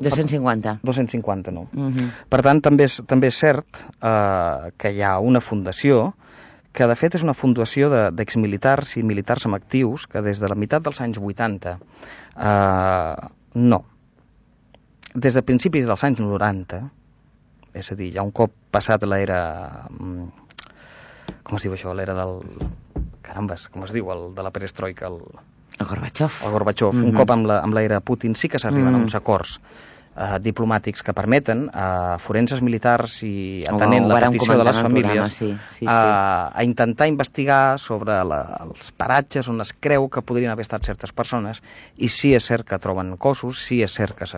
250. 0.00 0.80
250, 0.82 1.50
no. 1.50 1.68
Uh 1.72 1.90
-huh. 1.90 2.10
Per 2.28 2.42
tant, 2.42 2.60
també 2.60 2.84
és, 2.84 3.02
també 3.06 3.26
és 3.26 3.38
cert 3.38 3.66
eh, 4.02 4.72
que 4.76 4.90
hi 4.90 5.02
ha 5.02 5.18
una 5.18 5.40
fundació 5.40 6.14
que, 6.72 6.86
de 6.86 6.96
fet, 6.96 7.14
és 7.14 7.22
una 7.22 7.34
fundació 7.34 7.90
d'exmilitars 8.10 8.96
i 8.96 9.02
militars 9.02 9.46
amb 9.46 9.54
actius 9.54 10.06
que 10.06 10.22
des 10.22 10.40
de 10.40 10.48
la 10.48 10.54
meitat 10.54 10.82
dels 10.82 11.00
anys 11.00 11.18
80... 11.18 11.78
Eh, 12.36 13.28
no. 13.54 13.84
Des 15.14 15.34
de 15.34 15.42
principis 15.42 15.86
dels 15.86 16.04
anys 16.04 16.20
90, 16.20 16.90
és 17.74 17.92
a 17.92 17.94
dir, 17.94 18.12
ja 18.14 18.22
un 18.22 18.32
cop 18.32 18.52
passat 18.72 19.04
l'era 19.04 19.88
mm, 19.90 20.41
com 21.42 21.56
es 21.58 21.66
diu 21.66 21.76
això, 21.76 21.94
l'era 21.94 22.14
del... 22.14 22.40
Carambes, 23.22 23.68
com 23.70 23.84
es 23.86 23.92
diu, 23.94 24.10
el 24.12 24.34
de 24.34 24.42
la 24.42 24.50
perestroika, 24.50 25.06
el... 25.08 25.20
El 25.78 25.86
Gorbachev. 25.86 26.42
El 26.44 26.50
Gorbachev. 26.52 26.92
Mm 26.92 27.00
-hmm. 27.00 27.08
Un 27.08 27.14
cop 27.14 27.30
amb 27.30 27.74
l'era 27.74 28.00
Putin 28.00 28.34
sí 28.34 28.48
que 28.48 28.58
s'arriben 28.58 28.92
mm 28.92 28.94
-hmm. 28.94 29.00
a 29.00 29.02
uns 29.02 29.14
acords 29.14 29.60
eh, 30.16 30.38
diplomàtics 30.42 31.02
que 31.02 31.14
permeten 31.16 31.68
a 31.72 32.18
forenses 32.22 32.62
militars 32.64 33.18
i 33.26 33.62
atenent 33.68 34.08
la 34.10 34.20
petició 34.26 34.58
de 34.58 34.66
les 34.68 34.80
famílies 34.84 35.08
programa, 35.08 35.30
sí, 35.30 35.50
sí, 35.70 35.78
sí. 35.78 35.86
A, 35.88 36.50
a 36.52 36.64
intentar 36.64 37.08
investigar 37.08 37.78
sobre 37.78 38.18
la, 38.24 38.42
els 38.66 38.92
paratges 38.92 39.48
on 39.48 39.64
es 39.64 39.72
creu 39.72 40.08
que 40.12 40.24
podrien 40.26 40.52
haver 40.52 40.66
estat 40.66 40.84
certes 40.84 41.14
persones 41.16 41.62
i 41.96 42.10
sí 42.12 42.34
és 42.36 42.44
cert 42.44 42.68
que 42.68 42.78
troben 42.82 43.16
cossos, 43.16 43.62
sí 43.64 43.82
és 43.82 43.94
cert 43.94 44.16
que 44.18 44.28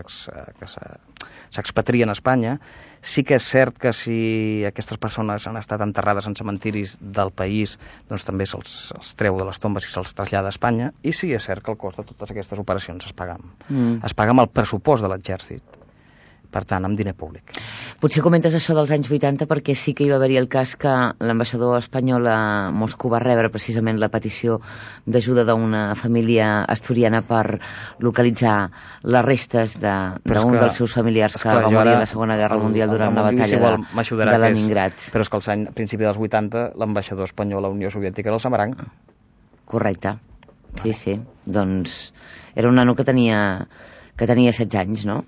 s'expatrien 1.55 2.11
a 2.11 2.19
Espanya 2.19 2.59
Sí 3.05 3.21
que 3.21 3.37
és 3.37 3.45
cert 3.45 3.77
que 3.77 3.93
si 3.93 4.65
aquestes 4.65 4.97
persones 4.97 5.45
han 5.45 5.59
estat 5.61 5.83
enterrades 5.85 6.25
en 6.25 6.33
cementiris 6.39 6.97
del 7.19 7.35
país, 7.37 7.77
doncs 8.09 8.25
també 8.25 8.47
se'ls 8.49 8.95
els 8.97 9.13
treu 9.21 9.37
de 9.37 9.45
les 9.45 9.61
tombes 9.61 9.85
i 9.85 9.93
se'ls 9.93 10.17
trasllada 10.17 10.49
a 10.49 10.55
Espanya, 10.57 10.89
i 11.05 11.13
sí 11.13 11.35
és 11.37 11.45
cert 11.45 11.61
que 11.63 11.75
el 11.75 11.77
cost 11.77 12.01
de 12.01 12.07
totes 12.09 12.33
aquestes 12.33 12.65
operacions 12.65 13.05
es 13.05 13.13
paga, 13.13 13.37
mm. 13.69 14.01
es 14.09 14.17
paga 14.17 14.33
amb 14.33 14.47
el 14.47 14.53
pressupost 14.57 15.05
de 15.05 15.13
l'exèrcit. 15.13 15.84
Per 16.55 16.63
tant, 16.71 16.87
amb 16.87 16.95
diner 16.99 17.17
públic. 17.19 17.57
Potser 18.01 18.23
comentes 18.23 18.55
això 18.55 18.77
dels 18.77 18.93
anys 18.95 19.11
80 19.11 19.49
perquè 19.51 19.75
sí 19.79 19.95
que 19.97 20.07
hi 20.07 20.11
va 20.13 20.21
haver 20.21 20.37
el 20.39 20.47
cas 20.53 20.77
que 20.79 20.93
l'ambaixador 21.19 21.81
espanyol 21.81 22.29
a 22.31 22.39
Moscou 22.75 23.11
va 23.13 23.21
rebre 23.23 23.51
precisament 23.51 23.99
la 23.99 24.11
petició 24.13 24.61
d'ajuda 25.07 25.47
d'una 25.49 25.85
família 25.99 26.65
asturiana 26.71 27.25
per 27.27 27.59
localitzar 28.05 28.57
les 29.03 29.27
restes 29.27 29.79
d'un 29.81 30.23
de, 30.23 30.61
dels 30.61 30.79
seus 30.79 30.95
familiars 30.95 31.39
que 31.41 31.49
va 31.49 31.71
morir 31.71 31.97
a 31.97 32.05
la 32.05 32.11
Segona 32.11 32.39
Guerra 32.39 32.61
Mundial 32.61 32.93
durant 32.93 33.17
la 33.17 33.27
batalla 33.31 33.75
de, 33.81 34.31
de 34.31 34.39
Leningrad. 34.47 35.09
Però 35.15 35.27
és 35.27 35.33
que 35.33 35.41
als 35.41 35.51
anys, 35.51 35.73
a 35.73 35.77
principi 35.77 36.07
dels 36.07 36.21
80 36.21 36.71
l'ambaixador 36.81 37.31
espanyol 37.31 37.65
a 37.65 37.67
la 37.69 37.75
Unió 37.75 37.91
Soviètica 37.91 38.31
era 38.31 38.39
el 38.39 38.45
Samaranc. 38.45 38.85
Correcte. 39.65 40.17
Sí, 40.83 40.93
sí. 40.93 41.19
Doncs 41.47 42.13
era 42.55 42.69
un 42.69 42.77
nano 42.77 42.95
que 42.95 43.05
tenia, 43.05 43.67
que 44.17 44.27
tenia 44.27 44.53
16 44.53 44.81
anys, 44.83 45.07
no? 45.09 45.23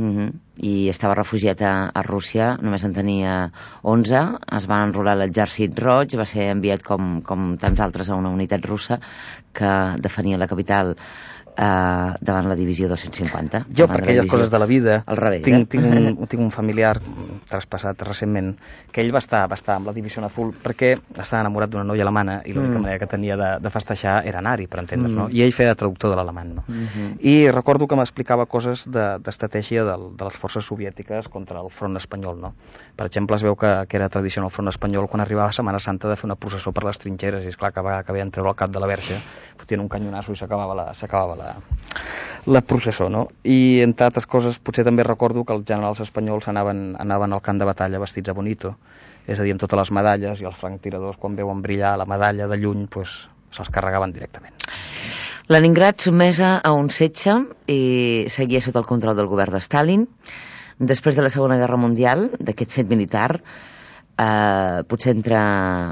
Mm 0.00 0.12
-hmm. 0.16 0.28
i 0.64 0.88
estava 0.88 1.14
refugiat 1.14 1.60
a, 1.60 1.90
a 1.94 2.02
Rússia, 2.02 2.56
només 2.62 2.84
en 2.84 2.92
tenia 2.92 3.50
11, 3.82 4.20
es 4.56 4.66
va 4.70 4.78
enrolar 4.84 5.12
a 5.12 5.20
l'exèrcit 5.20 5.78
roig, 5.78 6.16
va 6.16 6.24
ser 6.24 6.46
enviat 6.52 6.82
com, 6.82 7.20
com 7.20 7.56
tants 7.58 7.80
altres 7.80 8.08
a 8.08 8.16
una 8.16 8.30
unitat 8.30 8.64
russa 8.64 8.98
que 9.52 9.72
defenia 10.00 10.38
la 10.38 10.46
capital 10.46 10.96
eh, 11.60 12.14
davant 12.20 12.48
la 12.48 12.56
divisió 12.56 12.88
250. 12.88 13.64
Jo, 13.76 13.86
per 13.90 14.00
aquelles 14.02 14.28
coses 14.30 14.50
de 14.50 14.58
la 14.58 14.66
vida, 14.66 15.02
al 15.06 15.18
revés, 15.18 15.42
tinc, 15.44 15.66
eh? 15.66 15.68
tinc, 15.76 15.84
un, 15.84 16.26
tinc 16.30 16.42
un 16.42 16.50
familiar 16.54 16.94
traspassat 17.50 18.00
recentment 18.06 18.54
que 18.90 19.02
ell 19.04 19.12
va 19.14 19.20
estar, 19.22 19.42
va 19.50 19.58
estar 19.58 19.76
amb 19.76 19.90
la 19.90 19.94
divisió 19.96 20.22
azul 20.24 20.52
perquè 20.54 20.92
estava 20.94 21.42
enamorat 21.44 21.72
d'una 21.72 21.84
noia 21.86 22.04
alemana 22.06 22.40
i 22.44 22.54
l'única 22.54 22.78
mm. 22.78 22.82
manera 22.82 23.00
que 23.02 23.08
tenia 23.10 23.36
de, 23.36 23.50
de 23.62 23.72
festejar 23.72 24.20
era 24.28 24.40
anar-hi, 24.40 24.66
per 24.70 24.80
entendre's, 24.82 25.12
mm. 25.12 25.18
no? 25.18 25.28
I 25.30 25.44
ell 25.44 25.54
feia 25.56 25.74
de 25.74 25.80
traductor 25.82 26.12
de 26.12 26.18
l'alemany, 26.18 26.54
no? 26.54 26.64
Mm 26.66 26.86
-hmm. 26.86 27.10
I 27.20 27.50
recordo 27.50 27.86
que 27.86 27.96
m'explicava 27.96 28.46
coses 28.46 28.86
d'estratègia 28.88 29.84
de, 29.84 29.96
de 30.16 30.24
les 30.24 30.36
forces 30.36 30.64
soviètiques 30.64 31.28
contra 31.28 31.60
el 31.60 31.70
front 31.70 31.96
espanyol, 31.96 32.40
no? 32.40 32.54
Per 32.96 33.06
exemple, 33.06 33.36
es 33.36 33.42
veu 33.42 33.56
que, 33.56 33.86
que 33.88 33.96
era 33.96 34.08
tradició 34.08 34.42
el 34.44 34.50
front 34.50 34.68
espanyol 34.68 35.08
quan 35.08 35.20
arribava 35.20 35.52
Setmana 35.52 35.78
Santa 35.78 36.08
de 36.08 36.16
fer 36.16 36.26
una 36.26 36.36
processó 36.36 36.72
per 36.72 36.84
les 36.84 36.98
trinxeres 36.98 37.44
i, 37.44 37.48
és 37.48 37.56
clar 37.56 37.72
que, 37.72 37.80
va, 37.80 38.02
que 38.02 38.12
veien 38.12 38.30
treure 38.30 38.50
el 38.50 38.56
cap 38.56 38.70
de 38.70 38.80
la 38.80 38.86
verge, 38.86 39.20
fotien 39.56 39.80
un 39.80 39.88
canyonasso 39.88 40.32
i 40.32 40.36
s'acabava 40.36 40.74
la, 41.36 41.49
la, 42.46 42.60
processó, 42.62 43.08
no? 43.08 43.28
I, 43.44 43.80
entre 43.84 44.06
altres 44.08 44.26
coses, 44.26 44.58
potser 44.58 44.84
també 44.86 45.04
recordo 45.06 45.44
que 45.44 45.54
els 45.56 45.66
generals 45.68 46.00
espanyols 46.04 46.48
anaven, 46.48 46.94
anaven 47.00 47.36
al 47.36 47.42
camp 47.44 47.60
de 47.60 47.68
batalla 47.68 48.00
vestits 48.02 48.32
a 48.32 48.36
bonito, 48.36 48.76
és 49.26 49.38
a 49.38 49.44
dir, 49.44 49.54
amb 49.54 49.62
totes 49.62 49.78
les 49.78 49.92
medalles, 49.94 50.40
i 50.40 50.48
els 50.48 50.58
franctiradors, 50.58 51.18
quan 51.20 51.36
veuen 51.36 51.62
brillar 51.62 51.96
la 52.00 52.08
medalla 52.08 52.48
de 52.48 52.58
lluny, 52.60 52.86
pues, 52.90 53.12
se'ls 53.54 53.70
carregaven 53.72 54.14
directament. 54.14 54.56
Leningrad 55.50 55.98
sotmesa 55.98 56.60
a 56.62 56.70
un 56.78 56.92
setge 56.94 57.32
i 57.66 57.80
seguia 58.30 58.60
sota 58.62 58.78
el 58.78 58.86
control 58.86 59.16
del 59.18 59.26
govern 59.26 59.56
de 59.56 59.60
Stalin. 59.64 60.06
Després 60.78 61.18
de 61.18 61.24
la 61.24 61.30
Segona 61.34 61.58
Guerra 61.58 61.76
Mundial, 61.76 62.28
d'aquest 62.38 62.76
fet 62.78 62.86
militar, 62.88 63.40
eh, 64.20 64.82
potser 64.86 65.16
entre 65.16 65.40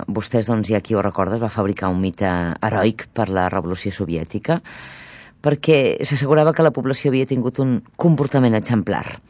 vostès, 0.06 0.46
doncs, 0.46 0.70
hi 0.70 0.76
ha 0.78 0.80
qui 0.80 0.94
ho 0.94 1.02
recorda, 1.02 1.36
es 1.36 1.42
va 1.42 1.50
fabricar 1.50 1.90
un 1.90 2.00
mite 2.00 2.30
heroic 2.62 3.08
per 3.12 3.28
la 3.34 3.48
Revolució 3.50 3.92
Soviètica, 3.92 4.60
perquè 5.40 5.98
s'assegurava 6.02 6.52
que 6.52 6.66
la 6.66 6.74
població 6.74 7.12
havia 7.12 7.28
tingut 7.28 7.60
un 7.62 7.78
comportament 7.96 8.56
exemplar. 8.58 9.20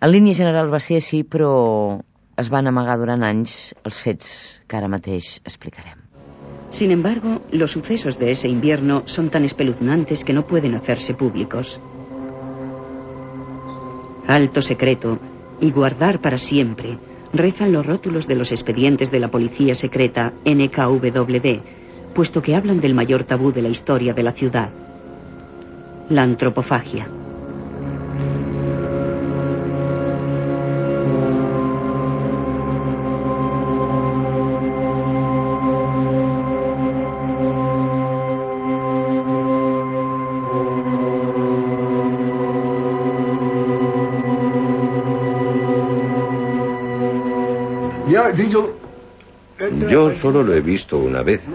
En 0.00 0.12
línia 0.12 0.36
general 0.36 0.72
va 0.72 0.80
ser 0.82 0.98
així, 1.00 1.22
però 1.24 2.00
es 2.36 2.50
van 2.52 2.66
amagar 2.68 2.98
durant 3.00 3.22
anys 3.24 3.74
els 3.84 4.00
fets 4.02 4.28
que 4.68 4.76
ara 4.76 4.90
mateix. 4.92 5.40
Sin 6.68 6.90
embargo, 6.90 7.40
los 7.52 7.70
sucesos 7.70 8.18
de 8.18 8.32
ese 8.32 8.48
invierno 8.48 9.02
son 9.06 9.30
tan 9.30 9.44
espeluznantes 9.44 10.24
que 10.24 10.34
no 10.34 10.46
pueden 10.46 10.74
hacerse 10.74 11.14
públicos. 11.14 11.80
Alto 14.26 14.60
secreto 14.60 15.18
y 15.60 15.70
guardar 15.70 16.20
para 16.20 16.36
siempre 16.36 16.98
rezan 17.32 17.72
los 17.72 17.86
rótulos 17.86 18.26
de 18.26 18.34
los 18.34 18.50
expedientes 18.50 19.10
de 19.10 19.20
la 19.20 19.30
policía 19.30 19.74
secreta 19.74 20.32
NKVD, 20.44 21.60
puesto 22.14 22.42
que 22.42 22.56
hablan 22.56 22.80
del 22.80 22.94
mayor 22.94 23.24
tabú 23.24 23.52
de 23.52 23.62
la 23.62 23.68
historia 23.68 24.12
de 24.12 24.22
la 24.22 24.32
ciudad, 24.32 24.70
la 26.08 26.22
antropofagia. 26.22 27.08
Yo 49.88 50.10
solo 50.10 50.42
lo 50.42 50.52
he 50.52 50.60
visto 50.60 50.98
una 50.98 51.22
vez, 51.22 51.54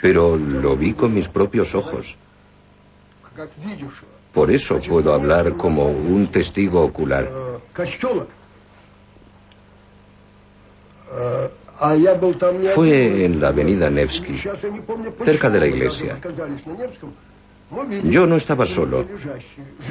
pero 0.00 0.36
lo 0.36 0.76
vi 0.76 0.92
con 0.92 1.14
mis 1.14 1.28
propios 1.28 1.74
ojos. 1.74 2.16
Por 4.32 4.50
eso 4.50 4.78
puedo 4.78 5.12
hablar 5.12 5.56
como 5.56 5.88
un 5.88 6.28
testigo 6.28 6.82
ocular. 6.82 7.28
Fue 12.74 13.24
en 13.24 13.40
la 13.40 13.48
avenida 13.48 13.88
Nevsky, 13.88 14.34
cerca 15.24 15.48
de 15.48 15.60
la 15.60 15.66
iglesia. 15.66 16.18
Yo 18.04 18.26
no 18.26 18.36
estaba 18.36 18.66
solo, 18.66 19.06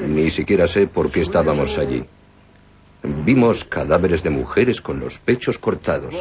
ni 0.05 0.29
siquiera 0.29 0.67
sé 0.67 0.87
por 0.87 1.11
qué 1.11 1.21
estábamos 1.21 1.77
allí. 1.77 2.05
Vimos 3.03 3.63
cadáveres 3.63 4.23
de 4.23 4.29
mujeres 4.29 4.81
con 4.81 4.99
los 4.99 5.19
pechos 5.19 5.57
cortados. 5.57 6.15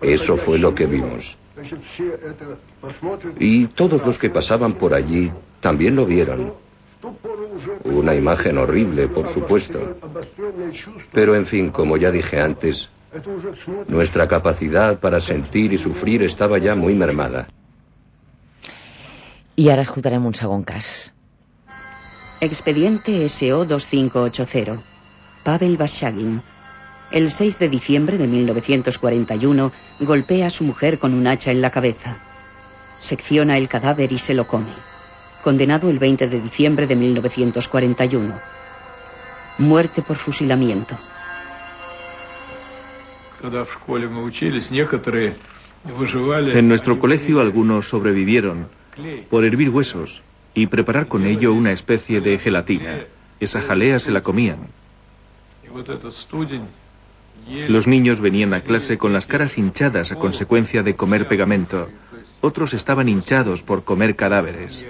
Eso 0.00 0.36
fue 0.36 0.58
lo 0.58 0.74
que 0.74 0.86
vimos. 0.86 1.36
Y 3.38 3.66
todos 3.66 4.04
los 4.04 4.18
que 4.18 4.30
pasaban 4.30 4.74
por 4.74 4.94
allí 4.94 5.30
también 5.60 5.96
lo 5.96 6.06
vieron. 6.06 6.52
Una 7.84 8.14
imagen 8.14 8.58
horrible, 8.58 9.08
por 9.08 9.26
supuesto. 9.26 9.96
Pero 11.12 11.34
en 11.34 11.46
fin, 11.46 11.70
como 11.70 11.96
ya 11.96 12.10
dije 12.10 12.40
antes, 12.40 12.90
nuestra 13.88 14.26
capacidad 14.26 14.98
para 14.98 15.20
sentir 15.20 15.72
y 15.72 15.78
sufrir 15.78 16.22
estaba 16.22 16.58
ya 16.58 16.74
muy 16.74 16.94
mermada. 16.94 17.46
I 19.56 19.68
ara 19.68 19.82
escoltarem 19.82 20.26
un 20.26 20.34
segon 20.34 20.64
cas. 20.64 21.12
Expediente 22.40 23.28
SO 23.28 23.64
2580. 23.64 24.82
Pavel 25.44 25.76
Bashagin. 25.76 26.42
El 27.10 27.30
6 27.30 27.58
de 27.58 27.68
diciembre 27.68 28.18
de 28.18 28.26
1941 28.26 29.72
golpea 30.00 30.46
a 30.46 30.50
su 30.50 30.64
mujer 30.64 30.98
con 30.98 31.14
un 31.14 31.26
hacha 31.26 31.50
en 31.50 31.60
la 31.60 31.70
cabeza. 31.70 32.18
Secciona 32.98 33.58
el 33.58 33.68
cadáver 33.68 34.12
y 34.12 34.18
se 34.18 34.34
lo 34.34 34.46
come. 34.46 34.72
Condenado 35.42 35.90
el 35.90 35.98
20 35.98 36.26
de 36.26 36.40
diciembre 36.40 36.86
de 36.86 36.96
1941. 36.96 38.40
Muerte 39.58 40.02
por 40.02 40.16
fusilamiento. 40.16 40.98
En 46.54 46.68
nuestro 46.68 46.98
colegio 46.98 47.40
algunos 47.40 47.86
sobrevivieron 47.86 48.68
por 49.28 49.44
hervir 49.44 49.68
huesos 49.68 50.22
y 50.54 50.66
preparar 50.66 51.08
con 51.08 51.26
ello 51.26 51.52
una 51.52 51.72
especie 51.72 52.20
de 52.20 52.38
gelatina. 52.38 53.00
Esa 53.40 53.60
jalea 53.60 53.98
se 53.98 54.10
la 54.10 54.22
comían. 54.22 54.68
Los 57.68 57.86
niños 57.86 58.20
venían 58.20 58.54
a 58.54 58.62
clase 58.62 58.96
con 58.96 59.12
las 59.12 59.26
caras 59.26 59.58
hinchadas 59.58 60.12
a 60.12 60.16
consecuencia 60.16 60.82
de 60.82 60.96
comer 60.96 61.28
pegamento. 61.28 61.88
Otros 62.40 62.74
estaban 62.74 63.08
hinchados 63.08 63.62
por 63.62 63.84
comer 63.84 64.16
cadáveres. 64.16 64.84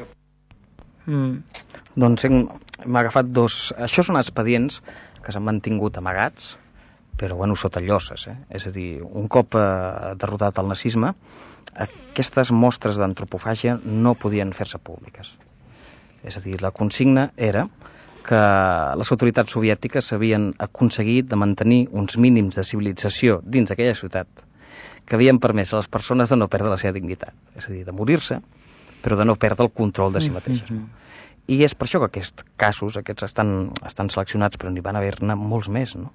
Mm. 1.06 1.42
Doncs 1.94 2.24
hem, 2.24 2.48
hem 2.82 2.96
agafat 2.98 3.30
dos... 3.30 3.72
Això 3.78 4.02
són 4.02 4.18
expedients 4.18 4.80
que 5.22 5.32
s'han 5.34 5.44
mantingut 5.46 5.98
amagats, 5.98 6.56
però 7.18 7.36
bueno, 7.38 7.56
sota 7.56 7.82
lloses. 7.82 8.26
Eh? 8.30 8.36
És 8.50 8.66
a 8.66 8.72
dir, 8.74 9.02
un 9.02 9.28
cop 9.30 9.54
eh, 9.58 10.14
derrotat 10.18 10.58
el 10.62 10.70
nazisme, 10.70 11.14
aquestes 11.74 12.50
mostres 12.54 12.98
d'antropofàgia 12.98 13.78
no 13.84 14.14
podien 14.18 14.52
fer-se 14.54 14.78
públiques. 14.78 15.30
És 16.24 16.38
a 16.38 16.42
dir, 16.42 16.60
la 16.62 16.72
consigna 16.74 17.30
era 17.36 17.68
que 18.24 18.40
les 18.96 19.12
autoritats 19.12 19.52
soviètiques 19.52 20.08
s'havien 20.08 20.48
aconseguit 20.58 21.28
de 21.28 21.36
mantenir 21.36 21.84
uns 21.92 22.16
mínims 22.16 22.56
de 22.56 22.64
civilització 22.64 23.40
dins 23.44 23.68
d'aquella 23.68 23.94
ciutat 23.98 24.44
que 25.04 25.16
havien 25.18 25.38
permès 25.38 25.72
a 25.72 25.82
les 25.82 25.88
persones 25.92 26.32
de 26.32 26.38
no 26.40 26.48
perdre 26.48 26.72
la 26.72 26.80
seva 26.80 26.94
dignitat, 26.96 27.34
és 27.58 27.68
a 27.68 27.72
dir, 27.72 27.84
de 27.84 27.92
morir-se, 27.92 28.40
però 29.04 29.18
de 29.20 29.26
no 29.28 29.36
perdre 29.36 29.66
el 29.66 29.72
control 29.76 30.14
de 30.14 30.22
si 30.24 30.30
mateixes. 30.32 30.70
Mm 30.70 30.78
-hmm. 30.78 31.02
I 31.46 31.64
és 31.64 31.74
per 31.74 31.86
això 31.86 31.98
que 32.00 32.06
aquests 32.06 32.44
casos, 32.56 32.96
aquests 32.96 33.24
estan, 33.24 33.70
estan 33.84 34.08
seleccionats, 34.08 34.56
però 34.56 34.70
n'hi 34.72 34.80
van 34.80 34.96
haver-ne 34.96 35.34
molts 35.34 35.68
més, 35.68 35.94
no? 35.94 36.10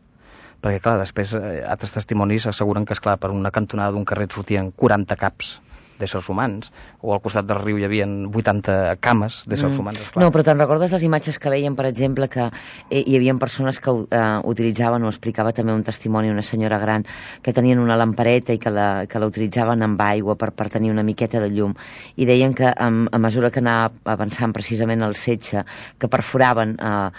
Perquè, 0.61 0.81
clar, 0.81 0.97
després 0.97 1.33
eh, 1.33 1.63
altres 1.63 1.93
testimonis 1.93 2.47
asseguren 2.47 2.85
que, 2.85 2.93
és 2.93 2.99
clar 2.99 3.17
per 3.17 3.29
una 3.29 3.51
cantonada 3.51 3.91
d'un 3.91 4.05
carrer 4.05 4.27
sortien 4.31 4.71
40 4.71 5.15
caps 5.15 5.61
d'éssers 5.99 6.29
humans, 6.31 6.71
o 7.01 7.13
al 7.13 7.21
costat 7.23 7.47
del 7.49 7.61
riu 7.61 7.79
hi 7.79 7.85
havia 7.87 8.07
80 8.07 8.97
cames 9.03 9.43
d'éssers 9.45 9.73
mm. 9.73 9.79
humans. 9.79 10.01
Esclar. 10.05 10.23
No, 10.23 10.31
però 10.33 10.45
te'n 10.47 10.61
recordes 10.61 10.93
les 10.95 11.05
imatges 11.07 11.39
que 11.39 11.51
veiem, 11.51 11.75
per 11.77 11.87
exemple, 11.89 12.29
que 12.31 12.47
eh, 12.89 13.03
hi 13.03 13.17
havia 13.17 13.35
persones 13.39 13.79
que 13.83 13.91
eh, 13.91 14.23
utilitzaven, 14.49 15.05
o 15.05 15.11
explicava 15.11 15.53
també 15.55 15.75
un 15.75 15.83
testimoni, 15.83 16.31
una 16.31 16.45
senyora 16.45 16.79
gran, 16.81 17.05
que 17.43 17.53
tenien 17.53 17.79
una 17.79 17.97
lampareta 17.99 18.55
i 18.55 18.59
que 18.61 18.73
la, 18.73 19.05
que 19.09 19.21
la 19.21 19.29
utilitzaven 19.29 19.83
amb 19.85 20.01
aigua 20.07 20.35
per, 20.39 20.51
per 20.55 20.69
tenir 20.73 20.91
una 20.91 21.05
miqueta 21.05 21.41
de 21.43 21.51
llum, 21.53 21.75
i 22.15 22.27
deien 22.29 22.55
que 22.57 22.69
a, 22.69 22.89
a 22.89 23.19
mesura 23.21 23.51
que 23.51 23.61
anava 23.63 23.93
avançant 24.15 24.53
precisament 24.55 25.03
el 25.05 25.15
setge, 25.19 25.63
que 25.99 26.09
perforaven 26.11 26.75
eh, 26.79 27.09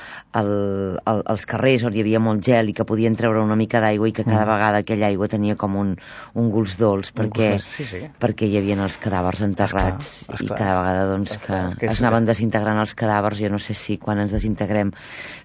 el, 0.41 0.51
el, 1.05 1.23
els 1.35 1.47
carrers 1.49 1.85
on 1.89 1.97
hi 1.97 2.05
havia 2.05 2.21
molt 2.23 2.45
gel 2.47 2.71
i 2.71 2.77
que 2.77 2.87
podien 2.87 3.17
treure 3.19 3.43
una 3.43 3.59
mica 3.59 3.81
d'aigua 3.83 4.11
i 4.11 4.15
que 4.15 4.25
cada 4.25 4.45
mm. 4.45 4.51
vegada 4.53 4.83
aquella 4.85 5.09
aigua 5.11 5.29
tenia 5.31 5.57
com 5.61 5.77
un, 5.81 5.95
un 6.39 6.51
gust 6.53 6.81
dolç 6.81 7.13
perquè, 7.17 7.53
sí, 7.65 7.87
sí. 7.89 8.03
perquè 8.21 8.49
hi 8.49 8.59
havia 8.61 8.70
els 8.79 8.99
cadàvers 9.03 9.41
enterrats 9.43 10.11
esclar, 10.23 10.37
esclar. 10.37 10.57
i 10.57 10.61
cada 10.61 10.75
vegada 10.79 11.07
doncs, 11.11 11.33
esclar, 11.35 11.61
que, 11.73 11.79
que 11.81 11.91
es 11.91 12.03
anaven 12.03 12.29
desintegrant 12.29 12.79
els 12.79 12.95
cadàvers 12.95 13.41
jo 13.43 13.51
no 13.51 13.59
sé 13.59 13.75
si 13.75 13.97
quan 13.99 14.21
ens 14.23 14.35
desintegrem 14.37 14.93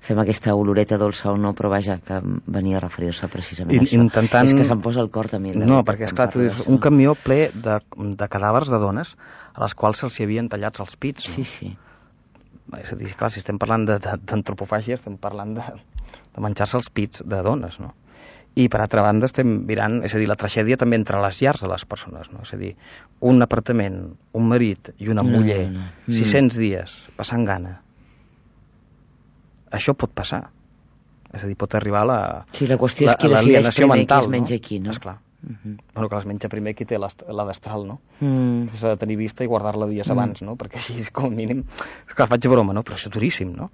fem 0.06 0.22
aquesta 0.22 0.54
oloreta 0.54 1.00
dolça 1.02 1.32
o 1.32 1.38
no 1.38 1.56
però 1.58 1.72
vaja 1.74 1.98
que 2.06 2.20
venia 2.46 2.78
a 2.78 2.84
referir-se 2.84 3.30
precisament 3.32 3.80
I, 3.80 3.82
a 3.82 3.88
això 3.88 4.02
intentant... 4.04 4.52
és 4.52 4.54
que 4.60 4.68
se'm 4.70 4.84
posa 4.86 5.02
el 5.02 5.10
cor 5.10 5.32
també 5.32 5.56
no, 5.58 5.82
perquè 5.88 6.06
esclar, 6.12 6.30
tu 6.30 6.44
dius, 6.44 6.62
un 6.70 6.78
camió 6.78 7.16
ple 7.18 7.50
de, 7.56 7.80
de 8.22 8.30
cadàvers 8.30 8.70
de 8.70 8.82
dones 8.84 9.16
a 9.56 9.66
les 9.66 9.74
quals 9.74 10.04
se'ls 10.04 10.22
havien 10.22 10.52
tallats 10.52 10.86
els 10.86 11.00
pits 11.02 11.26
no? 11.32 11.36
sí, 11.40 11.50
sí 11.50 11.74
és 12.82 12.92
a 12.92 12.96
dir, 12.98 13.12
clar, 13.18 13.30
si 13.32 13.42
estem 13.42 13.60
parlant 13.62 13.86
d'antropofàgia 13.86 14.98
estem 14.98 15.20
parlant 15.22 15.54
de, 15.58 15.66
de 16.34 16.42
menjar-se 16.44 16.80
els 16.80 16.90
pits 16.90 17.22
de 17.26 17.42
dones, 17.46 17.78
no? 17.80 17.94
I, 18.56 18.70
per 18.72 18.80
altra 18.80 19.02
banda, 19.04 19.28
estem 19.28 19.50
mirant, 19.68 19.98
és 20.08 20.14
a 20.16 20.20
dir, 20.22 20.30
la 20.32 20.38
tragèdia 20.40 20.78
també 20.80 20.96
entre 20.96 21.20
les 21.20 21.42
llars 21.44 21.66
de 21.66 21.68
les 21.68 21.84
persones, 21.92 22.30
no? 22.32 22.46
És 22.46 22.54
a 22.56 22.60
dir, 22.60 22.72
un 23.28 23.44
apartament, 23.44 23.98
un 24.40 24.48
marit 24.48 24.94
i 24.96 25.10
una 25.12 25.26
muller, 25.28 25.66
no, 25.74 25.82
no. 25.82 25.90
Mm. 26.08 26.16
600 26.22 26.62
dies, 26.64 26.94
passant 27.20 27.44
gana. 27.48 27.74
Això 29.76 29.96
pot 30.00 30.14
passar. 30.16 30.46
És 31.36 31.44
a 31.44 31.50
dir, 31.52 31.58
pot 31.60 31.76
arribar 31.76 32.06
a 32.06 32.08
la... 32.08 32.20
Sí, 32.56 32.64
la 32.70 32.80
qüestió 32.80 33.12
és 33.12 33.20
qui 33.20 33.34
decideix 33.34 33.68
primer 33.76 34.00
mental, 34.00 34.24
qui 34.24 34.30
es 34.30 34.34
menja 34.38 34.56
no? 34.56 34.64
aquí, 34.64 34.80
no? 34.80 34.96
Esclar. 34.96 35.18
Uh 35.46 35.52
-huh. 35.52 35.78
Bueno, 35.94 36.10
que 36.10 36.16
les 36.16 36.26
menja 36.26 36.50
primer 36.50 36.76
qui 36.76 36.86
té 36.86 36.98
la 36.98 37.46
destral, 37.46 37.86
no? 37.86 38.00
Mm. 38.22 38.70
S'ha 38.78 38.90
de 38.90 38.98
tenir 38.98 39.18
vista 39.18 39.44
i 39.44 39.48
guardar-la 39.48 39.86
dies 39.86 40.08
mm. 40.08 40.12
abans, 40.12 40.42
no? 40.42 40.56
Perquè 40.56 40.78
així, 40.78 41.12
com 41.12 41.26
a 41.26 41.30
mínim... 41.30 41.66
Que 42.16 42.28
faig 42.28 42.48
broma, 42.48 42.74
no? 42.74 42.84
Però 42.84 42.96
és 42.96 43.10
duríssim, 43.10 43.54
no? 43.54 43.70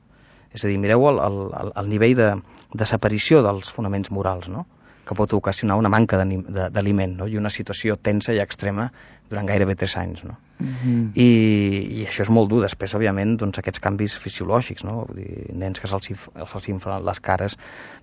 És 0.53 0.65
a 0.65 0.67
dir, 0.67 0.77
mireu 0.77 1.07
el, 1.09 1.19
el, 1.19 1.71
el 1.75 1.89
nivell 1.89 2.15
de, 2.15 2.31
desaparició 2.73 3.41
dels 3.43 3.71
fonaments 3.71 4.11
morals, 4.11 4.47
no? 4.49 4.65
que 5.01 5.15
pot 5.17 5.33
ocasionar 5.33 5.75
una 5.81 5.89
manca 5.89 6.19
d'aliment 6.21 7.15
no? 7.17 7.25
i 7.27 7.35
una 7.39 7.49
situació 7.49 7.97
tensa 7.97 8.35
i 8.35 8.39
extrema 8.39 8.85
durant 9.31 9.47
gairebé 9.49 9.75
tres 9.75 9.95
anys. 9.97 10.23
No? 10.23 10.37
Uh 10.59 10.63
mhm. 10.63 10.75
-huh. 10.83 11.11
I, 11.15 12.01
I 12.01 12.05
això 12.05 12.21
és 12.21 12.29
molt 12.29 12.49
dur. 12.49 12.61
Després, 12.61 12.93
òbviament, 12.95 13.37
doncs, 13.37 13.57
aquests 13.57 13.79
canvis 13.79 14.17
fisiològics, 14.17 14.83
no? 14.83 15.05
Vull 15.07 15.17
dir, 15.17 15.53
nens 15.53 15.79
que 15.79 15.87
se'ls 15.87 16.05
se 16.05 16.71
inflen 16.71 17.05
les 17.05 17.19
cares 17.19 17.57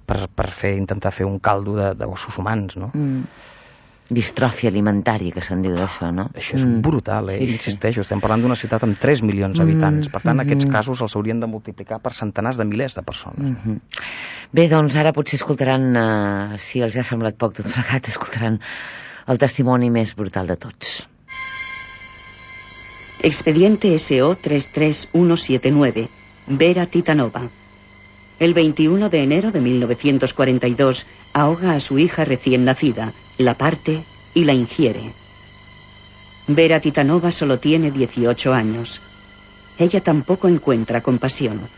per, 0.07 0.28
per 0.28 0.51
fer, 0.51 0.76
intentar 0.76 1.12
fer 1.12 1.26
un 1.26 1.38
caldo 1.38 1.94
d'ossos 1.94 2.38
humans. 2.38 2.76
No? 2.76 2.90
Uh 2.94 2.99
mm. 2.99 3.22
-huh 3.22 3.57
distròfia 4.09 4.70
alimentària, 4.70 5.34
que 5.34 5.42
se'n 5.44 5.61
diu 5.64 5.74
d'això, 5.76 6.09
no? 6.14 6.30
Això 6.32 6.56
és 6.56 6.64
mm. 6.64 6.80
brutal, 6.84 7.28
eh? 7.34 7.38
Sí, 7.42 7.59
Insisteixo, 7.59 8.00
sí. 8.00 8.06
estem 8.06 8.22
parlant 8.24 8.44
d'una 8.44 8.56
ciutat 8.56 8.86
amb 8.86 8.96
3 9.00 9.20
milions 9.28 9.61
d'habitants. 9.61 10.09
Mm. 10.09 10.12
Per 10.14 10.20
tant, 10.22 10.34
mm 10.34 10.40
-hmm. 10.40 10.46
aquests 10.46 10.72
casos 10.72 11.02
els 11.04 11.16
haurien 11.16 11.40
de 11.40 11.46
multiplicar 11.46 12.00
per 12.00 12.14
centenars 12.14 12.56
de 12.56 12.64
milers 12.64 12.94
de 12.94 13.02
persones. 13.02 13.38
Mm 13.38 13.56
-hmm. 13.56 13.80
Bé, 14.52 14.68
doncs 14.68 14.96
ara 14.96 15.12
potser 15.12 15.36
escoltaran, 15.36 15.96
eh, 15.96 16.59
si 16.59 16.80
els 16.80 16.96
ha 16.96 17.02
semblat 17.02 17.36
poc 17.36 17.54
tot 17.54 17.66
plegat, 17.66 18.09
escoltaran 18.14 18.61
el 19.26 19.38
testimoni 19.38 19.90
més 19.90 20.14
brutal 20.14 20.46
de 20.46 20.56
tots. 20.56 21.06
Expediente 23.20 23.98
SO 23.98 24.36
33179, 24.36 26.09
Vera 26.46 26.86
Titanova. 26.86 27.50
El 28.38 28.54
21 28.54 29.09
de 29.11 29.22
enero 29.22 29.50
de 29.50 29.61
1942 29.61 31.06
ahoga 31.32 31.74
a 31.74 31.80
su 31.80 31.98
hija 31.98 32.24
recién 32.24 32.64
nacida, 32.64 33.12
la 33.39 33.55
parte 33.55 34.05
y 34.34 34.45
la 34.45 34.53
ingiere. 34.53 35.12
Vera 36.49 36.80
Titanova 36.80 37.30
solo 37.30 37.59
tiene 37.59 37.91
18 37.91 38.53
años. 38.53 39.01
Ella 39.78 40.03
tampoco 40.03 40.49
encuentra 40.49 41.03
compasión. 41.03 41.68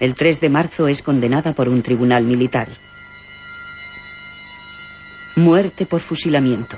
El 0.00 0.14
3 0.14 0.40
de 0.40 0.48
marzo 0.48 0.88
es 0.88 1.02
condenada 1.02 1.52
por 1.52 1.68
un 1.68 1.82
tribunal 1.82 2.24
militar. 2.24 2.68
Muerte 5.36 5.86
por 5.86 6.00
fusilamiento. 6.00 6.76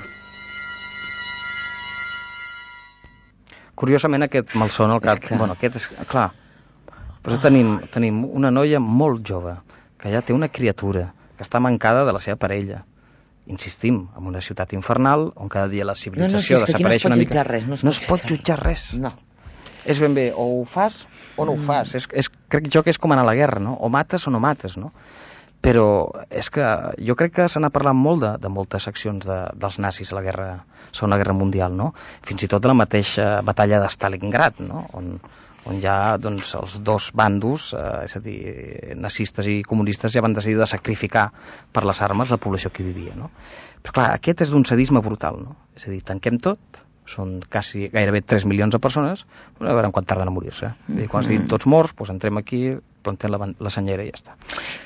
Curiosament 3.73 4.23
aquest 4.23 4.53
malson 4.55 4.91
al 4.91 5.01
cap... 5.01 5.19
Que... 5.19 5.35
Bueno, 5.35 5.57
aquest 5.57 5.81
és... 5.81 5.87
Clar, 6.07 6.29
però 7.25 7.39
tenim, 7.43 7.79
tenim 7.91 8.21
una 8.23 8.51
noia 8.53 8.79
molt 8.79 9.25
jove, 9.27 9.57
que 9.99 10.13
ja 10.13 10.21
té 10.23 10.31
una 10.31 10.47
criatura, 10.47 11.09
que 11.35 11.43
està 11.43 11.59
mancada 11.59 12.05
de 12.07 12.13
la 12.15 12.21
seva 12.23 12.37
parella. 12.39 12.85
Insistim, 13.51 14.07
en 14.17 14.27
una 14.31 14.41
ciutat 14.41 14.73
infernal, 14.73 15.29
on 15.35 15.49
cada 15.53 15.69
dia 15.69 15.85
la 15.85 15.93
civilització 15.95 16.57
no, 16.57 16.63
no, 16.63 16.67
si 16.67 16.73
desapareix 16.73 17.05
no 17.05 17.11
una 17.11 17.19
mica... 17.19 17.43
Res, 17.45 17.67
no 17.69 17.77
es, 17.77 17.83
no 17.85 17.93
es 17.93 18.01
pot 18.07 18.23
jutjar 18.25 18.57
res. 18.63 18.87
No. 18.97 19.13
És 19.85 20.01
ben 20.01 20.15
bé, 20.17 20.31
o 20.33 20.47
ho 20.61 20.63
fas 20.65 21.03
o 21.35 21.45
no 21.45 21.53
mm. 21.53 21.59
ho 21.59 21.67
fas. 21.67 21.93
És, 21.99 22.07
és, 22.11 22.31
crec 22.49 22.71
jo 22.73 22.81
que 22.81 22.93
és 22.93 22.99
com 23.01 23.13
anar 23.13 23.25
a 23.27 23.29
la 23.29 23.35
guerra, 23.37 23.61
no? 23.61 23.75
O 23.77 23.89
mates 23.93 24.25
o 24.25 24.33
no 24.33 24.41
mates, 24.41 24.79
no? 24.81 24.91
Però 25.65 25.85
és 26.29 26.49
que 26.53 26.65
jo 27.01 27.15
crec 27.17 27.33
que 27.37 27.47
se 27.49 27.61
n'ha 27.61 27.71
parlat 27.73 27.97
molt 27.97 28.21
de, 28.21 28.33
de 28.41 28.51
moltes 28.53 28.89
accions 28.89 29.25
de, 29.25 29.39
dels 29.57 29.79
nazis 29.81 30.11
a 30.13 30.19
la 30.19 30.25
guerra, 30.25 30.49
Segona 30.91 31.17
Guerra 31.21 31.33
Mundial, 31.37 31.73
no? 31.77 31.91
Fins 32.25 32.45
i 32.45 32.49
tot 32.51 32.63
de 32.65 32.69
la 32.69 32.77
mateixa 32.77 33.39
batalla 33.45 33.81
de 33.83 33.89
Stalingrad, 33.93 34.61
no? 34.65 34.85
On, 34.97 35.15
on 35.65 35.81
ja 35.81 36.17
doncs, 36.21 36.53
els 36.59 36.77
dos 36.85 37.09
bandos, 37.17 37.71
eh, 37.73 38.05
és 38.05 38.15
a 38.17 38.21
dir, 38.21 38.39
nazistes 39.01 39.47
i 39.49 39.61
comunistes, 39.65 40.13
ja 40.13 40.21
van 40.21 40.33
decidir 40.33 40.59
de 40.59 40.67
sacrificar 40.69 41.29
per 41.73 41.85
les 41.85 42.01
armes 42.05 42.29
la 42.29 42.41
població 42.41 42.71
que 42.71 42.85
vivia. 42.85 43.15
No? 43.17 43.31
Però 43.81 43.99
clar, 43.99 44.09
aquest 44.13 44.45
és 44.45 44.51
d'un 44.53 44.65
sadisme 44.65 45.01
brutal, 45.05 45.41
no? 45.41 45.55
És 45.77 45.87
a 45.87 45.93
dir, 45.93 46.01
tanquem 46.05 46.37
tot, 46.41 46.81
són 47.05 47.37
quasi 47.51 47.87
gairebé 47.93 48.23
3 48.25 48.47
milions 48.49 48.73
de 48.73 48.81
persones, 48.81 49.25
a 49.59 49.73
veure 49.73 49.91
quan 49.93 50.05
tarden 50.09 50.27
a 50.27 50.33
morir-se. 50.33 50.67
Mm 50.67 50.97
-hmm. 50.97 51.07
Quan 51.09 51.21
estiguin 51.21 51.47
tots 51.47 51.65
morts, 51.65 51.93
doncs 51.95 52.09
entrem 52.09 52.37
aquí, 52.37 52.77
plantem 53.01 53.31
la, 53.31 53.53
la 53.59 53.69
senyera 53.69 54.03
i 54.03 54.09
ja 54.09 54.17
està. 54.17 54.31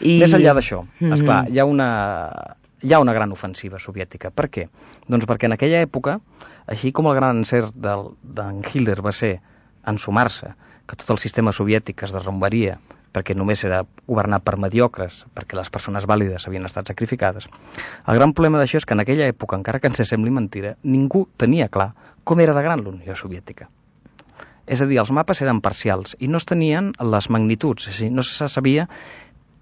I... 0.01 0.19
Més 0.19 0.33
enllà 0.33 0.53
d'això, 0.53 0.83
mm 0.83 0.87
-hmm. 0.99 1.13
esclar, 1.13 1.49
hi 1.49 1.59
ha 1.59 1.65
una, 1.65 2.55
hi 2.81 2.93
ha 2.93 2.99
una 2.99 3.13
gran 3.13 3.31
ofensiva 3.31 3.79
soviètica. 3.79 4.31
Per 4.31 4.49
què? 4.49 4.67
Doncs 5.07 5.25
perquè 5.25 5.45
en 5.45 5.53
aquella 5.53 5.81
època, 5.81 6.19
així 6.67 6.91
com 6.91 7.07
el 7.07 7.15
gran 7.15 7.37
encert 7.37 7.73
d'en 7.73 8.61
Hitler 8.73 9.01
va 9.01 9.11
ser 9.11 9.39
ensumar-se 9.85 10.53
que 10.89 10.97
tot 10.97 11.13
el 11.13 11.21
sistema 11.21 11.53
soviètic 11.53 12.01
es 12.07 12.13
derrumbaria 12.15 12.79
perquè 13.13 13.35
només 13.37 13.63
era 13.65 13.83
governat 14.07 14.43
per 14.45 14.57
mediocres, 14.61 15.23
perquè 15.33 15.57
les 15.57 15.69
persones 15.73 16.05
vàlides 16.09 16.45
havien 16.47 16.65
estat 16.65 16.89
sacrificades. 16.91 17.47
El 18.05 18.17
gran 18.19 18.33
problema 18.37 18.59
d'això 18.61 18.77
és 18.81 18.85
que 18.85 18.93
en 18.97 19.01
aquella 19.01 19.29
època, 19.29 19.57
encara 19.57 19.79
que 19.81 19.89
ens 19.89 20.01
sembli 20.05 20.33
mentira, 20.33 20.75
ningú 20.83 21.25
tenia 21.37 21.69
clar 21.73 21.91
com 22.23 22.39
era 22.39 22.53
de 22.53 22.63
gran 22.65 22.83
la 22.83 22.93
Unió 22.93 23.15
Soviètica. 23.17 23.69
És 24.69 24.81
a 24.81 24.85
dir, 24.85 24.99
els 25.01 25.09
mapes 25.09 25.41
eren 25.41 25.61
parcials 25.65 26.13
i 26.19 26.27
no 26.29 26.37
es 26.37 26.45
tenien 26.45 26.91
les 27.01 27.29
magnituds, 27.33 27.87
és 27.89 27.97
a 27.97 28.05
dir, 28.05 28.11
no 28.13 28.25
se 28.25 28.49
sabia 28.49 28.85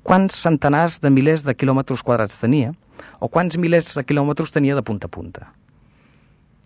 quants 0.03 0.35
centenars 0.43 0.99
de 1.03 1.11
milers 1.11 1.45
de 1.47 1.55
quilòmetres 1.55 2.03
quadrats 2.03 2.41
tenia 2.43 2.73
o 3.19 3.29
quants 3.31 3.55
milers 3.59 3.93
de 3.95 4.03
quilòmetres 4.03 4.51
tenia 4.51 4.75
de 4.75 4.83
punta 4.83 5.07
a 5.07 5.11
punta. 5.11 5.47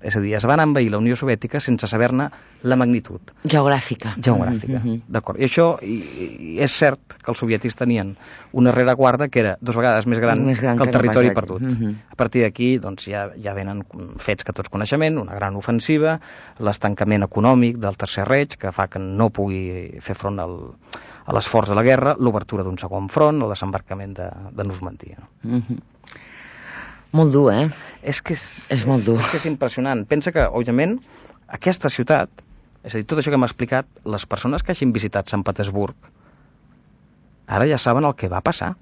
És 0.02 0.16
a 0.16 0.22
dir, 0.22 0.34
es 0.36 0.46
van 0.50 0.60
envair 0.64 0.90
la 0.92 1.00
Unió 1.02 1.16
Soviètica 1.16 1.60
sense 1.60 1.88
saber-ne 1.88 2.28
la 2.64 2.76
magnitud. 2.76 3.32
Geogràfica. 3.44 4.16
Geogràfica, 4.18 4.80
mm 4.80 4.86
-hmm. 4.86 5.02
d'acord. 5.08 5.40
I 5.40 5.46
això 5.46 5.78
i, 5.82 5.98
i 6.56 6.60
és 6.60 6.72
cert 6.72 7.18
que 7.24 7.32
els 7.32 7.40
soviètics 7.40 7.76
tenien 7.76 8.16
una 8.52 8.72
rereguarda 8.72 9.28
que 9.30 9.40
era 9.40 9.58
dos 9.62 9.76
vegades 9.76 10.08
més 10.08 10.20
gran, 10.20 10.46
més 10.46 10.60
gran 10.60 10.78
que 10.78 10.84
el 10.84 10.90
que 10.90 10.98
territori 10.98 11.28
no 11.28 11.34
perdut. 11.34 11.62
Mm 11.62 11.78
-hmm. 11.78 11.96
A 12.10 12.16
partir 12.16 12.42
d'aquí 12.44 12.78
doncs, 12.78 13.06
ja, 13.06 13.30
ja 13.44 13.54
venen 13.54 13.84
fets 14.18 14.44
que 14.44 14.54
tots 14.54 14.70
coneixement, 14.70 15.18
una 15.18 15.36
gran 15.36 15.56
ofensiva, 15.56 16.20
l'estancament 16.60 17.24
econòmic 17.24 17.78
del 17.78 17.98
Tercer 17.98 18.26
Reig, 18.28 18.58
que 18.58 18.72
fa 18.72 18.88
que 18.88 19.00
no 19.00 19.30
pugui 19.30 19.98
fer 20.00 20.16
front 20.16 20.40
al, 20.40 20.74
a 21.26 21.34
l'esforç 21.34 21.70
de 21.70 21.76
la 21.76 21.84
guerra, 21.84 22.16
l'obertura 22.18 22.64
d'un 22.64 22.78
segon 22.78 23.10
front, 23.10 23.42
el 23.42 23.50
desembarcament 23.50 24.14
de, 24.18 24.30
de 24.52 24.64
Normandia. 24.64 25.18
No? 25.20 25.28
Mm 25.44 25.62
-hmm. 25.62 25.91
Molt 27.12 27.34
dur, 27.36 27.50
eh? 27.52 27.66
És 28.08 28.22
que 28.24 28.38
és, 28.38 28.44
és 28.72 28.86
molt 28.88 29.04
dur. 29.08 29.18
És, 29.20 29.26
és 29.26 29.32
que 29.34 29.42
és 29.42 29.50
impressionant. 29.50 30.06
Pensa 30.08 30.32
que, 30.32 30.46
òbviament, 30.48 30.96
aquesta 31.52 31.92
ciutat, 31.92 32.32
és 32.84 32.96
a 32.96 33.02
dir, 33.02 33.08
tot 33.08 33.20
això 33.20 33.34
que 33.34 33.40
m'ha 33.42 33.50
explicat, 33.50 33.90
les 34.08 34.26
persones 34.26 34.64
que 34.64 34.72
hagin 34.72 34.94
visitat 34.96 35.30
Sant 35.30 35.44
Petersburg, 35.48 36.10
ara 37.52 37.68
ja 37.68 37.78
saben 37.82 38.08
el 38.08 38.16
que 38.16 38.32
va 38.32 38.40
passar 38.46 38.74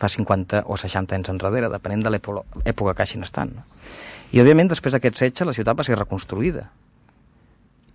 fa 0.00 0.08
50 0.08 0.64
o 0.64 0.78
60 0.80 1.18
anys 1.18 1.28
enrere, 1.28 1.68
depenent 1.68 2.06
de 2.06 2.14
l'època 2.14 2.94
que 2.96 3.04
hagin 3.04 3.26
estat. 3.26 3.52
I, 4.32 4.40
òbviament, 4.40 4.70
després 4.72 4.96
d'aquest 4.96 5.20
setge, 5.20 5.44
la 5.44 5.52
ciutat 5.52 5.76
va 5.76 5.84
ser 5.84 5.98
reconstruïda. 5.98 6.70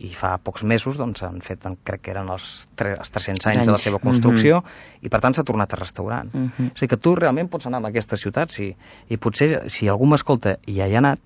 I 0.03 0.11
fa 0.13 0.35
pocs 0.43 0.65
mesos 0.67 0.97
doncs, 0.99 1.23
han 1.23 1.39
fet, 1.45 1.63
crec 1.87 2.01
que 2.03 2.11
eren 2.11 2.29
els, 2.33 2.67
tre, 2.75 2.95
els 2.99 3.11
300 3.13 3.47
anys, 3.47 3.61
anys 3.61 3.69
de 3.69 3.75
la 3.75 3.81
seva 3.81 3.99
construcció, 3.99 4.59
mhm. 4.59 4.65
-huh. 4.65 5.05
i 5.05 5.09
per 5.09 5.21
tant 5.21 5.33
s'ha 5.33 5.43
tornat 5.43 5.73
a 5.73 5.77
restaurar. 5.77 6.25
Uh 6.25 6.37
mhm. 6.37 6.51
-huh. 6.57 6.71
O 6.71 6.77
sigui 6.77 6.89
que 6.89 6.97
tu 6.97 7.15
realment 7.15 7.49
pots 7.49 7.65
anar 7.65 7.83
a 7.83 7.87
aquesta 7.87 8.17
ciutat, 8.17 8.49
sí, 8.51 8.75
i 9.09 9.17
potser 9.17 9.69
si 9.69 9.87
algú 9.87 10.05
m'escolta 10.05 10.57
i 10.65 10.75
ja 10.75 10.87
hi 10.87 10.95
ha 10.95 10.97
anat, 10.97 11.19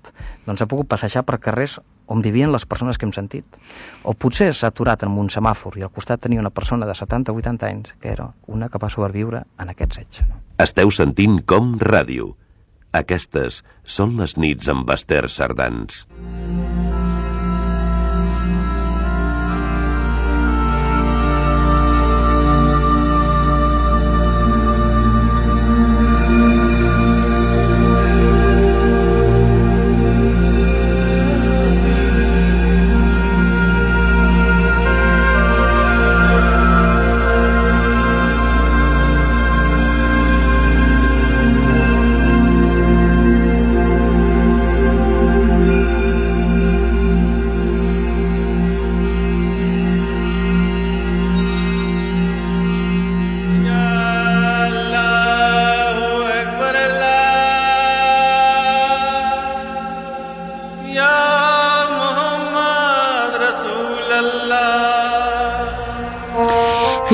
doncs 0.45 0.61
ha 0.61 0.67
pogut 0.67 0.87
passejar 0.87 1.23
per 1.23 1.39
carrers 1.39 1.79
on 2.07 2.21
vivien 2.21 2.51
les 2.51 2.65
persones 2.65 2.97
que 2.97 3.05
hem 3.05 3.13
sentit. 3.13 3.45
O 4.03 4.13
potser 4.13 4.53
s'ha 4.53 4.67
aturat 4.67 5.03
en 5.03 5.09
un 5.09 5.29
semàfor 5.29 5.77
i 5.77 5.83
al 5.83 5.93
costat 5.93 6.19
tenia 6.21 6.39
una 6.39 6.49
persona 6.49 6.85
de 6.85 6.95
70 6.95 7.31
o 7.31 7.35
80 7.35 7.67
anys 7.67 7.93
que 8.01 8.09
era 8.09 8.33
una 8.47 8.69
que 8.69 8.79
va 8.81 8.89
sobreviure 8.89 9.43
en 9.59 9.69
aquest 9.69 9.93
setge. 9.93 10.25
No? 10.27 10.41
Esteu 10.57 10.91
sentint 10.91 11.43
com 11.45 11.77
ràdio. 11.77 12.35
Aquestes 12.91 13.63
són 13.83 14.17
les 14.17 14.37
nits 14.37 14.69
amb 14.73 14.89
Esther 14.89 15.29
Sardans. 15.29 16.07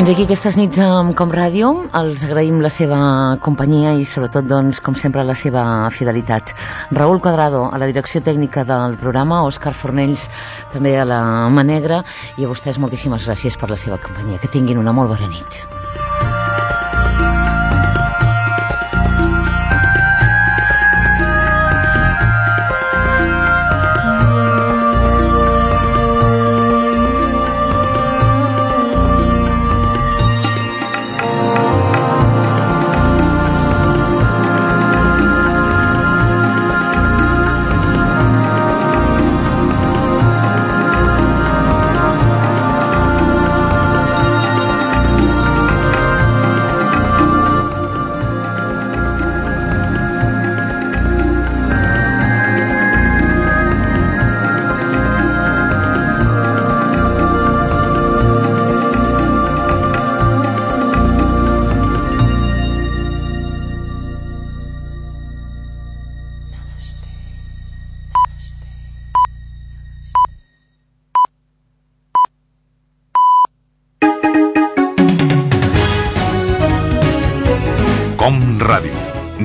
Fins 0.05 0.19
aquí 0.19 0.25
aquestes 0.27 0.53
nits 0.59 0.77
amb 0.85 1.15
Com 1.17 1.31
Ràdio. 1.33 1.69
Els 1.97 2.21
agraïm 2.27 2.59
la 2.61 2.69
seva 2.69 2.99
companyia 3.41 3.95
i 3.97 4.03
sobretot, 4.05 4.45
doncs, 4.45 4.77
com 4.85 4.93
sempre, 4.93 5.23
la 5.25 5.33
seva 5.33 5.63
fidelitat. 5.89 6.51
Raül 6.93 7.17
Quadrado, 7.25 7.63
a 7.73 7.81
la 7.81 7.89
direcció 7.89 8.21
tècnica 8.21 8.61
del 8.69 8.99
programa, 9.01 9.41
Òscar 9.49 9.73
Fornells, 9.73 10.27
també 10.75 10.93
a 10.93 11.09
la 11.09 11.23
Manegra, 11.49 12.03
i 12.37 12.45
a 12.45 12.51
vostès 12.53 12.77
moltíssimes 12.77 13.25
gràcies 13.25 13.57
per 13.57 13.73
la 13.73 13.81
seva 13.81 13.97
companyia. 13.97 14.37
Que 14.37 14.53
tinguin 14.53 14.77
una 14.77 14.93
molt 14.93 15.09
bona 15.09 15.31
nit. 15.33 15.65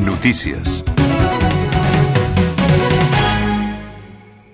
Notícies. 0.01 0.79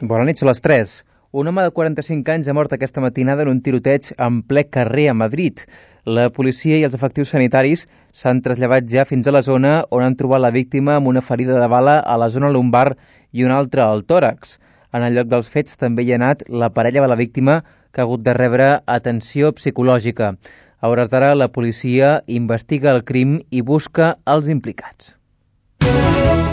Bona 0.02 0.24
nit, 0.26 0.40
són 0.40 0.48
les 0.50 0.58
3. 0.64 0.94
Un 1.38 1.52
home 1.52 1.62
de 1.68 1.70
45 1.76 2.32
anys 2.34 2.50
ha 2.50 2.56
mort 2.58 2.74
aquesta 2.74 3.04
matinada 3.04 3.44
en 3.46 3.52
un 3.52 3.60
tiroteig 3.62 4.08
en 4.18 4.40
ple 4.42 4.64
carrer 4.66 5.04
a 5.12 5.14
Madrid. 5.14 5.62
La 6.02 6.32
policia 6.34 6.80
i 6.80 6.82
els 6.88 6.98
efectius 6.98 7.30
sanitaris 7.36 7.86
s'han 8.10 8.42
traslladat 8.42 8.90
ja 8.90 9.06
fins 9.06 9.30
a 9.30 9.36
la 9.36 9.44
zona 9.46 9.84
on 9.94 10.02
han 10.02 10.18
trobat 10.18 10.42
la 10.42 10.50
víctima 10.50 10.98
amb 10.98 11.14
una 11.14 11.22
ferida 11.22 11.62
de 11.62 11.70
bala 11.70 12.00
a 12.00 12.18
la 12.18 12.32
zona 12.34 12.50
lumbar 12.50 12.96
i 13.30 13.46
una 13.46 13.62
altra 13.62 13.86
al 13.86 14.02
tòrax. 14.02 14.58
En 14.90 15.06
el 15.06 15.14
lloc 15.14 15.30
dels 15.30 15.46
fets 15.46 15.78
també 15.78 16.02
hi 16.02 16.10
ha 16.10 16.18
anat 16.18 16.42
la 16.50 16.74
parella 16.74 17.06
de 17.06 17.14
la 17.14 17.22
víctima 17.22 17.60
que 17.94 18.02
ha 18.02 18.10
hagut 18.10 18.26
de 18.26 18.34
rebre 18.34 18.80
atenció 18.98 19.54
psicològica. 19.54 20.34
A 20.78 20.90
hores 20.92 21.08
d'ara, 21.08 21.30
la 21.34 21.48
policia 21.48 22.18
investiga 22.28 22.90
el 22.92 22.98
crim 23.08 23.38
i 23.48 23.62
busca 23.64 24.18
els 24.28 24.50
implicats. 24.52 25.14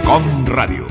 Com 0.05 0.23
Ràdio. 0.47 0.87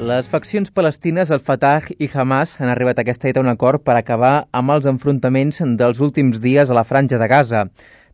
Les 0.00 0.30
faccions 0.32 0.72
palestines, 0.72 1.28
el 1.28 1.42
Fatah 1.44 1.90
i 1.98 2.08
Hamas, 2.08 2.56
han 2.56 2.72
arribat 2.72 2.96
a 2.96 3.04
aquesta 3.04 3.28
dita 3.28 3.44
un 3.44 3.52
acord 3.52 3.84
per 3.84 3.98
acabar 3.98 4.46
amb 4.52 4.72
els 4.72 4.88
enfrontaments 4.88 5.60
dels 5.76 6.00
últims 6.00 6.40
dies 6.40 6.72
a 6.72 6.80
la 6.80 6.86
franja 6.88 7.20
de 7.20 7.28
Gaza. 7.28 7.66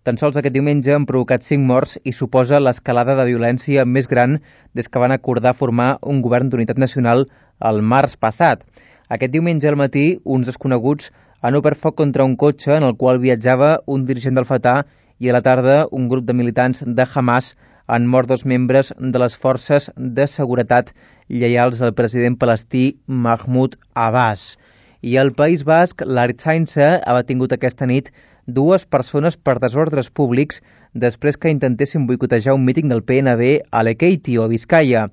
Tan 0.03 0.19
sols 0.19 0.35
aquest 0.35 0.59
diumenge 0.59 0.91
han 0.91 1.07
provocat 1.07 1.47
cinc 1.47 1.63
morts 1.63 1.95
i 2.03 2.11
suposa 2.11 2.59
l'escalada 2.59 3.15
de 3.15 3.31
violència 3.31 3.87
més 3.87 4.11
gran 4.11 4.41
des 4.75 4.91
que 4.91 4.99
van 4.99 5.15
acordar 5.15 5.55
formar 5.55 5.99
un 6.03 6.23
govern 6.27 6.51
d'unitat 6.51 6.79
nacional 6.79 7.29
el 7.71 7.83
març 7.83 8.19
passat. 8.19 8.67
Aquest 9.11 9.31
diumenge 9.31 9.69
al 9.69 9.79
matí, 9.79 10.21
uns 10.25 10.47
desconeguts 10.47 11.11
han 11.41 11.57
obert 11.57 11.79
foc 11.81 11.97
contra 11.97 12.25
un 12.25 12.37
cotxe 12.37 12.77
en 12.77 12.85
el 12.85 12.97
qual 13.01 13.21
viatjava 13.21 13.81
un 13.87 14.05
dirigent 14.07 14.37
del 14.37 14.49
Fatah 14.49 14.85
i 15.19 15.29
a 15.29 15.37
la 15.37 15.43
tarda 15.45 15.87
un 15.91 16.09
grup 16.09 16.27
de 16.29 16.37
militants 16.37 16.83
de 16.87 17.07
Hamas 17.15 17.55
han 17.87 18.07
mort 18.07 18.29
dos 18.29 18.45
membres 18.47 18.93
de 18.99 19.19
les 19.19 19.37
forces 19.37 19.91
de 19.97 20.27
seguretat 20.27 20.93
lleials 21.29 21.81
al 21.83 21.95
president 21.95 22.37
palestí 22.39 23.01
Mahmoud 23.07 23.77
Abbas. 23.95 24.59
I 25.03 25.17
al 25.17 25.33
País 25.33 25.65
Basc, 25.65 26.05
l'Artsainsa 26.05 27.01
ha 27.01 27.23
tingut 27.25 27.53
aquesta 27.57 27.87
nit 27.87 28.13
dues 28.47 28.85
persones 28.87 29.37
per 29.37 29.59
desordres 29.59 30.11
públics 30.11 30.61
després 30.93 31.39
que 31.39 31.53
intentessin 31.53 32.07
boicotejar 32.07 32.55
un 32.55 32.65
míting 32.65 32.91
del 32.91 33.03
PNB 33.03 33.61
a 33.71 33.83
Lekeiti 33.83 34.37
o 34.39 34.45
a 34.45 34.51
Vizcaya. 34.51 35.09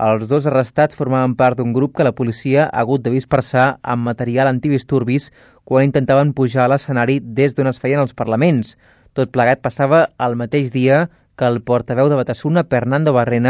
Els 0.00 0.30
dos 0.30 0.46
arrestats 0.48 0.96
formaven 0.96 1.34
part 1.36 1.58
d'un 1.58 1.74
grup 1.76 1.92
que 1.96 2.04
la 2.06 2.14
policia 2.16 2.62
ha 2.64 2.80
hagut 2.80 3.02
de 3.04 3.10
dispersar 3.12 3.64
amb 3.94 4.06
material 4.08 4.48
antidisturbis 4.48 5.26
quan 5.68 5.84
intentaven 5.84 6.30
pujar 6.38 6.62
a 6.64 6.70
l'escenari 6.72 7.18
des 7.20 7.52
d'on 7.54 7.68
es 7.68 7.80
feien 7.82 8.00
els 8.00 8.16
parlaments. 8.16 8.78
Tot 9.12 9.28
plegat 9.28 9.60
passava 9.60 10.06
el 10.26 10.38
mateix 10.40 10.70
dia 10.72 11.02
que 11.36 11.44
el 11.44 11.60
portaveu 11.60 12.08
de 12.08 12.16
Batasuna, 12.16 12.64
Fernando 12.64 13.12
Barrena, 13.12 13.38